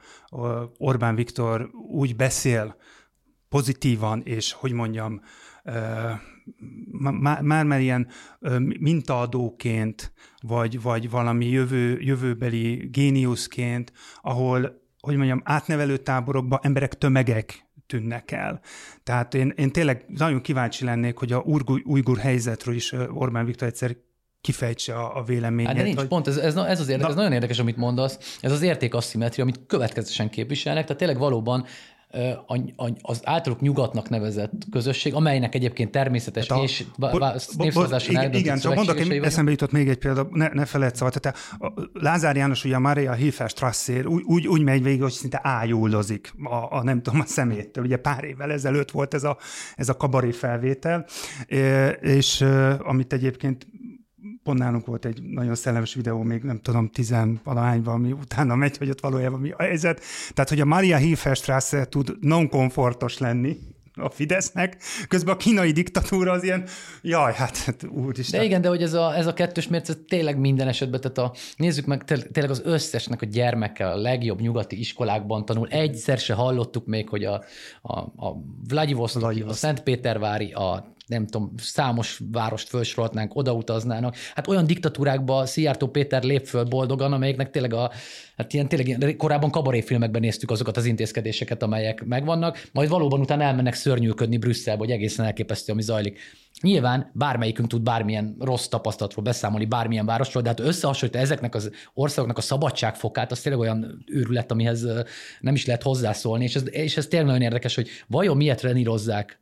Orbán 0.78 1.14
Viktor 1.14 1.70
úgy 1.72 2.16
beszél, 2.16 2.76
pozitívan, 3.48 4.22
és 4.24 4.52
hogy 4.52 4.72
mondjam, 4.72 5.20
már, 7.20 7.64
már 7.64 7.80
ilyen 7.80 8.08
mintaadóként, 8.78 10.12
vagy, 10.40 10.82
vagy 10.82 11.10
valami 11.10 11.48
jövő, 11.48 11.98
jövőbeli 12.00 12.88
géniuszként, 12.90 13.92
ahol, 14.20 14.82
hogy 15.00 15.16
mondjam, 15.16 15.40
átnevelő 15.44 15.96
táborokban 15.96 16.58
emberek 16.62 16.98
tömegek 16.98 17.66
tűnnek 17.86 18.30
el. 18.30 18.60
Tehát 19.02 19.34
én, 19.34 19.52
én 19.56 19.70
tényleg 19.70 20.04
nagyon 20.08 20.40
kíváncsi 20.40 20.84
lennék, 20.84 21.16
hogy 21.16 21.32
a 21.32 21.40
urgu, 21.40 21.78
ujgur 21.84 22.18
helyzetről 22.18 22.74
is 22.74 22.92
Orbán 22.92 23.44
Viktor 23.44 23.68
egyszer 23.68 23.96
kifejtse 24.40 24.94
a, 24.94 25.16
a 25.16 25.22
véleményét. 25.22 25.66
Hát 25.66 25.76
de 25.76 25.82
nincs, 25.82 25.96
hogy... 25.96 26.06
pont 26.06 26.26
ez, 26.26 26.36
ez, 26.36 26.56
ez, 26.56 26.80
az 26.80 26.88
érdekes, 26.88 27.10
ez 27.10 27.16
nagyon 27.16 27.32
érdekes, 27.32 27.58
amit 27.58 27.76
mondasz, 27.76 28.38
ez 28.40 28.52
az 28.52 28.62
értékasszimetria, 28.62 29.44
amit 29.44 29.60
következetesen 29.66 30.30
képviselnek, 30.30 30.82
tehát 30.82 30.98
tényleg 30.98 31.18
valóban 31.18 31.66
az 33.00 33.20
általuk 33.24 33.60
nyugatnak 33.60 34.08
nevezett 34.08 34.52
közösség, 34.70 35.14
amelynek 35.14 35.54
egyébként 35.54 35.90
természetes 35.90 36.48
hát 36.48 36.58
a, 36.58 36.62
és 36.62 36.84
népszavazáson 37.56 38.14
Igen, 38.14 38.34
igen 38.34 38.58
csak 38.58 38.74
mondok, 38.74 38.98
én 38.98 39.24
eszembe 39.24 39.50
jutott 39.50 39.72
még 39.72 39.88
egy 39.88 39.98
példa, 39.98 40.28
ne, 40.30 40.48
ne 40.48 40.64
feled 40.64 40.94
szóval, 40.94 41.12
tehát 41.14 41.38
a 41.58 41.72
Lázár 41.92 42.36
János 42.36 42.64
ugye 42.64 42.74
a 42.74 42.78
Maria 42.78 43.12
Hilfer 43.12 43.48
Strassér 43.48 44.06
úgy, 44.06 44.22
úgy, 44.22 44.46
úgy 44.46 44.62
megy 44.62 44.82
végig, 44.82 45.02
hogy 45.02 45.12
szinte 45.12 45.40
ájuldozik 45.42 46.32
a, 46.42 46.76
a, 46.76 46.82
nem 46.82 47.02
tudom, 47.02 47.20
a 47.20 47.26
szeméttől. 47.26 47.84
Ugye 47.84 47.96
pár 47.96 48.24
évvel 48.24 48.52
ezelőtt 48.52 48.90
volt 48.90 49.14
ez 49.14 49.24
a, 49.24 49.38
ez 49.76 49.88
a 49.88 49.96
kabaré 49.96 50.30
felvétel, 50.30 51.06
és 52.00 52.44
amit 52.78 53.12
egyébként 53.12 53.66
pont 54.42 54.58
nálunk 54.58 54.86
volt 54.86 55.04
egy 55.04 55.22
nagyon 55.22 55.54
szellemes 55.54 55.94
videó, 55.94 56.22
még 56.22 56.42
nem 56.42 56.60
tudom, 56.60 56.88
tizenvalahányban, 56.88 57.94
ami 57.94 58.12
utána 58.12 58.54
megy, 58.54 58.76
hogy 58.76 58.90
ott 58.90 59.00
valójában 59.00 59.40
mi 59.40 59.50
a 59.50 59.62
helyzet. 59.62 60.00
Tehát, 60.34 60.50
hogy 60.50 60.60
a 60.60 60.64
Maria 60.64 60.96
Hilferstrasse 60.96 61.84
tud 61.84 62.16
non-komfortos 62.20 63.18
lenni, 63.18 63.56
a 64.00 64.10
Fidesznek, 64.10 64.76
közben 65.08 65.34
a 65.34 65.36
kínai 65.36 65.70
diktatúra 65.70 66.32
az 66.32 66.42
ilyen, 66.42 66.64
jaj, 67.02 67.32
hát, 67.34 67.56
hát 67.56 67.84
úristen. 67.90 68.40
De 68.40 68.46
igen, 68.46 68.60
de 68.60 68.68
hogy 68.68 68.82
ez 68.82 68.92
a, 68.92 69.16
ez 69.16 69.26
a 69.26 69.34
kettős 69.34 69.68
mérce 69.68 69.94
tényleg 69.94 70.38
minden 70.38 70.68
esetben, 70.68 71.00
tehát 71.00 71.18
a, 71.18 71.34
nézzük 71.56 71.86
meg, 71.86 72.04
tényleg 72.04 72.50
az 72.50 72.62
összesnek 72.64 73.22
a 73.22 73.26
gyermekkel 73.26 73.92
a 73.92 73.96
legjobb 73.96 74.40
nyugati 74.40 74.78
iskolákban 74.78 75.44
tanul. 75.44 75.68
Egyszer 75.68 76.18
se 76.18 76.34
hallottuk 76.34 76.86
még, 76.86 77.08
hogy 77.08 77.24
a, 77.24 77.44
a, 77.82 77.98
a 77.98 78.42
Vladivostok, 78.68 79.34
a 79.46 79.52
Szentpétervári, 79.52 80.52
a 80.52 80.96
nem 81.08 81.26
tudom, 81.26 81.52
számos 81.56 82.20
várost 82.32 82.68
felsorolhatnánk, 82.68 83.36
odautaznának. 83.36 84.16
Hát 84.34 84.48
olyan 84.48 84.66
diktatúrákba 84.66 85.46
Szijjártó 85.46 85.88
Péter 85.88 86.22
lép 86.22 86.46
föl 86.46 86.64
boldogan, 86.64 87.12
amelyeknek 87.12 87.50
tényleg 87.50 87.74
a, 87.74 87.90
hát 88.36 88.52
ilyen 88.52 88.68
tényleg 88.68 89.16
korábban 89.16 89.50
kabaréfilmekben 89.50 90.20
néztük 90.20 90.50
azokat 90.50 90.76
az 90.76 90.84
intézkedéseket, 90.84 91.62
amelyek 91.62 92.04
megvannak, 92.04 92.68
majd 92.72 92.88
valóban 92.88 93.20
utána 93.20 93.42
elmennek 93.42 93.74
szörnyűködni 93.74 94.36
Brüsszelbe, 94.36 94.84
hogy 94.84 94.90
egészen 94.90 95.26
elképesztő, 95.26 95.72
ami 95.72 95.82
zajlik. 95.82 96.18
Nyilván 96.60 97.10
bármelyikünk 97.14 97.68
tud 97.68 97.82
bármilyen 97.82 98.36
rossz 98.40 98.66
tapasztalatról 98.66 99.24
beszámolni, 99.24 99.64
bármilyen 99.64 100.06
városról, 100.06 100.42
de 100.42 100.48
hát 100.48 100.60
összehasonlítva 100.60 101.20
ezeknek 101.20 101.54
az 101.54 101.70
országoknak 101.94 102.38
a 102.38 102.40
szabadságfokát, 102.40 103.30
az 103.30 103.40
tényleg 103.40 103.60
olyan 103.60 104.04
őrület, 104.06 104.50
amihez 104.50 104.86
nem 105.40 105.54
is 105.54 105.66
lehet 105.66 105.82
hozzászólni, 105.82 106.44
és 106.44 106.54
ez, 106.54 106.62
és 106.70 106.96
ez 106.96 107.06
tényleg 107.06 107.28
nagyon 107.28 107.42
érdekes, 107.42 107.74
hogy 107.74 107.88
vajon 108.06 108.36
miért 108.36 108.62
renírozzák 108.62 109.38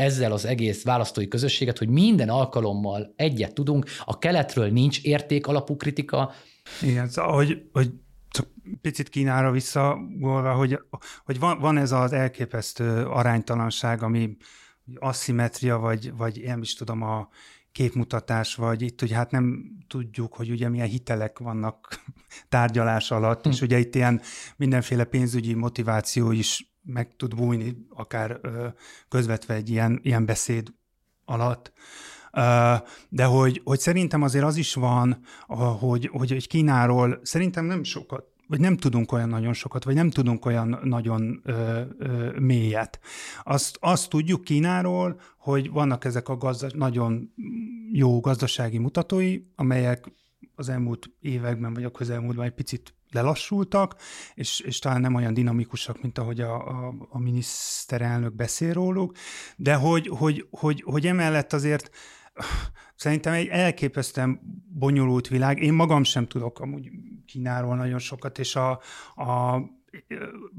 ezzel 0.00 0.32
az 0.32 0.44
egész 0.44 0.84
választói 0.84 1.28
közösséget, 1.28 1.78
hogy 1.78 1.88
minden 1.88 2.28
alkalommal 2.28 3.12
egyet 3.16 3.54
tudunk, 3.54 3.86
a 4.04 4.18
keletről 4.18 4.68
nincs 4.68 5.02
érték 5.02 5.46
alapú 5.46 5.76
kritika. 5.76 6.32
Igen, 6.82 7.08
szóval, 7.08 7.32
hogy, 7.34 7.62
hogy 7.72 7.90
csak 8.28 8.46
picit 8.80 9.08
Kínára 9.08 9.50
visszagolva, 9.50 10.54
hogy, 10.54 10.78
hogy 11.24 11.38
van, 11.38 11.58
van 11.58 11.76
ez 11.76 11.92
az 11.92 12.12
elképesztő 12.12 13.04
aránytalanság, 13.04 14.02
ami 14.02 14.36
asszimetria, 14.94 15.78
vagy, 15.78 16.12
vagy 16.16 16.38
én 16.38 16.58
is 16.60 16.74
tudom, 16.74 17.02
a 17.02 17.28
képmutatás, 17.72 18.54
vagy 18.54 18.82
itt 18.82 19.00
hogy 19.00 19.12
hát 19.12 19.30
nem 19.30 19.62
tudjuk, 19.88 20.34
hogy 20.34 20.50
ugye 20.50 20.68
milyen 20.68 20.88
hitelek 20.88 21.38
vannak 21.38 22.00
tárgyalás 22.48 23.10
alatt, 23.10 23.42
hm. 23.44 23.50
és 23.50 23.60
ugye 23.60 23.78
itt 23.78 23.94
ilyen 23.94 24.20
mindenféle 24.56 25.04
pénzügyi 25.04 25.54
motiváció 25.54 26.30
is 26.30 26.70
meg 26.92 27.16
tud 27.16 27.34
bújni, 27.34 27.86
akár 27.88 28.40
közvetve 29.08 29.54
egy 29.54 29.70
ilyen, 29.70 30.00
ilyen 30.02 30.24
beszéd 30.24 30.68
alatt. 31.24 31.72
De 33.08 33.24
hogy, 33.24 33.60
hogy 33.64 33.78
szerintem 33.78 34.22
azért 34.22 34.44
az 34.44 34.56
is 34.56 34.74
van, 34.74 35.20
hogy, 35.78 36.06
hogy 36.12 36.32
egy 36.32 36.48
Kínáról 36.48 37.20
szerintem 37.22 37.64
nem 37.64 37.82
sokat 37.82 38.28
vagy 38.50 38.60
nem 38.60 38.76
tudunk 38.76 39.12
olyan 39.12 39.28
nagyon 39.28 39.52
sokat, 39.52 39.84
vagy 39.84 39.94
nem 39.94 40.10
tudunk 40.10 40.44
olyan 40.44 40.80
nagyon 40.82 41.40
ö, 41.44 41.80
ö, 41.98 42.38
mélyet. 42.38 43.00
Azt, 43.42 43.76
azt 43.80 44.08
tudjuk 44.08 44.44
Kínáról, 44.44 45.20
hogy 45.38 45.70
vannak 45.70 46.04
ezek 46.04 46.28
a 46.28 46.36
gazda, 46.36 46.66
nagyon 46.74 47.32
jó 47.92 48.20
gazdasági 48.20 48.78
mutatói, 48.78 49.38
amelyek 49.54 50.12
az 50.54 50.68
elmúlt 50.68 51.10
években, 51.20 51.74
vagy 51.74 51.84
a 51.84 51.90
közelmúltban 51.90 52.44
egy 52.44 52.54
picit 52.54 52.94
lelassultak, 53.10 53.96
és, 54.34 54.60
és 54.60 54.78
talán 54.78 55.00
nem 55.00 55.14
olyan 55.14 55.34
dinamikusak, 55.34 56.02
mint 56.02 56.18
ahogy 56.18 56.40
a, 56.40 56.68
a, 56.68 56.94
a 57.08 57.18
miniszterelnök 57.18 58.34
beszél 58.34 58.72
róluk, 58.72 59.16
de 59.56 59.74
hogy, 59.74 60.08
hogy, 60.08 60.46
hogy, 60.50 60.82
hogy 60.86 61.06
emellett 61.06 61.52
azért 61.52 61.90
szerintem 62.96 63.32
egy 63.32 63.46
elképesztően 63.46 64.40
bonyolult 64.78 65.28
világ. 65.28 65.62
Én 65.62 65.72
magam 65.72 66.04
sem 66.04 66.26
tudok 66.26 66.60
amúgy 66.60 66.90
Kínáról 67.26 67.76
nagyon 67.76 67.98
sokat, 67.98 68.38
és 68.38 68.56
a, 68.56 68.70
a 69.14 69.60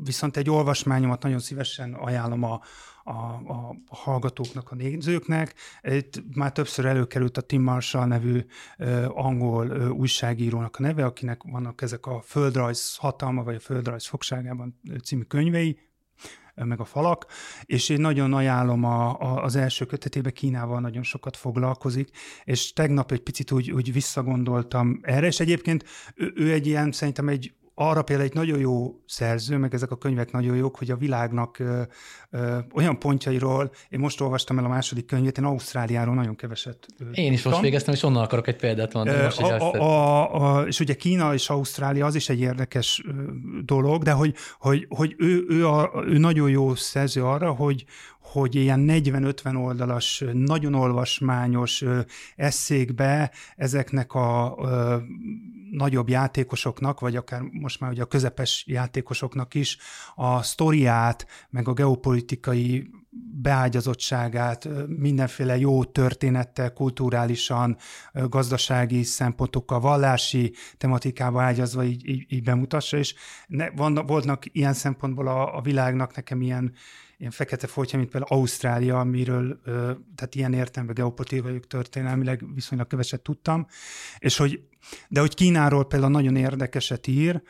viszont 0.04 0.38
egy 0.38 0.50
olvasmányomat 0.50 1.24
nagyon 1.24 1.40
szívesen 1.40 1.94
ajánlom 1.94 2.44
a, 2.44 2.62
a, 3.04 3.12
a 3.48 3.76
hallgatóknak, 3.88 4.72
a 4.72 4.76
nézőknek. 4.76 5.54
Itt 5.82 6.36
már 6.36 6.52
többször 6.52 6.86
előkerült 6.86 7.38
a 7.38 7.42
Tim 7.42 7.62
Marshall 7.62 8.06
nevű 8.06 8.46
angol 9.08 9.92
újságírónak 9.92 10.76
a 10.76 10.82
neve, 10.82 11.06
akinek 11.06 11.42
vannak 11.44 11.82
ezek 11.82 12.06
a 12.06 12.22
földrajz 12.22 12.96
hatalma, 12.96 13.44
vagy 13.44 13.56
a 13.56 13.60
földrajz 13.60 14.08
fogságában 14.08 14.80
című 15.04 15.24
könyvei, 15.24 15.80
meg 16.56 16.80
a 16.80 16.86
falak, 16.86 17.26
és 17.66 17.90
én 17.90 18.02
nagyon 18.02 18.34
ajánlom 18.34 18.84
a, 18.84 19.20
a, 19.20 19.44
az 19.44 19.56
első 19.56 19.86
kötetébe, 19.86 20.32
Kínával 20.32 20.80
nagyon 20.80 21.04
sokat 21.04 21.38
foglalkozik, 21.38 22.10
és 22.44 22.74
tegnap 22.74 23.12
egy 23.12 23.22
picit 23.22 23.52
úgy, 23.52 23.72
úgy 23.72 23.94
visszagondoltam 23.94 25.00
erre, 25.02 25.28
és 25.28 25.40
egyébként 25.40 25.86
ő, 26.16 26.34
ő 26.36 26.52
egy 26.52 26.68
ilyen, 26.68 26.92
szerintem 26.92 27.28
egy 27.28 27.54
arra 27.76 28.02
például 28.02 28.28
egy 28.28 28.36
nagyon 28.36 28.60
jó 28.60 29.02
szerző, 29.06 29.58
meg 29.58 29.74
ezek 29.74 29.92
a 29.92 29.98
könyvek 29.98 30.32
nagyon 30.32 30.56
jók, 30.56 30.78
hogy 30.78 30.92
a 30.92 30.96
világnak 30.96 31.60
ö, 31.60 31.82
ö, 32.30 32.58
olyan 32.74 33.00
pontjairól, 33.00 33.72
én 33.90 34.00
most 34.00 34.22
olvastam 34.22 34.58
el 34.58 34.66
a 34.66 34.68
második 34.68 35.06
könyvét, 35.06 35.38
én 35.38 35.44
Ausztráliáról 35.44 36.16
nagyon 36.16 36.36
keveset 36.36 36.88
ö, 37.00 37.04
Én 37.12 37.32
is 37.32 37.36
tudtam. 37.36 37.52
most 37.52 37.64
végeztem, 37.64 37.94
és 37.94 38.04
onnan 38.04 38.24
akarok 38.24 38.48
egy 38.48 38.56
példát 38.56 38.94
mondani. 38.94 39.24
Most 39.24 39.42
a, 39.42 39.74
a, 39.74 39.82
a, 39.82 40.58
a, 40.58 40.68
és 40.68 40.80
ugye 40.80 40.94
Kína 40.94 41.34
és 41.34 41.50
Ausztrália 41.50 42.06
az 42.06 42.16
is 42.16 42.30
egy 42.30 42.40
érdekes 42.40 43.04
dolog, 43.66 44.04
de 44.04 44.12
hogy, 44.12 44.36
hogy, 44.60 44.86
hogy 44.90 45.16
ő, 45.18 45.46
ő, 45.50 45.68
a, 45.68 46.04
ő 46.08 46.18
nagyon 46.18 46.50
jó 46.50 46.76
szerző 46.76 47.24
arra, 47.24 47.52
hogy, 47.52 47.86
hogy 48.22 48.56
ilyen 48.56 48.86
40-50 48.90 49.64
oldalas, 49.64 50.24
nagyon 50.34 50.74
olvasmányos 50.74 51.84
eszékbe 52.36 53.32
ezeknek 53.56 54.14
a 54.14 54.58
ö, 54.62 54.98
nagyobb 55.72 56.10
játékosoknak, 56.10 57.00
vagy 57.00 57.16
akár 57.16 57.42
most 57.42 57.80
már 57.80 57.92
ugye 57.92 58.02
a 58.02 58.06
közepes 58.06 58.64
játékosoknak 58.68 59.54
is 59.54 59.78
a 60.16 60.42
sztoriát, 60.42 61.28
meg 61.50 61.68
a 61.68 61.74
geopolitikai 61.74 62.90
beágyazottságát, 63.42 64.68
mindenféle 64.88 65.58
jó 65.58 65.84
történettel, 65.84 66.74
kulturálisan, 66.74 67.78
gazdasági 68.14 69.04
szempontokkal, 69.04 69.80
vallási 69.80 70.54
tematikába 70.78 71.42
ágyazva 71.42 71.84
így, 71.84 72.08
így, 72.10 72.26
így 72.30 72.44
bemutassa, 72.44 72.98
és 72.98 73.16
ne, 73.48 73.70
van, 73.70 73.94
voltnak 73.94 74.44
ilyen 74.52 74.74
szempontból 74.74 75.28
a, 75.28 75.58
a 75.58 75.62
világnak 75.62 76.16
nekem 76.16 76.42
ilyen 76.42 76.74
ilyen 77.22 77.34
fekete 77.34 77.68
folytja, 77.68 77.98
mint 77.98 78.10
például 78.12 78.40
Ausztrália, 78.40 79.00
amiről, 79.00 79.62
tehát 80.16 80.36
ilyen 80.36 80.54
értelemben 80.54 80.96
geopolitikai 80.96 81.60
történelmileg 81.60 82.54
viszonylag 82.54 82.88
keveset 82.88 83.22
tudtam, 83.22 83.68
és 84.18 84.38
hogy, 84.38 84.62
de 85.10 85.20
hogy 85.20 85.34
Kínáról 85.34 85.88
például 85.88 86.12
nagyon 86.12 86.36
érdekeset 86.36 87.08
ír, 87.08 87.42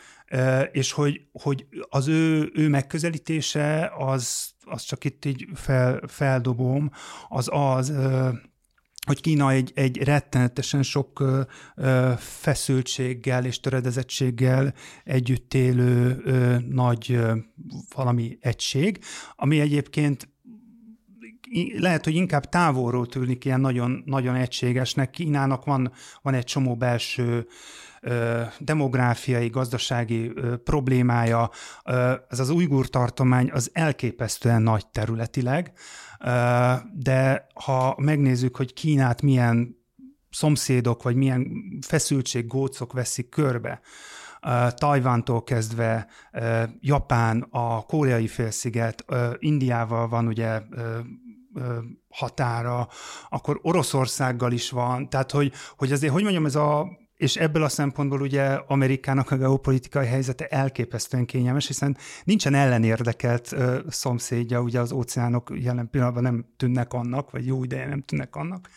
és 0.71 0.91
hogy, 0.91 1.25
hogy 1.31 1.67
az 1.89 2.07
ő, 2.07 2.51
ő 2.53 2.69
megközelítése 2.69 3.91
az, 3.97 4.51
az 4.63 4.81
csak 4.81 5.03
itt 5.03 5.25
így 5.25 5.47
fel, 5.53 6.01
feldobom, 6.07 6.91
az 7.29 7.49
az, 7.51 7.93
hogy 9.07 9.21
Kína 9.21 9.51
egy, 9.51 9.71
egy 9.75 9.97
rettenetesen 9.97 10.83
sok 10.83 11.19
ö, 11.75 12.11
feszültséggel 12.17 13.45
és 13.45 13.59
töredezettséggel 13.59 14.73
együtt 15.03 15.53
élő 15.53 16.21
ö, 16.23 16.55
nagy 16.69 17.11
ö, 17.11 17.35
valami 17.95 18.37
egység, 18.41 18.99
ami 19.35 19.59
egyébként 19.59 20.29
lehet, 21.77 22.03
hogy 22.03 22.15
inkább 22.15 22.49
távolról 22.49 23.07
tűnik 23.07 23.45
ilyen 23.45 23.59
nagyon, 23.59 24.01
nagyon 24.05 24.35
egységesnek. 24.35 25.09
Kínának 25.09 25.65
van, 25.65 25.91
van 26.21 26.33
egy 26.33 26.43
csomó 26.43 26.75
belső 26.75 27.47
demográfiai, 28.59 29.47
gazdasági 29.47 30.33
problémája. 30.63 31.49
Ez 32.29 32.39
az 32.39 32.49
ujgur 32.49 32.89
tartomány 32.89 33.51
az 33.51 33.69
elképesztően 33.73 34.61
nagy 34.61 34.87
területileg, 34.87 35.71
de 36.93 37.47
ha 37.53 37.95
megnézzük, 37.97 38.55
hogy 38.55 38.73
Kínát 38.73 39.21
milyen 39.21 39.75
szomszédok, 40.29 41.03
vagy 41.03 41.15
milyen 41.15 41.47
feszültség, 41.81 42.47
gócok 42.47 42.93
veszik 42.93 43.29
körbe, 43.29 43.81
Tajvántól 44.75 45.43
kezdve 45.43 46.07
Japán, 46.79 47.47
a 47.49 47.81
koreai 47.81 48.27
félsziget, 48.27 49.05
Indiával 49.39 50.07
van 50.07 50.27
ugye 50.27 50.61
határa, 52.09 52.87
akkor 53.29 53.59
Oroszországgal 53.61 54.51
is 54.51 54.69
van, 54.69 55.09
tehát 55.09 55.31
hogy, 55.31 55.53
hogy 55.77 55.91
azért, 55.91 56.13
hogy 56.13 56.23
mondjam, 56.23 56.45
ez 56.45 56.55
a 56.55 56.87
és 57.21 57.35
ebből 57.35 57.63
a 57.63 57.69
szempontból 57.69 58.21
ugye 58.21 58.43
Amerikának 58.43 59.31
a 59.31 59.37
geopolitikai 59.37 60.05
helyzete 60.05 60.47
elképesztően 60.47 61.25
kényelmes, 61.25 61.67
hiszen 61.67 61.97
nincsen 62.23 62.53
ellenérdekelt 62.53 63.51
ö, 63.51 63.79
szomszédja, 63.89 64.61
ugye 64.61 64.79
az 64.79 64.91
óceánok 64.91 65.51
jelen 65.55 65.89
pillanatban 65.89 66.23
nem 66.23 66.45
tűnnek 66.57 66.93
annak, 66.93 67.31
vagy 67.31 67.45
jó 67.45 67.63
ideje 67.63 67.87
nem 67.87 68.01
tűnnek 68.01 68.35
annak, 68.35 68.69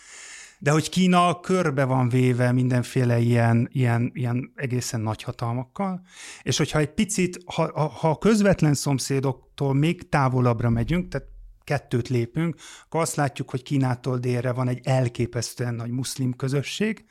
de 0.59 0.71
hogy 0.71 0.89
Kína 0.89 1.41
körbe 1.41 1.85
van 1.85 2.09
véve 2.09 2.53
mindenféle 2.53 3.19
ilyen, 3.19 3.69
ilyen, 3.73 4.11
ilyen 4.15 4.53
egészen 4.55 5.01
nagy 5.01 5.23
hatalmakkal, 5.23 6.03
és 6.43 6.57
hogyha 6.57 6.79
egy 6.79 6.93
picit, 6.93 7.39
ha, 7.47 7.89
ha 7.89 8.11
a 8.11 8.19
közvetlen 8.19 8.75
szomszédoktól 8.75 9.75
még 9.75 10.09
távolabbra 10.09 10.71
megyünk, 10.71 11.09
tehát 11.09 11.29
kettőt 11.65 12.09
lépünk, 12.09 12.57
akkor 12.85 13.01
azt 13.01 13.15
látjuk, 13.17 13.51
hogy 13.51 13.63
Kínától 13.63 14.19
délre 14.19 14.53
van 14.53 14.69
egy 14.69 14.81
elképesztően 14.83 15.75
nagy 15.75 15.91
muszlim 15.91 16.37
közösség, 16.37 17.05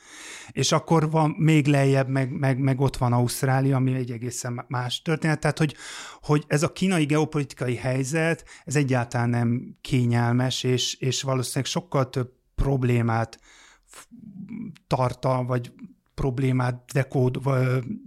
és 0.51 0.71
akkor 0.71 1.11
van 1.11 1.35
még 1.37 1.67
lejjebb, 1.67 2.07
meg, 2.07 2.31
meg, 2.31 2.59
meg 2.59 2.81
ott 2.81 2.97
van 2.97 3.13
Ausztrália, 3.13 3.75
ami 3.75 3.93
egy 3.93 4.11
egészen 4.11 4.65
más 4.67 5.01
történet. 5.01 5.39
Tehát, 5.39 5.57
hogy, 5.57 5.75
hogy 6.21 6.43
ez 6.47 6.63
a 6.63 6.71
kínai 6.71 7.05
geopolitikai 7.05 7.75
helyzet, 7.75 8.45
ez 8.65 8.75
egyáltalán 8.75 9.29
nem 9.29 9.77
kényelmes, 9.81 10.63
és, 10.63 10.93
és 10.93 11.21
valószínűleg 11.21 11.65
sokkal 11.65 12.09
több 12.09 12.31
problémát 12.55 13.39
tartal, 14.87 15.45
vagy 15.45 15.71
problémát 16.15 16.91
dekód 16.93 17.41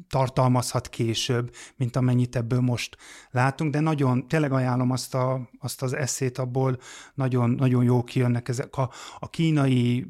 tartalmazhat 0.08 0.88
később, 0.88 1.54
mint 1.76 1.96
amennyit 1.96 2.36
ebből 2.36 2.60
most 2.60 2.96
látunk, 3.30 3.72
de 3.72 3.80
nagyon, 3.80 4.28
tényleg 4.28 4.52
ajánlom 4.52 4.90
azt, 4.90 5.14
a, 5.14 5.50
azt 5.58 5.82
az 5.82 5.92
eszét, 5.92 6.38
abból 6.38 6.78
nagyon, 7.14 7.50
nagyon 7.50 7.84
jó 7.84 8.02
kijönnek 8.04 8.48
ezek 8.48 8.76
a, 8.76 8.90
a 9.18 9.30
kínai 9.30 10.06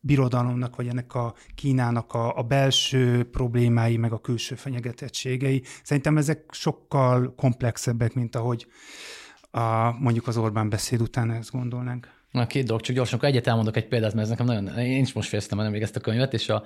birodalomnak, 0.00 0.76
vagy 0.76 0.88
ennek 0.88 1.14
a 1.14 1.34
Kínának 1.54 2.12
a, 2.12 2.36
a 2.36 2.42
belső 2.42 3.24
problémái, 3.30 3.96
meg 3.96 4.12
a 4.12 4.20
külső 4.20 4.54
fenyegetettségei. 4.54 5.62
Szerintem 5.82 6.16
ezek 6.16 6.44
sokkal 6.50 7.34
komplexebbek, 7.34 8.14
mint 8.14 8.36
ahogy 8.36 8.66
a, 9.50 9.92
mondjuk 9.98 10.26
az 10.26 10.36
Orbán 10.36 10.68
beszéd 10.68 11.00
után 11.00 11.30
ezt 11.30 11.50
gondolnánk. 11.50 12.17
Na, 12.30 12.46
két 12.46 12.66
dolog, 12.66 12.80
csak 12.80 12.96
gyorsan, 12.96 13.18
akkor 13.18 13.28
egyet 13.28 13.46
elmondok 13.46 13.76
egy 13.76 13.88
példát, 13.88 14.14
mert 14.14 14.30
ez 14.30 14.38
nekem 14.38 14.46
nagyon, 14.46 14.78
én 14.78 15.02
is 15.02 15.12
most 15.12 15.28
fejeztem 15.28 15.60
el 15.60 15.70
még 15.70 15.82
ezt 15.82 15.96
a 15.96 16.00
könyvet, 16.00 16.34
és 16.34 16.48
a, 16.48 16.64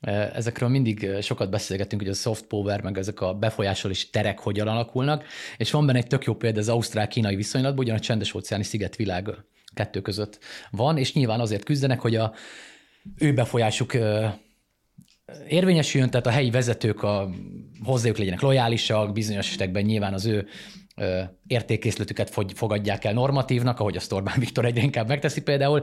e, 0.00 0.30
ezekről 0.34 0.68
mindig 0.68 1.08
sokat 1.20 1.50
beszélgetünk, 1.50 2.02
hogy 2.02 2.10
a 2.10 2.14
soft 2.14 2.44
power, 2.46 2.82
meg 2.82 2.98
ezek 2.98 3.20
a 3.20 3.34
befolyásolás 3.34 4.10
terek 4.10 4.38
hogyan 4.38 4.68
alakulnak, 4.68 5.24
és 5.56 5.70
van 5.70 5.86
benne 5.86 5.98
egy 5.98 6.06
tök 6.06 6.24
jó 6.24 6.34
példa 6.34 6.58
az 6.58 6.68
ausztrál-kínai 6.68 7.36
viszonylatban, 7.36 7.84
ugyan 7.84 7.96
a 7.96 8.00
csendes 8.00 8.34
óceáni 8.34 8.64
szigetvilág 8.64 9.28
kettő 9.74 10.00
között 10.00 10.38
van, 10.70 10.98
és 10.98 11.12
nyilván 11.12 11.40
azért 11.40 11.64
küzdenek, 11.64 12.00
hogy 12.00 12.16
a 12.16 12.34
ő 13.18 13.32
befolyásuk 13.32 13.92
érvényesüljön, 15.48 16.10
tehát 16.10 16.26
a 16.26 16.30
helyi 16.30 16.50
vezetők 16.50 17.02
a, 17.02 17.28
hozzájuk 17.84 18.18
legyenek 18.18 18.40
lojálisak, 18.40 19.12
bizonyos 19.12 19.46
esetekben 19.46 19.84
nyilván 19.84 20.14
az 20.14 20.26
ő 20.26 20.46
értékészletüket 21.46 22.30
fogadják 22.54 23.04
el 23.04 23.12
normatívnak, 23.12 23.80
ahogy 23.80 23.96
azt 23.96 24.12
Orbán 24.12 24.38
Viktor 24.38 24.64
egyre 24.64 24.82
inkább 24.82 25.08
megteszi 25.08 25.42
például. 25.42 25.82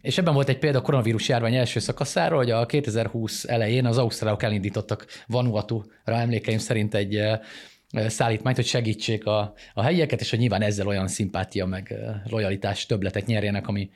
És 0.00 0.18
ebben 0.18 0.34
volt 0.34 0.48
egy 0.48 0.58
példa 0.58 0.78
a 0.78 0.82
koronavírus 0.82 1.28
járvány 1.28 1.54
első 1.54 1.78
szakaszáról, 1.78 2.38
hogy 2.38 2.50
a 2.50 2.66
2020 2.66 3.44
elején 3.44 3.86
az 3.86 3.98
ausztrálok 3.98 4.42
elindítottak 4.42 5.06
Vanuatu-ra 5.26 6.14
emlékeim 6.14 6.58
szerint 6.58 6.94
egy 6.94 7.20
szállítmányt, 8.06 8.56
hogy 8.56 8.66
segítsék 8.66 9.26
a, 9.26 9.52
a 9.74 9.82
helyieket, 9.82 10.20
és 10.20 10.30
hogy 10.30 10.38
nyilván 10.38 10.62
ezzel 10.62 10.86
olyan 10.86 11.08
szimpátia 11.08 11.66
meg 11.66 11.94
lojalitás 12.24 12.86
többletet 12.86 13.26
nyerjenek, 13.26 13.68
ami 13.68 13.90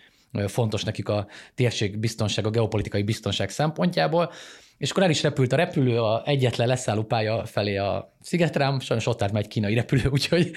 fontos 0.46 0.84
nekik 0.84 1.08
a 1.08 1.26
térség 1.54 1.98
biztonság, 1.98 2.46
a 2.46 2.50
geopolitikai 2.50 3.02
biztonság 3.02 3.50
szempontjából. 3.50 4.32
És 4.78 4.90
akkor 4.90 5.02
el 5.02 5.10
is 5.10 5.22
repült 5.22 5.52
a 5.52 5.56
repülő 5.56 6.00
a 6.00 6.22
egyetlen 6.24 6.66
leszállópálya 6.66 7.44
felé 7.44 7.76
a 7.76 8.16
szigetrám, 8.20 8.80
sajnos 8.80 9.06
ott 9.06 9.22
állt 9.22 9.36
egy 9.36 9.48
kínai 9.48 9.74
repülő, 9.74 10.08
úgyhogy, 10.16 10.50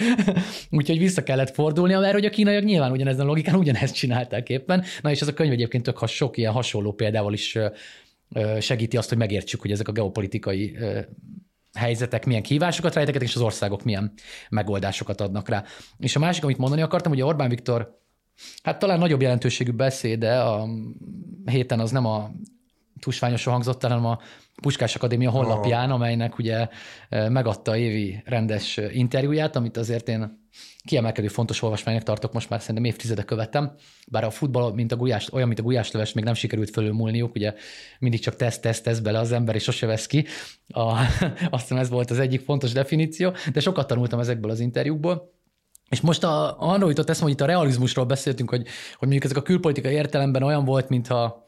úgyhogy 0.69 0.97
vissza 0.97 1.23
kellett 1.23 1.53
fordulni, 1.53 1.93
mert 1.93 2.13
hogy 2.13 2.25
a 2.25 2.29
kínaiak 2.29 2.63
nyilván 2.63 2.91
ugyanezen 2.91 3.25
a 3.25 3.27
logikán 3.27 3.55
ugyanezt 3.55 3.95
csinálták 3.95 4.49
éppen. 4.49 4.83
Na 5.01 5.11
és 5.11 5.21
ez 5.21 5.27
a 5.27 5.33
könyv 5.33 5.51
egyébként 5.51 5.83
tök 5.83 6.07
sok 6.07 6.37
ilyen 6.37 6.51
hasonló 6.51 6.91
példával 6.91 7.33
is 7.33 7.57
segíti 8.59 8.97
azt, 8.97 9.09
hogy 9.09 9.17
megértsük, 9.17 9.61
hogy 9.61 9.71
ezek 9.71 9.87
a 9.87 9.91
geopolitikai 9.91 10.77
helyzetek 11.73 12.25
milyen 12.25 12.41
kihívásokat 12.41 12.93
rejtegetnek, 12.93 13.29
és 13.29 13.35
az 13.35 13.41
országok 13.41 13.83
milyen 13.83 14.13
megoldásokat 14.49 15.21
adnak 15.21 15.49
rá. 15.49 15.63
És 15.97 16.15
a 16.15 16.19
másik, 16.19 16.43
amit 16.43 16.57
mondani 16.57 16.81
akartam, 16.81 17.11
hogy 17.11 17.21
Orbán 17.21 17.49
Viktor 17.49 17.97
Hát 18.63 18.79
talán 18.79 18.99
nagyobb 18.99 19.21
jelentőségű 19.21 19.71
beszéde 19.71 20.39
a 20.39 20.67
héten 21.45 21.79
az 21.79 21.91
nem 21.91 22.05
a 22.05 22.31
tusványosan 22.99 23.53
hangzott, 23.53 23.81
hanem 23.81 24.05
a 24.05 24.19
Puskás 24.61 24.95
Akadémia 24.95 25.29
honlapján, 25.29 25.91
amelynek 25.91 26.37
ugye 26.37 26.67
e, 27.09 27.29
megadta 27.29 27.71
a 27.71 27.77
évi 27.77 28.21
rendes 28.25 28.79
interjúját, 28.91 29.55
amit 29.55 29.77
azért 29.77 30.09
én 30.09 30.47
kiemelkedő 30.83 31.27
fontos 31.27 31.61
olvasmánynak 31.61 32.03
tartok, 32.03 32.33
most 32.33 32.49
már 32.49 32.59
szerintem 32.59 32.83
évtizede 32.83 33.23
követem, 33.23 33.75
bár 34.07 34.23
a 34.23 34.29
futball, 34.29 34.73
mint 34.73 34.91
a 34.91 34.95
gulyás, 34.95 35.33
olyan, 35.33 35.47
mint 35.47 35.59
a 35.59 35.63
gulyásleves, 35.63 36.13
még 36.13 36.23
nem 36.23 36.33
sikerült 36.33 36.69
fölülmúlniuk, 36.69 37.35
ugye 37.35 37.53
mindig 37.99 38.19
csak 38.19 38.35
teszt, 38.35 38.61
teszt, 38.61 38.83
teszt 38.83 39.03
bele 39.03 39.19
az 39.19 39.31
ember, 39.31 39.55
és 39.55 39.63
sose 39.63 39.85
vesz 39.85 40.05
ki. 40.05 40.25
A, 40.67 40.81
azt 41.49 41.61
hiszem 41.61 41.77
ez 41.77 41.89
volt 41.89 42.11
az 42.11 42.19
egyik 42.19 42.41
fontos 42.41 42.71
definíció, 42.71 43.33
de 43.53 43.59
sokat 43.59 43.87
tanultam 43.87 44.19
ezekből 44.19 44.51
az 44.51 44.59
interjúkból. 44.59 45.37
És 45.89 46.01
most 46.01 46.23
a, 46.23 46.59
arról 46.59 46.89
jutott 46.89 47.09
eszembe, 47.09 47.25
hogy 47.25 47.33
itt 47.33 47.41
a 47.41 47.45
realizmusról 47.45 48.05
beszéltünk, 48.05 48.49
hogy, 48.49 48.61
hogy 48.89 49.07
mondjuk 49.07 49.23
ezek 49.23 49.37
a 49.37 49.41
külpolitikai 49.41 49.93
értelemben 49.93 50.43
olyan 50.43 50.65
volt, 50.65 50.89
mintha, 50.89 51.45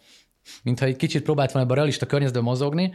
mintha 0.64 0.86
egy 0.86 0.96
kicsit 0.96 1.24
próbált 1.24 1.52
volna 1.52 1.68
ebben 1.68 1.78
a 1.78 1.80
realista 1.80 2.06
környezetben 2.06 2.44
mozogni, 2.44 2.94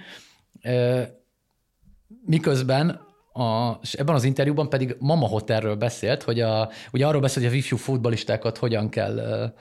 miközben 2.24 3.00
a, 3.32 3.78
és 3.82 3.92
ebben 3.92 4.14
az 4.14 4.24
interjúban 4.24 4.68
pedig 4.68 4.96
Mama 4.98 5.26
Hotelről 5.26 5.76
beszélt, 5.76 6.22
hogy 6.22 6.40
a, 6.40 6.70
ugye 6.92 7.06
arról 7.06 7.20
beszélt, 7.20 7.44
hogy 7.44 7.54
a 7.54 7.58
ifjú 7.58 7.76
futbalistákat 7.76 8.58
hogyan 8.58 8.88
kell 8.88 9.52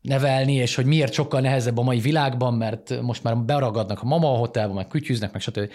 nevelni, 0.00 0.54
és 0.54 0.74
hogy 0.74 0.84
miért 0.84 1.12
sokkal 1.12 1.40
nehezebb 1.40 1.78
a 1.78 1.82
mai 1.82 2.00
világban, 2.00 2.54
mert 2.54 3.00
most 3.00 3.22
már 3.22 3.36
beragadnak 3.38 4.02
a 4.02 4.06
Mama 4.06 4.28
Hotelba, 4.28 4.74
meg 4.74 4.86
kütyűznek, 4.88 5.32
meg 5.32 5.40
stb. 5.40 5.70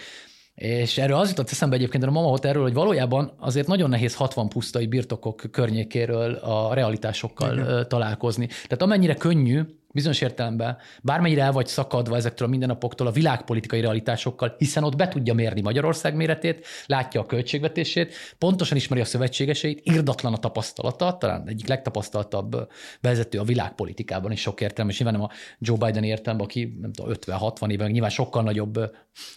És 0.54 0.98
erről 0.98 1.16
az 1.16 1.28
jutott 1.28 1.50
eszembe 1.50 1.76
egyébként 1.76 2.04
a 2.04 2.10
Mama 2.10 2.28
Hotelről, 2.28 2.62
hogy 2.62 2.72
valójában 2.72 3.32
azért 3.38 3.66
nagyon 3.66 3.88
nehéz 3.88 4.14
60 4.14 4.48
pusztai 4.48 4.86
birtokok 4.86 5.42
környékéről 5.50 6.34
a 6.34 6.74
realitásokkal 6.74 7.58
Igen. 7.58 7.88
találkozni. 7.88 8.46
Tehát 8.46 8.82
amennyire 8.82 9.14
könnyű 9.14 9.62
bizonyos 9.98 10.20
értelemben, 10.20 10.76
bármennyire 11.02 11.42
el 11.42 11.52
vagy 11.52 11.66
szakadva 11.66 12.16
ezektől 12.16 12.46
a 12.46 12.50
mindennapoktól, 12.50 13.06
a 13.06 13.10
világpolitikai 13.10 13.80
realitásokkal, 13.80 14.54
hiszen 14.58 14.84
ott 14.84 14.96
be 14.96 15.08
tudja 15.08 15.34
mérni 15.34 15.60
Magyarország 15.60 16.14
méretét, 16.14 16.66
látja 16.86 17.20
a 17.20 17.26
költségvetését, 17.26 18.14
pontosan 18.38 18.76
ismeri 18.76 19.00
a 19.00 19.04
szövetségeseit, 19.04 19.80
irdatlan 19.82 20.32
a 20.32 20.36
tapasztalata, 20.36 21.16
talán 21.16 21.48
egyik 21.48 21.68
legtapasztaltabb 21.68 22.68
vezető 23.00 23.38
a 23.38 23.44
világpolitikában 23.44 24.32
is 24.32 24.40
sok 24.40 24.60
értelme, 24.60 24.90
és 24.90 24.98
nyilván 24.98 25.20
nem 25.20 25.28
a 25.28 25.32
Joe 25.58 25.76
Biden 25.76 26.04
értelemben, 26.04 26.46
aki 26.46 26.78
nem 26.80 26.92
tudom, 26.92 27.12
50-60 27.26 27.70
éven, 27.70 27.90
nyilván 27.90 28.10
sokkal 28.10 28.42
nagyobb 28.42 28.76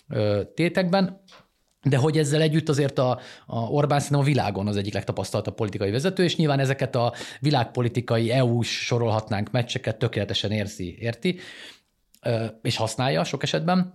ö, 0.09 0.41
tétekben, 0.53 1.21
de 1.83 1.97
hogy 1.97 2.17
ezzel 2.17 2.41
együtt 2.41 2.69
azért 2.69 2.97
a, 2.99 3.19
a 3.45 3.59
Orbán 3.59 3.99
szerintem 3.99 4.25
a 4.25 4.29
világon 4.29 4.67
az 4.67 4.77
egyik 4.77 4.93
legtapasztaltabb 4.93 5.55
politikai 5.55 5.91
vezető, 5.91 6.23
és 6.23 6.35
nyilván 6.35 6.59
ezeket 6.59 6.95
a 6.95 7.13
világpolitikai 7.39 8.31
EU-s 8.31 8.85
sorolhatnánk 8.85 9.51
meccseket 9.51 9.97
tökéletesen 9.97 10.51
érzi, 10.51 10.97
érti, 10.99 11.39
és 12.61 12.75
használja 12.75 13.23
sok 13.23 13.43
esetben. 13.43 13.93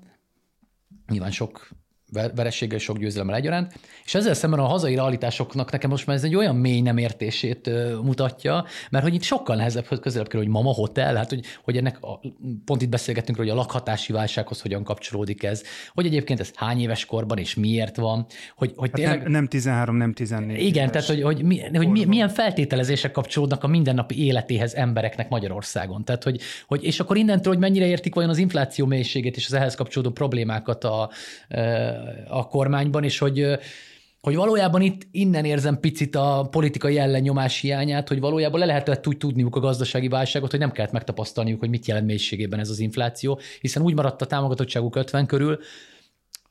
Nyilván 1.08 1.30
sok 1.30 1.68
verességgel, 2.12 2.78
sok 2.78 2.98
győzelemmel 2.98 3.34
egyaránt. 3.34 3.72
És 4.04 4.14
ezzel 4.14 4.34
szemben 4.34 4.60
a 4.60 4.66
hazai 4.66 4.94
realitásoknak 4.94 5.70
nekem 5.70 5.90
most 5.90 6.06
már 6.06 6.16
ez 6.16 6.24
egy 6.24 6.34
olyan 6.34 6.56
mély 6.56 6.80
nem 6.80 6.96
értését 6.96 7.70
mutatja, 8.02 8.64
mert 8.90 9.04
hogy 9.04 9.14
itt 9.14 9.22
sokkal 9.22 9.56
nehezebb 9.56 10.00
közelebb 10.00 10.28
kerül, 10.28 10.42
hogy 10.42 10.52
mama 10.52 10.72
hotel, 10.72 11.14
hát 11.14 11.28
hogy, 11.28 11.44
hogy 11.64 11.76
ennek 11.76 12.02
a, 12.02 12.20
pont 12.64 12.82
itt 12.82 12.88
beszélgettünk, 12.88 13.38
hogy 13.38 13.48
a 13.48 13.54
lakhatási 13.54 14.12
válsághoz 14.12 14.60
hogyan 14.60 14.84
kapcsolódik 14.84 15.42
ez, 15.42 15.62
hogy 15.94 16.06
egyébként 16.06 16.40
ez 16.40 16.50
hány 16.54 16.80
éves 16.80 17.04
korban 17.04 17.38
és 17.38 17.54
miért 17.54 17.96
van, 17.96 18.26
hogy, 18.56 18.72
hogy 18.76 18.90
hát 18.90 19.00
tényleg... 19.00 19.22
Nem, 19.22 19.32
nem 19.32 19.46
13, 19.46 19.96
nem 19.96 20.12
14 20.12 20.60
Igen, 20.60 20.90
tehát 20.90 21.06
hogy, 21.06 21.22
hogy, 21.22 21.42
mi, 21.42 21.60
hogy 21.74 21.88
mi, 21.88 22.04
milyen 22.04 22.28
feltételezések 22.28 23.10
kapcsolódnak 23.10 23.64
a 23.64 23.66
mindennapi 23.66 24.24
életéhez 24.24 24.74
embereknek 24.74 25.28
Magyarországon. 25.28 26.04
Tehát, 26.04 26.24
hogy, 26.24 26.40
hogy, 26.66 26.84
és 26.84 27.00
akkor 27.00 27.16
innentől, 27.16 27.52
hogy 27.52 27.62
mennyire 27.62 27.86
értik 27.86 28.14
vajon 28.14 28.30
az 28.30 28.38
infláció 28.38 28.86
mélységét 28.86 29.36
és 29.36 29.46
az 29.46 29.52
ehhez 29.52 29.74
kapcsolódó 29.74 30.10
problémákat 30.12 30.84
a, 30.84 31.10
a 32.28 32.48
kormányban, 32.48 33.04
és 33.04 33.18
hogy 33.18 33.58
hogy 34.26 34.34
valójában 34.34 34.80
itt 34.80 35.06
innen 35.10 35.44
érzem 35.44 35.80
picit 35.80 36.16
a 36.16 36.48
politikai 36.50 36.98
ellennyomás 36.98 37.60
hiányát, 37.60 38.08
hogy 38.08 38.20
valójában 38.20 38.60
le 38.60 38.66
lehetett 38.66 39.06
úgy 39.06 39.16
tudniuk 39.16 39.56
a 39.56 39.60
gazdasági 39.60 40.08
válságot, 40.08 40.50
hogy 40.50 40.60
nem 40.60 40.72
kellett 40.72 40.92
megtapasztalniuk, 40.92 41.60
hogy 41.60 41.68
mit 41.68 41.86
jelent 41.86 42.06
mélységében 42.06 42.58
ez 42.58 42.70
az 42.70 42.78
infláció, 42.78 43.40
hiszen 43.60 43.82
úgy 43.82 43.94
maradt 43.94 44.22
a 44.22 44.26
támogatottságuk 44.26 44.96
50 44.96 45.26
körül, 45.26 45.58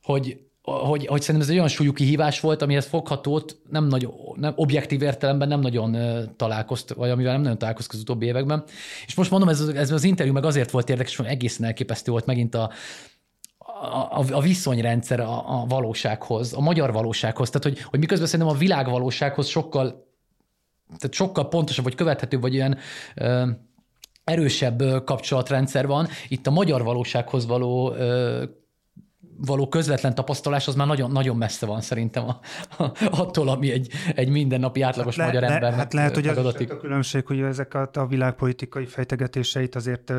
hogy 0.02 0.38
hogy, 0.62 1.06
hogy 1.06 1.20
szerintem 1.20 1.40
ez 1.40 1.48
egy 1.48 1.56
olyan 1.56 1.68
súlyú 1.68 1.92
kihívás 1.92 2.40
volt, 2.40 2.62
amihez 2.62 2.86
foghatót 2.86 3.56
nem 3.70 3.86
nagyon, 3.86 4.12
nem, 4.34 4.52
objektív 4.56 5.02
értelemben 5.02 5.48
nem 5.48 5.60
nagyon 5.60 5.96
találkozt, 6.36 6.92
vagy 6.92 7.10
amivel 7.10 7.32
nem 7.32 7.42
nagyon 7.42 7.58
találkozt 7.58 7.92
az 7.92 8.00
utóbbi 8.00 8.26
években. 8.26 8.64
És 9.06 9.14
most 9.14 9.30
mondom, 9.30 9.48
ez, 9.48 9.60
ez 9.60 9.90
az 9.90 10.04
interjú 10.04 10.32
meg 10.32 10.44
azért 10.44 10.70
volt 10.70 10.88
érdekes, 10.88 11.16
hogy 11.16 11.26
egészen 11.26 11.66
elképesztő 11.66 12.10
volt 12.10 12.26
megint 12.26 12.54
a, 12.54 12.70
a, 14.10 14.24
a 14.30 14.40
viszonyrendszer 14.40 15.20
a, 15.20 15.60
a 15.60 15.66
valósághoz, 15.68 16.52
a 16.52 16.60
magyar 16.60 16.92
valósághoz. 16.92 17.50
Tehát, 17.50 17.76
hogy, 17.76 17.86
hogy 17.90 17.98
miközben 17.98 18.26
szerintem 18.26 18.54
a 18.54 18.58
világ 18.58 18.90
valósághoz 18.90 19.46
sokkal, 19.46 19.84
tehát 20.86 21.14
sokkal 21.14 21.48
pontosabb, 21.48 21.84
vagy 21.84 21.94
követhetőbb, 21.94 22.40
vagy 22.40 22.54
olyan 22.54 22.76
ö, 23.14 23.50
erősebb 24.24 25.04
kapcsolatrendszer 25.04 25.86
van. 25.86 26.08
Itt 26.28 26.46
a 26.46 26.50
magyar 26.50 26.82
valósághoz 26.82 27.46
való 27.46 27.92
ö, 27.92 28.44
való 29.38 29.68
közvetlen 29.68 30.14
tapasztalás 30.14 30.68
az 30.68 30.74
már 30.74 30.86
nagyon, 30.86 31.10
nagyon 31.10 31.36
messze 31.36 31.66
van 31.66 31.80
szerintem 31.80 32.24
a, 32.28 32.40
a, 32.78 32.92
attól, 33.10 33.48
ami 33.48 33.70
egy, 33.70 33.88
egy 34.14 34.28
mindennapi 34.28 34.80
átlagos 34.80 35.16
hát 35.16 35.26
le, 35.26 35.32
magyar 35.32 35.52
ember. 35.52 35.72
Hát 35.72 35.92
lehet, 35.92 36.14
hogy 36.14 36.26
ez 36.26 36.36
a 36.36 36.52
különbség, 36.80 37.26
hogy 37.26 37.40
ezek 37.40 37.74
a, 37.74 38.06
világpolitikai 38.08 38.84
fejtegetéseit 38.84 39.74
azért 39.74 40.12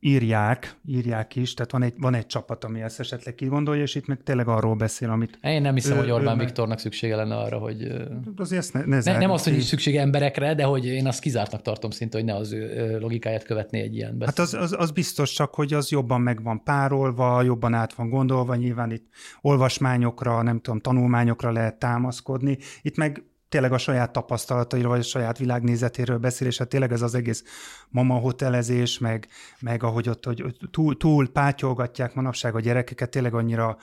írják, 0.00 0.76
írják 0.86 1.36
is, 1.36 1.54
tehát 1.54 1.72
van 1.72 1.82
egy, 1.82 1.94
van 1.96 2.14
egy 2.14 2.26
csapat, 2.26 2.64
ami 2.64 2.80
ezt 2.80 3.00
esetleg 3.00 3.34
kigondolja, 3.34 3.82
és 3.82 3.94
itt 3.94 4.06
meg 4.06 4.22
tényleg 4.22 4.48
arról 4.48 4.74
beszél, 4.74 5.10
amit... 5.10 5.38
Én 5.42 5.62
nem 5.62 5.74
hiszem, 5.74 5.96
ő, 5.96 6.00
hogy 6.00 6.10
Orbán 6.10 6.38
Viktornak 6.38 6.78
szüksége 6.78 7.16
lenne 7.16 7.36
arra, 7.36 7.58
hogy... 7.58 7.92
Azért 8.36 8.60
ezt 8.60 8.72
ne, 8.72 8.84
ne, 8.84 9.00
ne 9.04 9.18
nem 9.18 9.30
azt, 9.30 9.44
hogy 9.44 9.60
szüksége 9.60 10.00
emberekre, 10.00 10.54
de 10.54 10.64
hogy 10.64 10.86
én 10.86 11.06
azt 11.06 11.20
kizártnak 11.20 11.62
tartom 11.62 11.90
szinte, 11.90 12.16
hogy 12.16 12.26
ne 12.26 12.34
az 12.34 12.52
ő 12.52 12.98
logikáját 13.00 13.44
követni 13.44 13.80
egy 13.80 13.96
ilyen 13.96 14.18
beszél. 14.18 14.34
Hát 14.36 14.38
az, 14.38 14.54
az, 14.54 14.74
az 14.78 14.90
biztos 14.90 15.32
csak, 15.32 15.54
hogy 15.54 15.72
az 15.72 15.90
jobban 15.90 16.20
meg 16.20 16.42
van 16.42 16.62
párolva, 16.62 17.42
jobban 17.42 17.74
át 17.74 17.94
van 17.94 18.08
gondolva, 18.08 18.39
nyilván 18.56 18.90
itt 18.90 19.06
olvasmányokra, 19.40 20.42
nem 20.42 20.60
tudom, 20.60 20.80
tanulmányokra 20.80 21.52
lehet 21.52 21.78
támaszkodni. 21.78 22.58
Itt 22.82 22.96
meg 22.96 23.24
tényleg 23.48 23.72
a 23.72 23.78
saját 23.78 24.12
tapasztalatairól, 24.12 24.90
vagy 24.90 25.00
a 25.00 25.02
saját 25.02 25.38
világnézetéről 25.38 26.18
beszél, 26.18 26.46
és 26.46 26.58
hát 26.58 26.68
tényleg 26.68 26.92
ez 26.92 27.02
az 27.02 27.14
egész 27.14 27.44
mama 27.88 28.14
hotelezés, 28.14 28.98
meg, 28.98 29.28
meg 29.60 29.82
ahogy 29.82 30.08
ott 30.08 30.24
hogy 30.24 30.56
túl, 30.70 30.96
túl 30.96 31.28
pátyolgatják 31.28 32.14
manapság 32.14 32.54
a 32.54 32.60
gyerekeket, 32.60 33.10
tényleg 33.10 33.34
annyira, 33.34 33.76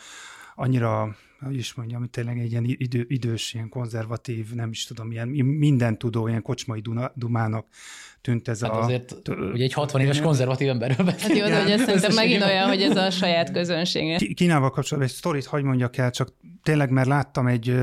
annyira 0.55 1.15
hogy 1.39 1.55
is 1.55 1.73
mondjam, 1.73 2.09
tényleg 2.09 2.39
egy 2.39 2.51
ilyen 2.51 2.63
idő, 2.67 3.05
idős, 3.07 3.53
ilyen 3.53 3.69
konzervatív, 3.69 4.53
nem 4.53 4.69
is 4.69 4.85
tudom, 4.85 5.11
ilyen 5.11 5.27
minden 5.27 5.97
tudó, 5.97 6.27
ilyen 6.27 6.41
kocsmai 6.41 6.81
dumának 7.13 7.67
tűnt 8.21 8.47
ez 8.47 8.61
hát 8.61 8.71
a... 8.71 8.79
azért, 8.79 9.15
ugye 9.53 9.63
egy 9.63 9.73
60 9.73 10.01
éves 10.01 10.21
konzervatív 10.21 10.69
emberről 10.69 11.05
beszélünk. 11.15 11.47
Hát 11.47 11.51
jó, 11.51 11.61
hogy 11.61 11.71
ez 11.71 11.81
szerintem 11.81 12.13
megint 12.13 12.43
olyan, 12.43 12.67
hogy 12.67 12.81
ez 12.81 12.97
a 12.97 13.09
saját 13.21 13.51
közönsége. 13.51 14.17
Kínával 14.33 14.69
kapcsolatban 14.69 15.11
egy 15.11 15.17
sztorit 15.17 15.45
hagy 15.45 15.63
mondjak 15.63 15.97
el, 15.97 16.11
csak 16.11 16.29
tényleg, 16.63 16.89
mert 16.89 17.07
láttam 17.07 17.47
egy 17.47 17.75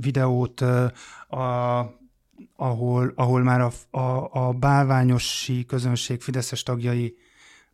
videót, 0.00 0.60
a, 1.28 1.78
ahol, 2.56 3.12
ahol 3.14 3.42
már 3.42 3.60
a, 3.60 3.98
a, 3.98 4.28
a 4.32 4.52
bálványosi 4.52 5.64
közönség 5.64 6.20
Fideszes 6.20 6.62
tagjai 6.62 7.14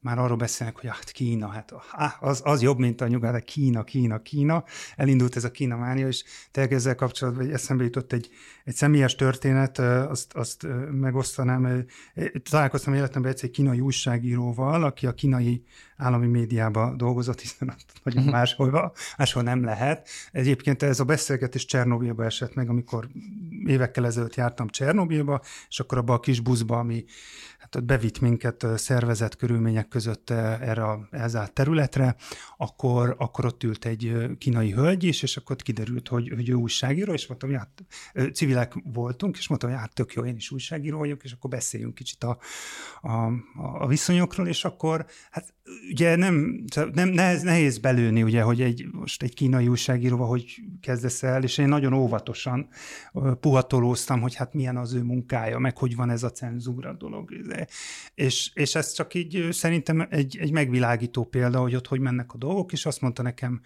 már 0.06 0.18
arról 0.18 0.36
beszélnek, 0.36 0.76
hogy 0.76 0.90
hát 0.90 1.10
Kína, 1.10 1.48
hát 1.48 1.72
az, 2.20 2.40
az 2.44 2.62
jobb, 2.62 2.78
mint 2.78 3.00
a 3.00 3.06
nyugat, 3.06 3.44
Kína, 3.44 3.84
Kína, 3.84 4.22
Kína. 4.22 4.64
Elindult 4.96 5.36
ez 5.36 5.44
a 5.44 5.50
Kína 5.50 5.76
mánia, 5.76 6.06
és 6.06 6.24
tényleg 6.50 6.72
ezzel 6.72 6.94
kapcsolatban 6.94 7.52
eszembe 7.52 7.84
jutott 7.84 8.12
egy, 8.12 8.28
egy 8.64 8.74
személyes 8.74 9.14
történet, 9.14 9.78
azt, 9.78 10.34
azt 10.34 10.66
megosztanám. 10.90 11.84
Találkoztam 12.50 12.94
életemben 12.94 13.30
egyszer 13.30 13.48
egy 13.48 13.54
kínai 13.54 13.80
újságíróval, 13.80 14.84
aki 14.84 15.06
a 15.06 15.14
kínai 15.14 15.64
állami 15.96 16.26
médiába 16.26 16.94
dolgozott, 16.96 17.40
hiszen 17.40 17.74
nagyon 18.02 18.22
mhm. 18.22 18.32
máshol, 18.32 18.94
máshol 19.18 19.42
nem 19.42 19.64
lehet. 19.64 20.08
Egyébként 20.32 20.82
ez 20.82 21.00
a 21.00 21.04
beszélgetés 21.04 21.64
Csernobilba 21.64 22.24
esett 22.24 22.54
meg, 22.54 22.68
amikor 22.68 23.08
évekkel 23.66 24.06
ezelőtt 24.06 24.34
jártam 24.34 24.68
Csernobilba, 24.68 25.42
és 25.68 25.80
akkor 25.80 25.98
abba 25.98 26.12
a 26.12 26.20
kis 26.20 26.40
buszba, 26.40 26.78
ami 26.78 27.04
hát 27.58 27.76
ott 27.76 27.84
bevitt 27.84 28.20
minket 28.20 28.66
szervezett 28.76 29.36
körülmények 29.36 29.88
között 29.96 30.30
erre 30.30 30.84
a 30.84 31.08
elzárt 31.10 31.52
területre, 31.52 32.16
akkor, 32.56 33.14
akkor 33.18 33.44
ott 33.44 33.62
ült 33.62 33.84
egy 33.84 34.14
kínai 34.38 34.72
hölgy 34.72 35.04
is, 35.04 35.22
és 35.22 35.36
akkor 35.36 35.56
ott 35.56 35.62
kiderült, 35.62 36.08
hogy, 36.08 36.32
hogy 36.34 36.48
ő 36.48 36.52
újságíró, 36.52 37.12
és 37.12 37.26
mondtam, 37.26 37.48
hogy 37.50 37.58
hát 37.58 37.84
civilek 38.34 38.72
voltunk, 38.84 39.36
és 39.36 39.48
mondtam, 39.48 39.70
hogy 39.70 39.78
hát 39.78 39.94
tök 39.94 40.12
jó, 40.12 40.24
én 40.24 40.36
is 40.36 40.50
újságíró 40.50 40.98
vagyok, 40.98 41.24
és 41.24 41.32
akkor 41.32 41.50
beszéljünk 41.50 41.94
kicsit 41.94 42.24
a, 42.24 42.38
a, 43.00 43.32
a 43.78 43.86
viszonyokról, 43.86 44.48
és 44.48 44.64
akkor 44.64 45.06
hát 45.30 45.54
ugye 45.90 46.16
nem, 46.16 46.64
nem 46.92 47.08
nehéz, 47.08 47.42
nehéz 47.42 47.78
belőni, 47.78 48.22
ugye, 48.22 48.42
hogy 48.42 48.60
egy, 48.60 48.86
most 48.92 49.22
egy 49.22 49.34
kínai 49.34 49.68
újságíróval 49.68 50.26
hogy 50.26 50.60
kezdesz 50.80 51.22
el, 51.22 51.42
és 51.42 51.58
én 51.58 51.68
nagyon 51.68 51.92
óvatosan 51.92 52.68
puhatolóztam, 53.40 54.20
hogy 54.20 54.34
hát 54.34 54.54
milyen 54.54 54.76
az 54.76 54.94
ő 54.94 55.02
munkája, 55.02 55.58
meg 55.58 55.78
hogy 55.78 55.96
van 55.96 56.10
ez 56.10 56.22
a 56.22 56.30
cenzúra 56.30 56.92
dolog. 56.92 57.30
És, 58.14 58.50
és 58.54 58.74
ez 58.74 58.92
csak 58.92 59.14
így 59.14 59.48
szerintem 59.50 60.06
egy, 60.10 60.38
egy 60.40 60.52
megvilágító 60.52 61.24
példa, 61.24 61.60
hogy 61.60 61.74
ott 61.74 61.86
hogy 61.86 62.00
mennek 62.00 62.32
a 62.32 62.38
dolgok, 62.38 62.72
és 62.72 62.86
azt 62.86 63.00
mondta 63.00 63.22
nekem 63.22 63.60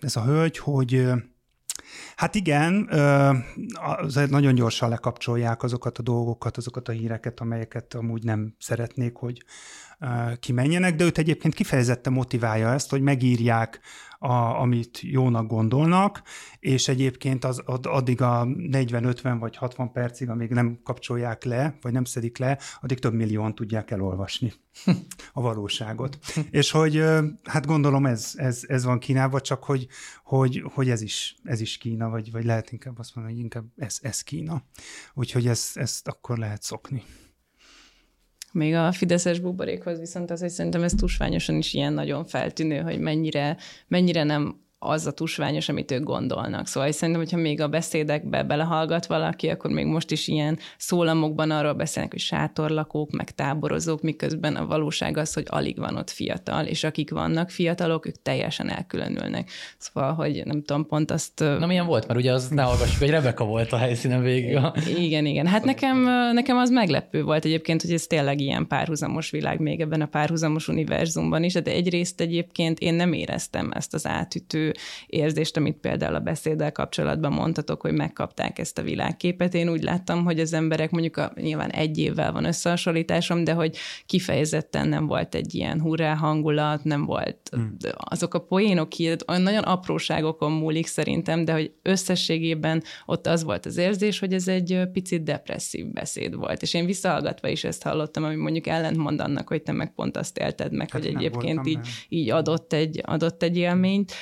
ez 0.00 0.16
a 0.16 0.24
hölgy, 0.24 0.58
hogy 0.58 1.10
Hát 2.16 2.34
igen, 2.34 2.88
nagyon 4.28 4.54
gyorsan 4.54 4.88
lekapcsolják 4.88 5.62
azokat 5.62 5.98
a 5.98 6.02
dolgokat, 6.02 6.56
azokat 6.56 6.88
a 6.88 6.92
híreket, 6.92 7.40
amelyeket 7.40 7.94
amúgy 7.94 8.22
nem 8.24 8.54
szeretnék, 8.58 9.16
hogy 9.16 9.42
kimenjenek, 10.40 10.94
de 10.94 11.04
őt 11.04 11.18
egyébként 11.18 11.54
kifejezetten 11.54 12.12
motiválja 12.12 12.72
ezt, 12.72 12.90
hogy 12.90 13.00
megírják, 13.00 13.80
a, 14.18 14.60
amit 14.60 15.00
jónak 15.00 15.46
gondolnak, 15.46 16.22
és 16.60 16.88
egyébként 16.88 17.44
az, 17.44 17.62
addig 17.82 18.22
a 18.22 18.44
40-50 18.44 19.36
vagy 19.40 19.56
60 19.56 19.92
percig, 19.92 20.28
amíg 20.28 20.50
nem 20.50 20.80
kapcsolják 20.82 21.44
le, 21.44 21.78
vagy 21.80 21.92
nem 21.92 22.04
szedik 22.04 22.38
le, 22.38 22.58
addig 22.80 22.98
több 22.98 23.14
millióan 23.14 23.54
tudják 23.54 23.90
elolvasni 23.90 24.52
a 25.32 25.40
valóságot. 25.40 26.18
és 26.50 26.70
hogy 26.70 27.04
hát 27.44 27.66
gondolom 27.66 28.06
ez, 28.06 28.32
ez, 28.36 28.62
ez 28.66 28.84
van 28.84 28.98
Kínában, 28.98 29.40
csak 29.40 29.64
hogy, 29.64 29.86
hogy, 30.24 30.62
hogy 30.74 30.90
ez, 30.90 31.00
is, 31.00 31.36
ez 31.42 31.60
is 31.60 31.76
Kína, 31.78 32.08
vagy, 32.08 32.30
vagy 32.30 32.44
lehet 32.44 32.72
inkább 32.72 32.98
azt 32.98 33.14
mondani, 33.14 33.34
hogy 33.36 33.44
inkább 33.44 33.66
ez, 33.76 33.98
ez 34.02 34.20
Kína. 34.20 34.62
Úgyhogy 35.14 35.46
ezt, 35.46 35.76
ezt 35.76 36.08
akkor 36.08 36.38
lehet 36.38 36.62
szokni. 36.62 37.02
Még 38.58 38.74
a 38.74 38.92
fideszes 38.92 39.38
buborékhoz 39.40 39.98
viszont 39.98 40.30
az, 40.30 40.40
hogy 40.40 40.48
szerintem 40.48 40.82
ez 40.82 40.92
tusványosan 40.92 41.56
is 41.56 41.74
ilyen 41.74 41.92
nagyon 41.92 42.24
feltűnő, 42.24 42.80
hogy 42.80 42.98
mennyire, 42.98 43.56
mennyire 43.88 44.24
nem 44.24 44.60
az 44.80 45.06
a 45.06 45.12
tusványos, 45.12 45.68
amit 45.68 45.90
ők 45.90 46.02
gondolnak. 46.02 46.66
Szóval 46.66 46.90
szerintem, 46.90 47.22
hogyha 47.22 47.36
még 47.36 47.60
a 47.60 47.68
beszédekbe 47.68 48.42
belehallgat 48.42 49.06
valaki, 49.06 49.48
akkor 49.48 49.70
még 49.70 49.86
most 49.86 50.10
is 50.10 50.28
ilyen 50.28 50.58
szólamokban 50.76 51.50
arról 51.50 51.72
beszélnek, 51.72 52.12
hogy 52.12 52.20
sátorlakók, 52.20 53.10
meg 53.10 53.30
táborozók, 53.30 54.02
miközben 54.02 54.56
a 54.56 54.66
valóság 54.66 55.16
az, 55.16 55.32
hogy 55.34 55.46
alig 55.48 55.78
van 55.78 55.96
ott 55.96 56.10
fiatal, 56.10 56.64
és 56.64 56.84
akik 56.84 57.10
vannak 57.10 57.50
fiatalok, 57.50 58.06
ők 58.06 58.22
teljesen 58.22 58.70
elkülönülnek. 58.70 59.50
Szóval, 59.78 60.12
hogy 60.12 60.42
nem 60.44 60.62
tudom, 60.62 60.86
pont 60.86 61.10
azt... 61.10 61.38
Na 61.38 61.66
milyen 61.66 61.86
volt? 61.86 62.06
Mert 62.06 62.18
ugye 62.18 62.32
az 62.32 62.48
ne 62.48 62.62
hallgassuk, 62.62 62.98
hogy 62.98 63.10
Rebeka 63.10 63.44
volt 63.44 63.72
a 63.72 63.76
helyszínen 63.76 64.22
végig. 64.22 64.58
Igen, 64.96 65.26
igen. 65.26 65.46
Hát 65.46 65.64
nekem, 65.64 66.02
nekem 66.32 66.56
az 66.56 66.70
meglepő 66.70 67.22
volt 67.22 67.44
egyébként, 67.44 67.82
hogy 67.82 67.92
ez 67.92 68.06
tényleg 68.06 68.40
ilyen 68.40 68.66
párhuzamos 68.66 69.30
világ 69.30 69.60
még 69.60 69.80
ebben 69.80 70.00
a 70.00 70.06
párhuzamos 70.06 70.68
univerzumban 70.68 71.42
is, 71.42 71.52
de 71.52 71.70
egyrészt 71.70 72.20
egyébként 72.20 72.78
én 72.78 72.94
nem 72.94 73.12
éreztem 73.12 73.70
ezt 73.74 73.94
az 73.94 74.06
átütő 74.06 74.67
érzést, 75.06 75.56
amit 75.56 75.76
például 75.76 76.14
a 76.14 76.20
beszéddel 76.20 76.72
kapcsolatban 76.72 77.32
mondhatok, 77.32 77.80
hogy 77.80 77.92
megkapták 77.92 78.58
ezt 78.58 78.78
a 78.78 78.82
világképet. 78.82 79.54
Én 79.54 79.68
úgy 79.68 79.82
láttam, 79.82 80.24
hogy 80.24 80.40
az 80.40 80.52
emberek 80.52 80.90
mondjuk 80.90 81.16
a, 81.16 81.32
nyilván 81.34 81.70
egy 81.70 81.98
évvel 81.98 82.32
van 82.32 82.44
összehasonlításom, 82.44 83.44
de 83.44 83.52
hogy 83.52 83.76
kifejezetten 84.06 84.88
nem 84.88 85.06
volt 85.06 85.34
egy 85.34 85.54
ilyen 85.54 85.80
hurrá 85.80 86.14
hangulat, 86.14 86.84
nem 86.84 87.04
volt 87.04 87.48
hmm. 87.50 87.76
azok 87.92 88.34
a 88.34 88.38
poénok, 88.38 88.88
olyan 88.98 89.42
nagyon 89.42 89.62
apróságokon 89.62 90.52
múlik 90.52 90.86
szerintem, 90.86 91.44
de 91.44 91.52
hogy 91.52 91.72
összességében 91.82 92.82
ott 93.06 93.26
az 93.26 93.44
volt 93.44 93.66
az 93.66 93.76
érzés, 93.76 94.18
hogy 94.18 94.32
ez 94.32 94.48
egy 94.48 94.82
picit 94.92 95.22
depresszív 95.22 95.86
beszéd 95.86 96.34
volt. 96.34 96.62
És 96.62 96.74
én 96.74 96.86
visszahallgatva 96.86 97.48
is 97.48 97.64
ezt 97.64 97.82
hallottam, 97.82 98.24
ami 98.24 98.34
mondjuk 98.34 98.66
ellentmond 98.66 99.20
annak, 99.20 99.48
hogy 99.48 99.62
te 99.62 99.72
meg 99.72 99.94
pont 99.94 100.16
azt 100.16 100.38
élted 100.38 100.72
meg, 100.72 100.90
hát 100.90 101.02
hogy 101.02 101.14
egyébként 101.14 101.66
így, 101.66 101.78
így 102.08 102.30
adott 102.30 102.72
egy, 102.72 103.00
adott 103.04 103.42
egy 103.42 103.56
élményt 103.56 104.12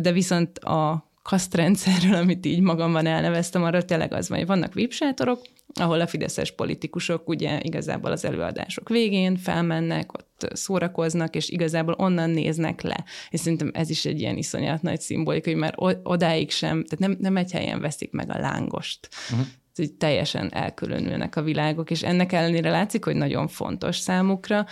de 0.00 0.12
viszont 0.12 0.58
a 0.58 1.10
kasztrendszerről, 1.22 2.14
amit 2.14 2.46
így 2.46 2.60
magamban 2.60 3.06
elneveztem, 3.06 3.62
arra 3.62 3.84
tényleg 3.84 4.12
az 4.12 4.28
van, 4.28 4.38
hogy 4.38 4.46
vannak 4.46 4.74
vipsátorok, 4.74 5.40
ahol 5.74 6.00
a 6.00 6.06
fideszes 6.06 6.50
politikusok 6.50 7.28
ugye 7.28 7.60
igazából 7.62 8.10
az 8.10 8.24
előadások 8.24 8.88
végén 8.88 9.36
felmennek, 9.36 10.12
ott 10.12 10.48
szórakoznak, 10.52 11.34
és 11.34 11.48
igazából 11.48 11.94
onnan 11.98 12.30
néznek 12.30 12.82
le. 12.82 13.04
És 13.30 13.40
szerintem 13.40 13.70
ez 13.74 13.90
is 13.90 14.04
egy 14.04 14.20
ilyen 14.20 14.36
iszonyat 14.36 14.82
nagy 14.82 15.00
szimbolika, 15.00 15.50
hogy 15.50 15.58
már 15.58 15.74
odáig 16.02 16.50
sem, 16.50 16.84
tehát 16.84 16.98
nem, 16.98 17.16
nem 17.18 17.36
egy 17.36 17.52
helyen 17.52 17.80
veszik 17.80 18.10
meg 18.12 18.30
a 18.30 18.38
lángost. 18.38 19.08
Uh-huh 19.30 19.46
hogy 19.76 19.92
teljesen 19.92 20.54
elkülönülnek 20.54 21.36
a 21.36 21.42
világok, 21.42 21.90
és 21.90 22.02
ennek 22.02 22.32
ellenére 22.32 22.70
látszik, 22.70 23.04
hogy 23.04 23.16
nagyon 23.16 23.48
fontos 23.48 23.96
számukra, 23.96 24.66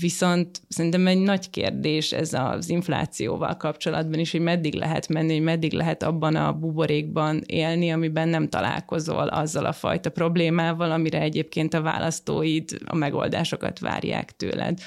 Viszont 0.00 0.60
szerintem 0.68 1.06
egy 1.06 1.18
nagy 1.18 1.50
kérdés 1.50 2.12
ez 2.12 2.32
az 2.32 2.68
inflációval 2.68 3.56
kapcsolatban 3.56 4.18
is, 4.18 4.30
hogy 4.30 4.40
meddig 4.40 4.74
lehet 4.74 5.08
menni, 5.08 5.32
hogy 5.32 5.42
meddig 5.42 5.72
lehet 5.72 6.02
abban 6.02 6.36
a 6.36 6.52
buborékban 6.52 7.42
élni, 7.46 7.92
amiben 7.92 8.28
nem 8.28 8.48
találkozol 8.48 9.28
azzal 9.28 9.64
a 9.64 9.72
fajta 9.72 10.10
problémával, 10.10 10.90
amire 10.90 11.20
egyébként 11.20 11.74
a 11.74 11.82
választóid 11.82 12.78
a 12.84 12.94
megoldásokat 12.94 13.78
várják 13.78 14.36
tőled. 14.36 14.78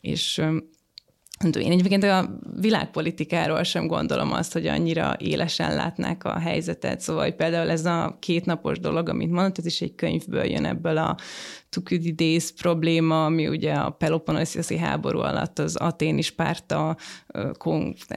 És 0.00 0.42
én 1.44 1.70
egyébként 1.72 2.04
a 2.04 2.38
világpolitikáról 2.60 3.62
sem 3.62 3.86
gondolom 3.86 4.32
azt, 4.32 4.52
hogy 4.52 4.66
annyira 4.66 5.16
élesen 5.18 5.74
látnák 5.74 6.24
a 6.24 6.38
helyzetet. 6.38 7.00
Szóval 7.00 7.22
hogy 7.22 7.34
például 7.34 7.70
ez 7.70 7.84
a 7.84 8.16
kétnapos 8.20 8.78
dolog, 8.78 9.08
amit 9.08 9.30
mondott, 9.30 9.58
ez 9.58 9.66
is 9.66 9.80
egy 9.80 9.94
könyvből 9.94 10.44
jön 10.44 10.64
ebből 10.64 10.96
a 10.96 11.16
Thukydides 11.72 12.52
probléma, 12.52 13.24
ami 13.24 13.48
ugye 13.48 13.72
a 13.72 13.90
Peloponnesoszi 13.90 14.76
háború 14.76 15.18
alatt 15.18 15.58
az 15.58 15.76
aténi 15.76 16.22
párta 16.36 16.96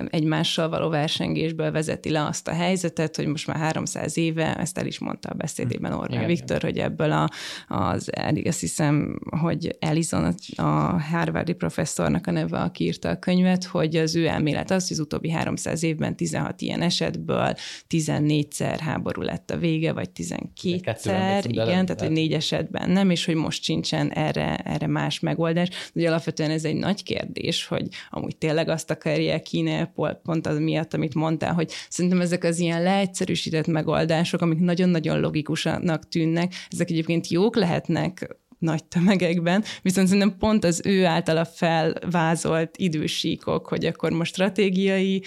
egymással 0.09 0.69
való 0.69 0.89
versengésből 0.89 1.71
vezeti 1.71 2.09
le 2.09 2.25
azt 2.25 2.47
a 2.47 2.51
helyzetet, 2.51 3.15
hogy 3.15 3.27
most 3.27 3.47
már 3.47 3.57
300 3.57 4.17
éve, 4.17 4.55
ezt 4.55 4.77
el 4.77 4.85
is 4.85 4.99
mondta 4.99 5.29
a 5.29 5.33
beszédében 5.33 5.91
hm. 5.91 5.97
Orbán 5.97 6.17
igen, 6.17 6.27
Viktor, 6.27 6.61
hogy 6.61 6.77
ebből 6.77 7.11
a, 7.11 7.29
az, 7.67 8.09
azt 8.43 8.59
hiszem, 8.59 9.19
hogy 9.39 9.75
Ellison, 9.79 10.35
a 10.55 10.61
Harvardi 11.01 11.53
professzornak 11.53 12.27
a 12.27 12.31
neve, 12.31 12.59
aki 12.59 12.83
írta 12.83 13.09
a 13.09 13.19
könyvet, 13.19 13.63
hogy 13.63 13.95
az 13.95 14.15
ő 14.15 14.27
elmélet 14.27 14.71
az, 14.71 14.87
hogy 14.87 14.97
az 14.97 15.03
utóbbi 15.03 15.29
300 15.29 15.83
évben 15.83 16.15
16 16.15 16.61
ilyen 16.61 16.81
esetből 16.81 17.53
14-szer 17.89 18.77
háború 18.79 19.21
lett 19.21 19.51
a 19.51 19.57
vége, 19.57 19.93
vagy 19.93 20.09
12-szer, 20.15 21.43
igen, 21.47 21.85
tehát 21.85 22.01
hogy 22.01 22.11
négy 22.11 22.33
esetben 22.33 22.89
nem, 22.89 23.09
és 23.09 23.25
hogy 23.25 23.35
most 23.45 23.63
sincsen 23.63 24.11
erre, 24.11 24.55
erre 24.55 24.87
más 24.87 25.19
megoldás. 25.19 25.69
Ugye 25.93 26.07
alapvetően 26.07 26.49
ez 26.49 26.65
egy 26.65 26.75
nagy 26.75 27.03
kérdés, 27.03 27.65
hogy 27.65 27.87
amúgy 28.09 28.37
tényleg 28.37 28.69
azt 28.69 28.91
akarja 28.91 29.41
Kína 29.41 29.91
pont 30.23 30.47
az 30.47 30.59
miatt, 30.59 30.93
amit 30.93 31.13
mondtál, 31.13 31.53
hogy 31.53 31.71
szerintem 31.89 32.21
ezek 32.21 32.43
az 32.43 32.59
ilyen 32.59 32.83
leegyszerűsített 32.83 33.67
megoldások, 33.67 34.41
amik 34.41 34.59
nagyon-nagyon 34.59 35.19
logikusanak 35.19 36.07
tűnnek, 36.07 36.53
ezek 36.69 36.89
egyébként 36.89 37.27
jók 37.27 37.55
lehetnek 37.55 38.37
nagy 38.59 38.83
tömegekben, 38.83 39.63
viszont 39.81 40.07
szerintem 40.07 40.37
pont 40.37 40.63
az 40.63 40.81
ő 40.85 41.05
általa 41.05 41.45
felvázolt 41.45 42.77
idősíkok, 42.77 43.67
hogy 43.67 43.85
akkor 43.85 44.11
most 44.11 44.31
stratégiai, 44.31 45.23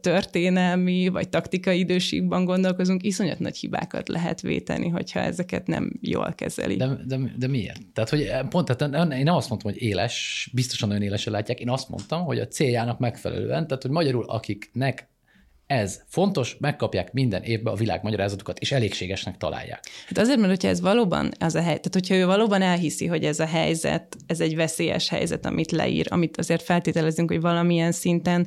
történelmi 0.00 1.08
vagy 1.08 1.28
taktikai 1.28 1.78
idősíkban 1.78 2.44
gondolkozunk, 2.44 3.02
iszonyat 3.02 3.38
nagy 3.38 3.56
hibákat 3.56 4.08
lehet 4.08 4.40
véteni, 4.40 4.88
hogyha 4.88 5.20
ezeket 5.20 5.66
nem 5.66 5.92
jól 6.00 6.32
kezeli. 6.34 6.76
De, 6.76 6.98
de, 7.06 7.18
de 7.38 7.46
miért? 7.46 7.80
Tehát, 7.92 8.10
hogy 8.10 8.30
pont, 8.48 8.76
tehát 8.76 9.12
én 9.12 9.22
nem 9.22 9.34
azt 9.34 9.48
mondtam, 9.48 9.72
hogy 9.72 9.82
éles, 9.82 10.48
biztosan 10.52 10.88
nagyon 10.88 11.02
élesen 11.02 11.32
látják, 11.32 11.60
én 11.60 11.70
azt 11.70 11.88
mondtam, 11.88 12.24
hogy 12.24 12.38
a 12.38 12.48
céljának 12.48 12.98
megfelelően, 12.98 13.66
tehát, 13.66 13.82
hogy 13.82 13.90
magyarul 13.90 14.24
akiknek 14.24 15.08
ez 15.66 16.02
fontos, 16.06 16.56
megkapják 16.60 17.12
minden 17.12 17.42
évben 17.42 17.72
a 17.72 17.76
világ 17.76 18.02
magyarázatokat, 18.02 18.58
és 18.58 18.72
elégségesnek 18.72 19.36
találják. 19.36 19.80
Hát 20.06 20.18
azért, 20.18 20.38
mert 20.38 20.50
hogyha 20.50 20.68
ez 20.68 20.80
valóban 20.80 21.30
az 21.38 21.54
a 21.54 21.58
hely, 21.58 21.78
tehát 21.78 21.92
hogyha 21.92 22.14
ő 22.14 22.26
valóban 22.26 22.62
elhiszi, 22.62 23.06
hogy 23.06 23.24
ez 23.24 23.40
a 23.40 23.46
helyzet, 23.46 24.16
ez 24.26 24.40
egy 24.40 24.56
veszélyes 24.56 25.08
helyzet, 25.08 25.46
amit 25.46 25.70
leír, 25.70 26.06
amit 26.10 26.36
azért 26.36 26.62
feltételezünk, 26.62 27.30
hogy 27.30 27.40
valamilyen 27.40 27.92
szinten 27.92 28.46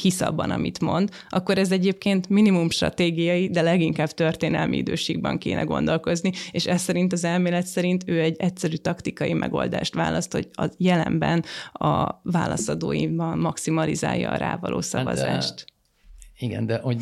hisz 0.00 0.20
abban, 0.20 0.50
amit 0.50 0.80
mond, 0.80 1.10
akkor 1.28 1.58
ez 1.58 1.72
egyébként 1.72 2.28
minimum 2.28 2.70
stratégiai, 2.70 3.48
de 3.48 3.62
leginkább 3.62 4.08
történelmi 4.08 4.76
időségben 4.76 5.38
kéne 5.38 5.62
gondolkozni, 5.62 6.32
és 6.50 6.66
ez 6.66 6.82
szerint 6.82 7.12
az 7.12 7.24
elmélet 7.24 7.66
szerint 7.66 8.04
ő 8.06 8.20
egy 8.20 8.36
egyszerű 8.38 8.76
taktikai 8.76 9.32
megoldást 9.32 9.94
választ, 9.94 10.32
hogy 10.32 10.48
a 10.52 10.68
jelenben 10.76 11.44
a 11.72 12.20
válaszadóimban 12.22 13.38
maximalizálja 13.38 14.30
a 14.30 14.36
rávaló 14.36 14.74
hát, 14.74 14.84
szavazást. 14.84 15.58
Hát, 15.58 15.71
igen, 16.42 16.66
de 16.66 16.78
hogy 16.82 16.96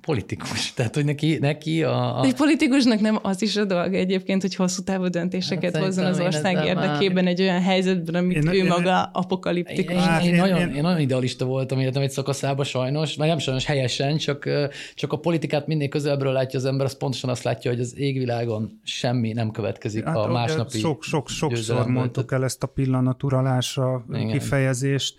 politikus, 0.00 0.72
tehát 0.74 0.94
hogy 0.94 1.04
neki, 1.04 1.38
neki 1.40 1.82
a, 1.82 2.20
a... 2.20 2.24
Egy 2.24 2.34
politikusnak 2.34 3.00
nem 3.00 3.18
az 3.22 3.42
is 3.42 3.56
a 3.56 3.64
dolga 3.64 3.96
egyébként, 3.96 4.42
hogy 4.42 4.54
hosszú 4.54 4.82
távú 4.82 5.06
döntéseket 5.06 5.74
hát 5.74 5.84
hozzon 5.84 6.04
az 6.04 6.20
ország 6.20 6.64
érdekében 6.64 7.24
már... 7.24 7.32
egy 7.32 7.40
olyan 7.40 7.62
helyzetben, 7.62 8.14
amit 8.14 8.36
én, 8.36 8.46
ő 8.46 8.52
én, 8.52 8.66
maga 8.66 9.02
apokaliptikus. 9.02 9.94
Én, 9.94 10.02
én, 10.02 10.20
én, 10.22 10.34
én, 10.34 10.40
nagyon, 10.40 10.74
én 10.74 10.82
nagyon 10.82 11.00
idealista 11.00 11.44
voltam 11.44 11.78
életem 11.78 12.02
egy 12.02 12.10
szakaszába 12.10 12.64
sajnos, 12.64 13.16
vagy 13.16 13.28
nem 13.28 13.38
sajnos 13.38 13.64
helyesen, 13.64 14.16
csak, 14.16 14.48
csak 14.94 15.12
a 15.12 15.16
politikát 15.16 15.66
mindig 15.66 15.90
közelebbről 15.90 16.32
látja 16.32 16.58
az 16.58 16.64
ember, 16.64 16.86
az 16.86 16.96
pontosan 16.96 17.30
azt 17.30 17.42
látja, 17.42 17.70
hogy 17.70 17.80
az 17.80 17.98
égvilágon 17.98 18.80
semmi 18.82 19.32
nem 19.32 19.50
következik 19.50 20.04
hát, 20.04 20.16
a 20.16 20.26
másnapi 20.26 20.78
sok, 20.78 21.02
sok, 21.02 21.28
Sokszor 21.28 21.86
mondtuk 21.86 22.32
el 22.32 22.44
ezt 22.44 22.62
a 22.62 22.66
pillanaturalásra 22.66 24.04
kifejezést, 24.30 25.16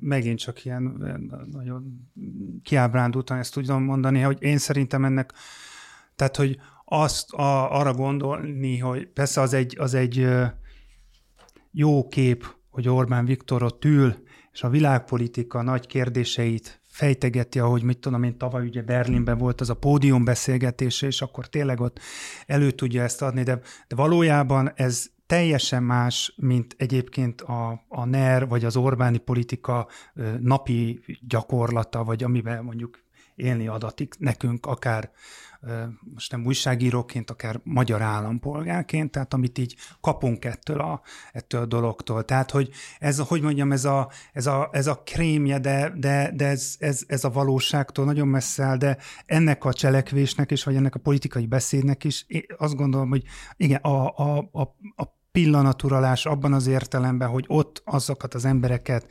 megint 0.00 0.38
csak 0.38 0.64
ilyen 0.64 0.82
nagyon 1.52 2.08
kiábrándultan 2.66 3.38
ezt 3.38 3.52
tudom 3.52 3.82
mondani, 3.82 4.20
hogy 4.20 4.36
én 4.40 4.58
szerintem 4.58 5.04
ennek, 5.04 5.32
tehát, 6.16 6.36
hogy 6.36 6.58
azt 6.84 7.32
a, 7.32 7.78
arra 7.78 7.92
gondolni, 7.92 8.78
hogy 8.78 9.06
persze 9.06 9.40
az 9.40 9.52
egy, 9.52 9.76
az 9.78 9.94
egy 9.94 10.28
jó 11.70 12.08
kép, 12.08 12.54
hogy 12.70 12.88
Orbán 12.88 13.24
Viktor 13.24 13.62
ott 13.62 13.84
ül, 13.84 14.14
és 14.52 14.62
a 14.62 14.68
világpolitika 14.68 15.62
nagy 15.62 15.86
kérdéseit 15.86 16.82
fejtegeti, 16.86 17.58
ahogy 17.58 17.82
mit 17.82 17.98
tudom 17.98 18.22
én, 18.22 18.38
tavaly 18.38 18.66
ugye 18.66 18.82
Berlinben 18.82 19.38
volt 19.38 19.60
az 19.60 19.70
a 19.70 19.74
pódium 19.74 20.24
beszélgetése, 20.24 21.06
és 21.06 21.22
akkor 21.22 21.46
tényleg 21.48 21.80
ott 21.80 22.00
elő 22.46 22.70
tudja 22.70 23.02
ezt 23.02 23.22
adni, 23.22 23.42
de, 23.42 23.60
de 23.88 23.96
valójában 23.96 24.72
ez 24.74 25.06
teljesen 25.26 25.82
más, 25.82 26.34
mint 26.36 26.74
egyébként 26.78 27.40
a, 27.40 27.84
a 27.88 28.04
NER 28.04 28.48
vagy 28.48 28.64
az 28.64 28.76
Orbáni 28.76 29.18
politika 29.18 29.88
napi 30.40 31.00
gyakorlata, 31.28 32.04
vagy 32.04 32.22
amiben 32.22 32.64
mondjuk 32.64 33.04
élni 33.34 33.68
adatik 33.68 34.14
nekünk, 34.18 34.66
akár 34.66 35.10
most 36.14 36.30
nem 36.30 36.46
újságíróként, 36.46 37.30
akár 37.30 37.60
magyar 37.62 38.02
állampolgárként, 38.02 39.10
tehát 39.10 39.34
amit 39.34 39.58
így 39.58 39.76
kapunk 40.00 40.44
ettől 40.44 40.80
a, 40.80 41.00
ettől 41.32 41.60
a 41.60 41.66
dologtól. 41.66 42.24
Tehát, 42.24 42.50
hogy 42.50 42.70
ez, 42.98 43.18
hogy 43.18 43.42
mondjam, 43.42 43.72
ez 43.72 43.84
a, 43.84 44.10
ez 44.32 44.46
a, 44.46 44.68
ez 44.72 44.86
a 44.86 45.02
krémje, 45.04 45.58
de, 45.58 45.92
de, 45.96 46.30
de 46.34 46.46
ez, 46.46 46.74
ez, 46.78 47.02
ez, 47.06 47.24
a 47.24 47.30
valóságtól 47.30 48.04
nagyon 48.04 48.28
messze 48.28 48.62
áll, 48.64 48.76
de 48.76 48.98
ennek 49.26 49.64
a 49.64 49.72
cselekvésnek 49.72 50.50
is, 50.50 50.64
vagy 50.64 50.76
ennek 50.76 50.94
a 50.94 50.98
politikai 50.98 51.46
beszédnek 51.46 52.04
is, 52.04 52.24
én 52.26 52.44
azt 52.56 52.76
gondolom, 52.76 53.08
hogy 53.08 53.24
igen, 53.56 53.80
a, 53.80 54.16
a, 54.16 54.48
a, 54.52 54.60
a 54.96 55.15
pillanaturalás 55.36 56.26
abban 56.26 56.52
az 56.52 56.66
értelemben, 56.66 57.28
hogy 57.28 57.44
ott 57.48 57.82
azokat 57.84 58.34
az 58.34 58.44
embereket 58.44 59.06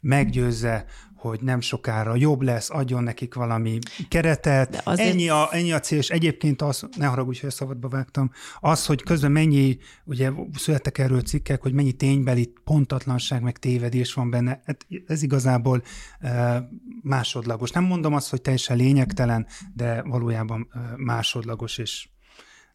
meggyőzze, 0.00 0.84
hogy 1.16 1.40
nem 1.40 1.60
sokára 1.60 2.16
jobb 2.16 2.42
lesz, 2.42 2.70
adjon 2.70 3.02
nekik 3.02 3.34
valami 3.34 3.78
keretet. 4.08 4.80
azért... 4.84 5.08
ennyi, 5.08 5.28
a, 5.28 5.48
ennyi 5.50 5.72
a 5.72 5.80
cél, 5.80 5.98
és 5.98 6.10
egyébként 6.10 6.62
az, 6.62 6.88
ne 6.96 7.06
haragudj, 7.06 7.40
hogy 7.40 7.50
szabadba 7.50 7.88
vágtam, 7.88 8.30
az, 8.60 8.86
hogy 8.86 9.02
közben 9.02 9.32
mennyi, 9.32 9.78
ugye 10.04 10.30
születtek 10.58 10.98
erről 10.98 11.20
cikkek, 11.20 11.62
hogy 11.62 11.72
mennyi 11.72 11.92
ténybeli 11.92 12.52
pontatlanság, 12.64 13.42
meg 13.42 13.58
tévedés 13.58 14.14
van 14.14 14.30
benne, 14.30 14.62
hát 14.66 14.86
ez 15.06 15.22
igazából 15.22 15.82
e, 16.20 16.62
másodlagos. 17.02 17.70
Nem 17.70 17.84
mondom 17.84 18.14
azt, 18.14 18.30
hogy 18.30 18.40
teljesen 18.40 18.76
lényegtelen, 18.76 19.46
de 19.74 20.02
valójában 20.02 20.68
e, 20.72 20.78
másodlagos, 20.96 21.78
és 21.78 22.08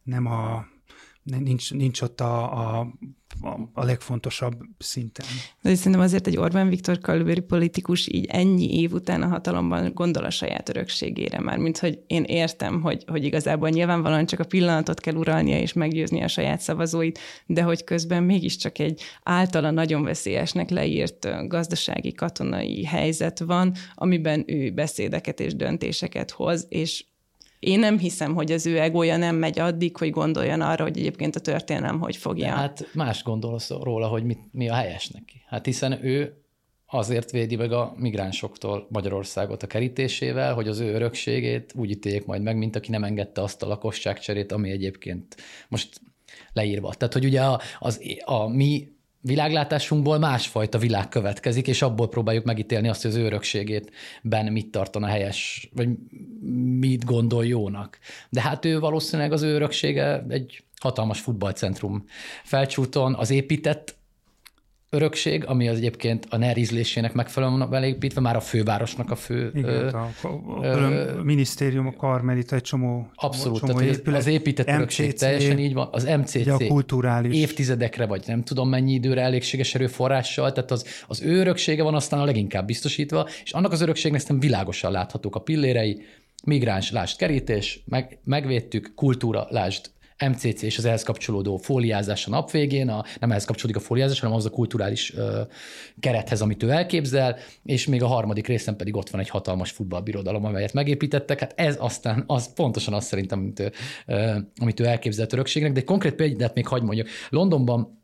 nem 0.04 0.26
a 0.26 0.66
nincs, 1.38 1.74
nincs 1.74 2.02
ott 2.02 2.22
a, 2.22 2.52
a, 2.80 2.88
a 3.74 3.84
legfontosabb 3.84 4.62
szinten. 4.78 5.26
De 5.62 5.76
szerintem 5.76 6.02
azért 6.02 6.28
egy 6.28 6.38
Orbán 6.38 6.70
Viktor 6.70 6.98
kaliberi 7.00 7.40
politikus 7.40 8.08
így 8.08 8.26
ennyi 8.26 8.80
év 8.80 8.94
után 8.94 9.22
a 9.22 9.28
hatalomban 9.28 9.92
gondol 9.94 10.24
a 10.24 10.30
saját 10.30 10.70
örökségére 10.70 11.40
már, 11.40 11.58
mint 11.58 11.78
hogy 11.78 12.00
én 12.08 12.24
értem, 12.24 12.82
hogy, 12.82 13.04
hogy 13.08 13.24
igazából 13.24 13.70
nyilvánvalóan 13.70 14.26
csak 14.26 14.40
a 14.40 14.44
pillanatot 14.44 15.00
kell 15.00 15.16
uralnia 15.16 15.60
és 15.60 15.74
meggyőzni 15.74 16.24
a 16.24 16.28
saját 16.28 16.62
szavazóit, 16.62 17.20
de 17.46 17.62
hogy 17.62 17.84
közben 17.84 18.24
mégiscsak 18.24 18.80
egy 18.80 19.02
általa 19.24 19.72
nagyon 19.72 20.04
veszélyesnek 20.04 20.70
leírt 20.70 21.48
gazdasági, 21.48 22.12
katonai 22.12 22.86
helyzet 22.86 23.40
van, 23.40 23.74
amiben 23.96 24.44
ő 24.48 24.72
beszédeket 24.72 25.40
és 25.40 25.56
döntéseket 25.56 26.32
hoz, 26.32 26.66
és 26.70 27.06
én 27.60 27.80
nem 27.80 27.97
hiszem, 27.97 28.34
hogy 28.34 28.51
az 28.51 28.66
ő 28.66 28.80
egója 28.80 29.18
nem 29.18 29.36
megy 29.36 29.60
addig, 29.60 29.97
hogy 29.97 30.10
gondoljon 30.10 30.62
arra, 30.62 30.84
hogy 30.84 30.97
egyébként 30.97 31.36
a 31.36 31.39
történelem 31.39 31.99
hogy 31.99 32.16
fogja. 32.16 32.45
De 32.45 32.51
hát 32.51 32.89
más 32.93 33.24
gondolsz 33.24 33.70
róla, 33.70 34.07
hogy 34.07 34.24
mit, 34.24 34.39
mi 34.51 34.70
a 34.70 34.74
helyes 34.74 35.07
neki. 35.07 35.41
Hát 35.47 35.66
hiszen 35.66 36.05
ő 36.05 36.43
azért 36.86 37.32
védi 37.32 37.55
meg 37.55 37.72
a 37.72 37.93
migránsoktól 37.97 38.88
Magyarországot 38.89 39.64
a 39.64 39.68
kerítésével, 39.68 40.53
hogy 40.53 40.68
az 40.68 40.80
ő 40.80 40.93
örökségét 40.93 41.74
úgy 41.76 41.89
ítéljék 41.89 42.26
majd 42.26 42.41
meg, 42.41 42.57
mint 42.57 42.76
aki 42.76 42.91
nem 42.91 43.03
engedte 43.03 43.41
azt 43.41 43.64
a 43.64 43.68
lakosságcserét, 43.68 44.51
ami 44.51 44.70
egyébként 44.72 45.36
most 45.70 46.01
leírva. 46.53 46.93
Tehát, 46.93 47.14
hogy 47.14 47.26
ugye 47.26 47.41
az, 47.80 48.01
a 48.26 48.47
mi 48.47 48.88
világlátásunkból 49.22 50.17
másfajta 50.17 50.78
világ 50.78 51.09
következik, 51.09 51.67
és 51.67 51.82
abból 51.82 52.09
próbáljuk 52.09 52.45
megítélni 52.45 52.88
azt, 52.88 53.01
hogy 53.01 53.11
az 53.11 53.17
örökségét 53.17 53.91
ben 54.22 54.51
mit 54.51 54.72
tartana 54.72 55.07
helyes, 55.07 55.70
vagy 55.76 55.89
mit 56.80 57.05
gondol 57.05 57.45
jónak. 57.45 57.99
De 58.30 58.41
hát 58.41 58.65
ő 58.65 58.80
valószínűleg 58.80 59.32
az 59.32 59.41
öröksége 59.41 60.26
egy 60.30 60.63
hatalmas 60.80 61.20
futballcentrum 61.20 62.03
felcsúton, 62.43 63.15
az 63.15 63.30
épített 63.30 63.99
örökség, 64.90 65.46
ami 65.46 65.68
az 65.68 65.78
egyébként 65.78 66.28
a 66.30 66.38
NER 66.38 66.58
ízlésének 66.58 67.14
megfelelően 67.14 67.60
van 67.60 67.70
beépítve, 67.70 68.22
már 68.22 68.36
a 68.36 68.40
fővárosnak 68.40 69.12
a 69.12 69.16
fő... 69.16 69.52
Igen, 69.54 69.70
ö, 69.70 69.90
a, 69.92 70.10
a, 70.22 71.18
a 71.18 71.24
minisztérium, 71.24 71.88
a 71.88 71.94
Karmelita, 71.94 72.56
egy 72.56 72.62
csomó 72.62 73.10
Abszolút, 73.16 73.60
csomó 73.60 73.74
tehát 73.74 73.96
épület, 73.96 74.20
az 74.20 74.28
épített 74.28 74.66
MCC, 74.66 74.76
örökség 74.76 75.14
teljesen 75.14 75.60
így 75.60 75.74
van. 75.74 75.90
Az 75.92 76.04
MCC 76.04 76.48
a 76.48 76.58
kulturális. 76.68 77.36
évtizedekre, 77.36 78.06
vagy 78.06 78.24
nem 78.28 78.44
tudom 78.44 78.70
mennyi 78.70 78.94
időre 78.94 79.22
elégséges 79.22 79.76
erőforrással, 79.76 80.52
tehát 80.52 80.72
az, 80.72 80.86
az 81.08 81.22
ő 81.22 81.40
öröksége 81.40 81.84
van 81.84 81.96
aztán 81.96 82.20
a 82.20 82.26
leginkább 82.26 82.66
biztosítva, 82.66 83.28
és 83.44 83.52
annak 83.52 83.72
az 83.72 83.82
örökségnek 83.82 84.28
nem 84.28 84.40
világosan 84.40 84.92
láthatók 84.92 85.36
a 85.36 85.40
pillérei, 85.40 86.02
migráns, 86.46 86.92
lásd 86.92 87.18
kerítés, 87.18 87.84
meg, 87.86 88.20
megvédtük, 88.24 88.92
kultúra, 88.96 89.48
lásd 89.50 89.92
MCC 90.28 90.61
és 90.61 90.78
az 90.78 90.86
ehhez 90.86 91.03
kapcsolódó 91.03 91.57
fóliázás 91.57 92.28
a 92.28 92.30
nap 92.30 92.51
végén, 92.51 92.89
a, 92.89 93.03
nem 93.20 93.32
ehhez 93.32 93.45
kapcsolódik 93.45 93.82
a 93.82 93.86
fóliázás, 93.86 94.20
hanem 94.20 94.36
az 94.36 94.45
a 94.45 94.49
kulturális 94.49 95.13
ö, 95.15 95.41
kerethez, 95.99 96.41
amit 96.41 96.63
ő 96.63 96.70
elképzel, 96.70 97.38
és 97.63 97.88
még 97.88 98.03
a 98.03 98.07
harmadik 98.07 98.47
részen 98.47 98.76
pedig 98.76 98.95
ott 98.95 99.09
van 99.09 99.22
egy 99.22 99.30
hatalmas 99.30 99.72
futballbirodalom, 99.72 100.45
amelyet 100.45 100.74
megépítettek. 100.74 101.39
Hát 101.39 101.53
ez 101.55 101.78
aztán 101.80 102.24
az 102.28 102.53
pontosan 102.53 102.93
azt 102.93 103.07
szerintem, 103.07 103.39
amit 103.39 103.59
ő, 103.59 103.72
ö, 104.05 104.38
amit 104.61 104.80
ő 104.80 104.86
elképzelt 104.86 105.34
örökségnek, 105.34 105.72
de 105.72 105.80
egy 105.80 105.86
konkrét 105.86 106.13
példát 106.13 106.53
még 106.53 106.67
hagyd 106.67 106.84
mondjak. 106.84 107.07
Londonban, 107.30 108.01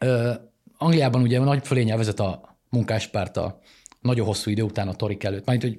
ö, 0.00 0.32
Angliában 0.78 1.22
ugye 1.22 1.38
nagy 1.38 1.66
fölényel 1.66 1.96
vezet 1.96 2.20
a 2.20 2.58
munkáspárt 2.70 3.36
a 3.36 3.60
nagyon 4.06 4.26
hosszú 4.26 4.50
idő 4.50 4.62
után 4.62 4.88
a 4.88 4.94
Torik 4.94 5.24
előtt. 5.24 5.46
Majd, 5.46 5.62
hogy 5.62 5.78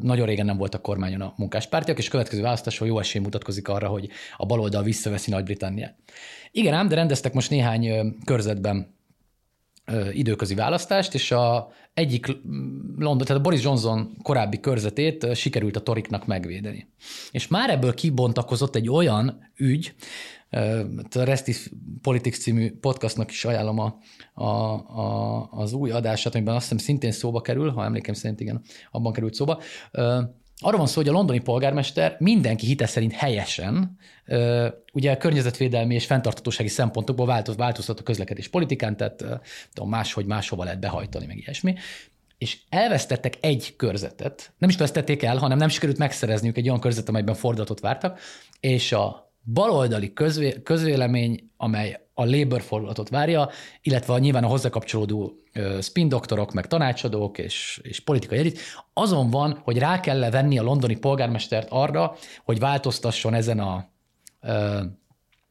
nagyon 0.00 0.26
régen 0.26 0.46
nem 0.46 0.56
volt 0.56 0.74
a 0.74 0.80
kormányon 0.80 1.20
a 1.20 1.34
munkáspártiak, 1.36 1.98
és 1.98 2.06
a 2.06 2.10
következő 2.10 2.42
választáson 2.42 2.86
jó 2.86 2.98
esély 2.98 3.22
mutatkozik 3.22 3.68
arra, 3.68 3.88
hogy 3.88 4.08
a 4.36 4.46
baloldal 4.46 4.82
visszaveszi 4.82 5.30
Nagy-Britanniát. 5.30 5.96
Igen 6.50 6.74
ám, 6.74 6.88
de 6.88 6.94
rendeztek 6.94 7.32
most 7.32 7.50
néhány 7.50 8.16
körzetben 8.24 8.94
időközi 10.12 10.54
választást, 10.54 11.14
és 11.14 11.30
a 11.30 11.72
egyik 11.94 12.26
London, 12.96 13.26
tehát 13.26 13.42
a 13.42 13.44
Boris 13.44 13.62
Johnson 13.62 14.16
korábbi 14.22 14.60
körzetét 14.60 15.34
sikerült 15.34 15.76
a 15.76 15.80
Toriknak 15.80 16.26
megvédeni. 16.26 16.88
És 17.30 17.48
már 17.48 17.70
ebből 17.70 17.94
kibontakozott 17.94 18.76
egy 18.76 18.88
olyan 18.88 19.50
ügy, 19.56 19.94
a 21.14 21.24
Restis 21.24 21.70
Politics 22.02 22.36
című 22.36 22.72
podcastnak 22.80 23.30
is 23.30 23.44
ajánlom 23.44 23.78
a, 23.78 23.98
a, 24.34 24.44
a, 24.44 25.48
az 25.50 25.72
új 25.72 25.90
adását, 25.90 26.34
amiben 26.34 26.54
azt 26.54 26.62
hiszem 26.62 26.78
szintén 26.78 27.12
szóba 27.12 27.40
kerül, 27.40 27.70
ha 27.70 27.84
emlékem 27.84 28.14
szerint 28.14 28.40
igen, 28.40 28.62
abban 28.90 29.12
került 29.12 29.34
szóba. 29.34 29.60
Arról 30.58 30.78
van 30.78 30.86
szó, 30.86 30.94
hogy 30.94 31.08
a 31.08 31.12
londoni 31.12 31.40
polgármester 31.40 32.16
mindenki 32.18 32.66
hite 32.66 32.86
szerint 32.86 33.12
helyesen, 33.12 33.96
ugye 34.92 35.12
a 35.12 35.16
környezetvédelmi 35.16 35.94
és 35.94 36.06
fenntartatósági 36.06 36.68
szempontokból 36.68 37.26
változ, 37.26 37.56
változtat 37.56 38.00
a 38.00 38.02
közlekedés 38.02 38.48
politikán, 38.48 38.96
tehát 38.96 39.24
tudom, 39.72 39.90
máshogy 39.90 40.26
máshova 40.26 40.64
lehet 40.64 40.80
behajtani, 40.80 41.26
meg 41.26 41.36
ilyesmi 41.36 41.74
és 42.38 42.58
elvesztettek 42.68 43.34
egy 43.40 43.76
körzetet, 43.76 44.52
nem 44.58 44.68
is 44.68 44.76
vesztették 44.76 45.22
el, 45.22 45.36
hanem 45.36 45.58
nem 45.58 45.68
sikerült 45.68 45.98
megszerezniük 45.98 46.56
egy 46.56 46.68
olyan 46.68 46.80
körzetet, 46.80 47.08
amelyben 47.08 47.34
fordulatot 47.34 47.80
vártak, 47.80 48.20
és 48.60 48.92
a 48.92 49.25
baloldali 49.52 50.12
közvé, 50.12 50.62
közvélemény, 50.62 51.50
amely 51.56 52.00
a 52.14 52.24
Labour 52.24 52.62
fordulatot 52.62 53.08
várja, 53.08 53.48
illetve 53.82 54.18
nyilván 54.18 54.44
a 54.44 54.48
hozzá 54.48 54.68
kapcsolódó 54.68 55.32
spin 55.80 56.08
doktorok, 56.08 56.52
meg 56.52 56.66
tanácsadók 56.66 57.38
és, 57.38 57.80
és 57.82 58.00
politikai 58.00 58.38
elit, 58.38 58.58
azon 58.92 59.30
van, 59.30 59.60
hogy 59.64 59.78
rá 59.78 60.00
kell 60.00 60.30
venni 60.30 60.58
a 60.58 60.62
londoni 60.62 60.96
polgármestert 60.96 61.68
arra, 61.70 62.14
hogy 62.44 62.58
változtasson 62.58 63.34
ezen 63.34 63.58
a 63.58 63.88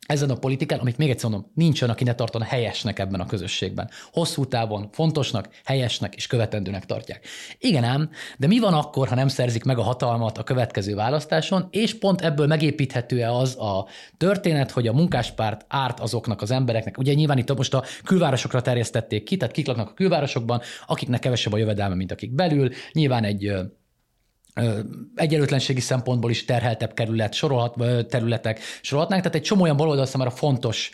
ezen 0.05 0.29
a 0.29 0.35
politikán, 0.35 0.79
amit 0.79 0.97
még 0.97 1.09
egyszer 1.09 1.29
mondom, 1.29 1.51
nincs 1.53 1.81
olyan, 1.81 1.93
aki 1.93 2.03
ne 2.03 2.13
tartana 2.13 2.45
helyesnek 2.45 2.99
ebben 2.99 3.19
a 3.19 3.25
közösségben. 3.25 3.89
Hosszú 4.11 4.45
távon 4.45 4.89
fontosnak, 4.91 5.49
helyesnek 5.63 6.15
és 6.15 6.27
követendőnek 6.27 6.85
tartják. 6.85 7.27
Igen 7.59 7.83
ám, 7.83 8.09
de 8.37 8.47
mi 8.47 8.59
van 8.59 8.73
akkor, 8.73 9.07
ha 9.07 9.15
nem 9.15 9.27
szerzik 9.27 9.63
meg 9.63 9.77
a 9.77 9.81
hatalmat 9.81 10.37
a 10.37 10.43
következő 10.43 10.95
választáson, 10.95 11.67
és 11.69 11.97
pont 11.97 12.21
ebből 12.21 12.47
megépíthető-e 12.47 13.31
az 13.31 13.57
a 13.57 13.87
történet, 14.17 14.71
hogy 14.71 14.87
a 14.87 14.93
munkáspárt 14.93 15.65
árt 15.67 15.99
azoknak 15.99 16.41
az 16.41 16.51
embereknek. 16.51 16.97
Ugye 16.97 17.13
nyilván 17.13 17.37
itt 17.37 17.55
most 17.57 17.73
a 17.73 17.83
külvárosokra 18.03 18.61
terjesztették 18.61 19.23
ki, 19.23 19.37
tehát 19.37 19.53
kik 19.53 19.67
laknak 19.67 19.89
a 19.89 19.93
külvárosokban, 19.93 20.61
akiknek 20.87 21.19
kevesebb 21.19 21.53
a 21.53 21.57
jövedelme, 21.57 21.95
mint 21.95 22.11
akik 22.11 22.31
belül. 22.31 22.69
Nyilván 22.91 23.23
egy 23.23 23.51
egyenlőtlenségi 25.15 25.79
szempontból 25.79 26.29
is 26.29 26.45
terheltebb 26.45 26.93
kerület, 26.93 27.33
sorolhat, 27.33 28.07
területek 28.07 28.59
sorolhatnánk, 28.81 29.23
tehát 29.23 29.37
egy 29.37 29.43
csomó 29.43 29.63
olyan 29.63 29.77
baloldal 29.77 30.05
számára 30.05 30.29
fontos 30.29 30.91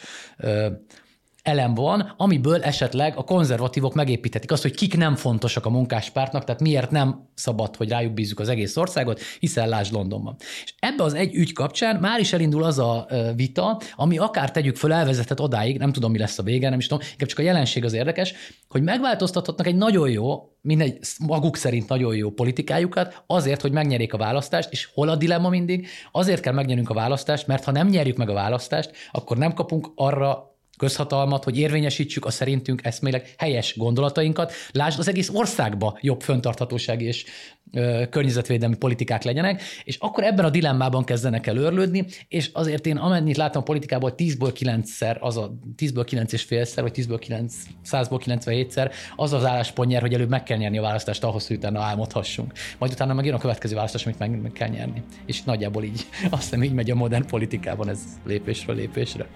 elem 1.43 1.73
van, 1.73 2.13
amiből 2.17 2.61
esetleg 2.61 3.17
a 3.17 3.23
konzervatívok 3.23 3.93
megépíthetik 3.93 4.51
azt, 4.51 4.61
hogy 4.61 4.75
kik 4.75 4.97
nem 4.97 5.15
fontosak 5.15 5.65
a 5.65 5.69
munkáspártnak, 5.69 6.43
tehát 6.43 6.61
miért 6.61 6.91
nem 6.91 7.29
szabad, 7.33 7.75
hogy 7.75 7.89
rájuk 7.89 8.13
bízzuk 8.13 8.39
az 8.39 8.49
egész 8.49 8.77
országot, 8.77 9.19
hiszen 9.39 9.69
lásd 9.69 9.93
Londonban. 9.93 10.35
És 10.39 10.73
ebbe 10.79 11.03
az 11.03 11.13
egy 11.13 11.35
ügy 11.35 11.53
kapcsán 11.53 11.95
már 11.95 12.19
is 12.19 12.33
elindul 12.33 12.63
az 12.63 12.79
a 12.79 13.07
vita, 13.35 13.81
ami 13.95 14.17
akár 14.17 14.51
tegyük 14.51 14.75
föl, 14.75 14.93
elvezethet 14.93 15.39
odáig, 15.39 15.77
nem 15.77 15.91
tudom, 15.91 16.11
mi 16.11 16.17
lesz 16.17 16.39
a 16.39 16.43
vége, 16.43 16.69
nem 16.69 16.79
is 16.79 16.87
tudom, 16.87 17.07
inkább 17.11 17.29
csak 17.29 17.39
a 17.39 17.41
jelenség 17.41 17.83
az 17.85 17.93
érdekes, 17.93 18.33
hogy 18.67 18.81
megváltoztathatnak 18.81 19.67
egy 19.67 19.75
nagyon 19.75 20.09
jó, 20.09 20.49
mindegy, 20.61 20.99
maguk 21.19 21.55
szerint 21.55 21.89
nagyon 21.89 22.15
jó 22.15 22.29
politikájukat 22.29 23.23
azért, 23.27 23.61
hogy 23.61 23.71
megnyerjék 23.71 24.13
a 24.13 24.17
választást, 24.17 24.71
és 24.71 24.89
hol 24.93 25.09
a 25.09 25.15
dilemma 25.15 25.49
mindig? 25.49 25.87
Azért 26.11 26.41
kell 26.41 26.53
megnyerünk 26.53 26.89
a 26.89 26.93
választást, 26.93 27.47
mert 27.47 27.63
ha 27.63 27.71
nem 27.71 27.87
nyerjük 27.87 28.17
meg 28.17 28.29
a 28.29 28.33
választást, 28.33 28.91
akkor 29.11 29.37
nem 29.37 29.53
kapunk 29.53 29.91
arra 29.95 30.50
közhatalmat, 30.81 31.43
hogy 31.43 31.57
érvényesítsük 31.57 32.25
a 32.25 32.29
szerintünk 32.29 32.85
eszméleg 32.85 33.33
helyes 33.37 33.77
gondolatainkat. 33.77 34.53
Lásd, 34.71 34.99
az 34.99 35.07
egész 35.07 35.29
országba 35.33 35.97
jobb 36.01 36.21
föntarthatósági 36.21 37.05
és 37.05 37.25
ö, 37.71 38.03
környezetvédelmi 38.09 38.75
politikák 38.75 39.23
legyenek, 39.23 39.61
és 39.83 39.97
akkor 39.99 40.23
ebben 40.23 40.45
a 40.45 40.49
dilemmában 40.49 41.03
kezdenek 41.03 41.47
el 41.47 41.57
őrlődni, 41.57 42.05
és 42.27 42.49
azért 42.53 42.85
én 42.85 42.97
amennyit 42.97 43.37
látom 43.37 43.61
a 43.61 43.65
politikából 43.65 44.13
10-ből 44.17 44.53
9-szer, 44.59 45.19
az 45.19 45.37
a 45.37 45.53
10-ből 45.77 46.03
9 46.05 46.33
és 46.33 46.43
félszer, 46.43 46.83
vagy 46.83 46.93
10-ből 46.95 47.17
9, 47.19 47.55
100-ból 47.91 48.21
97-szer 48.25 48.91
az 49.15 49.33
az 49.33 49.45
álláspont 49.45 49.89
nyer, 49.89 50.01
hogy 50.01 50.13
előbb 50.13 50.29
meg 50.29 50.43
kell 50.43 50.57
nyerni 50.57 50.77
a 50.77 50.81
választást 50.81 51.23
ahhoz, 51.23 51.47
hogy 51.47 51.55
utána 51.55 51.81
álmodhassunk. 51.81 52.53
Majd 52.77 52.91
utána 52.91 53.13
meg 53.13 53.33
a 53.33 53.37
következő 53.37 53.75
választás, 53.75 54.05
amit 54.05 54.19
meg, 54.19 54.41
meg 54.41 54.51
kell 54.51 54.69
nyerni. 54.69 55.03
És 55.25 55.43
nagyjából 55.43 55.83
így, 55.83 56.05
azt 56.29 56.43
hiszem 56.43 56.63
így 56.63 56.73
megy 56.73 56.91
a 56.91 56.95
modern 56.95 57.25
politikában 57.25 57.89
ez 57.89 57.99
lépésről 58.25 58.75
lépésre. 58.75 59.27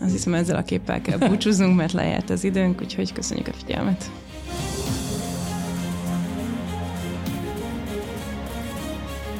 Azt 0.00 0.12
hiszem 0.12 0.34
ezzel 0.34 0.56
a 0.56 0.62
képpel 0.62 1.00
kell 1.00 1.18
búcsúznunk, 1.18 1.76
mert 1.76 1.92
lejárt 1.92 2.30
az 2.30 2.44
időnk, 2.44 2.80
úgyhogy 2.80 3.12
köszönjük 3.12 3.48
a 3.48 3.52
figyelmet. 3.52 4.10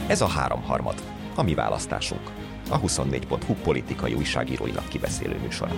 Ez 0.06 0.20
a 0.20 0.26
háromharmad, 0.26 1.02
a 1.34 1.42
mi 1.42 1.54
választásunk, 1.54 2.30
a 2.70 2.80
24.hu 2.80 3.54
politikai 3.54 4.14
újságíróinak 4.14 4.88
kibeszélő 4.88 5.38
műsora. 5.42 5.72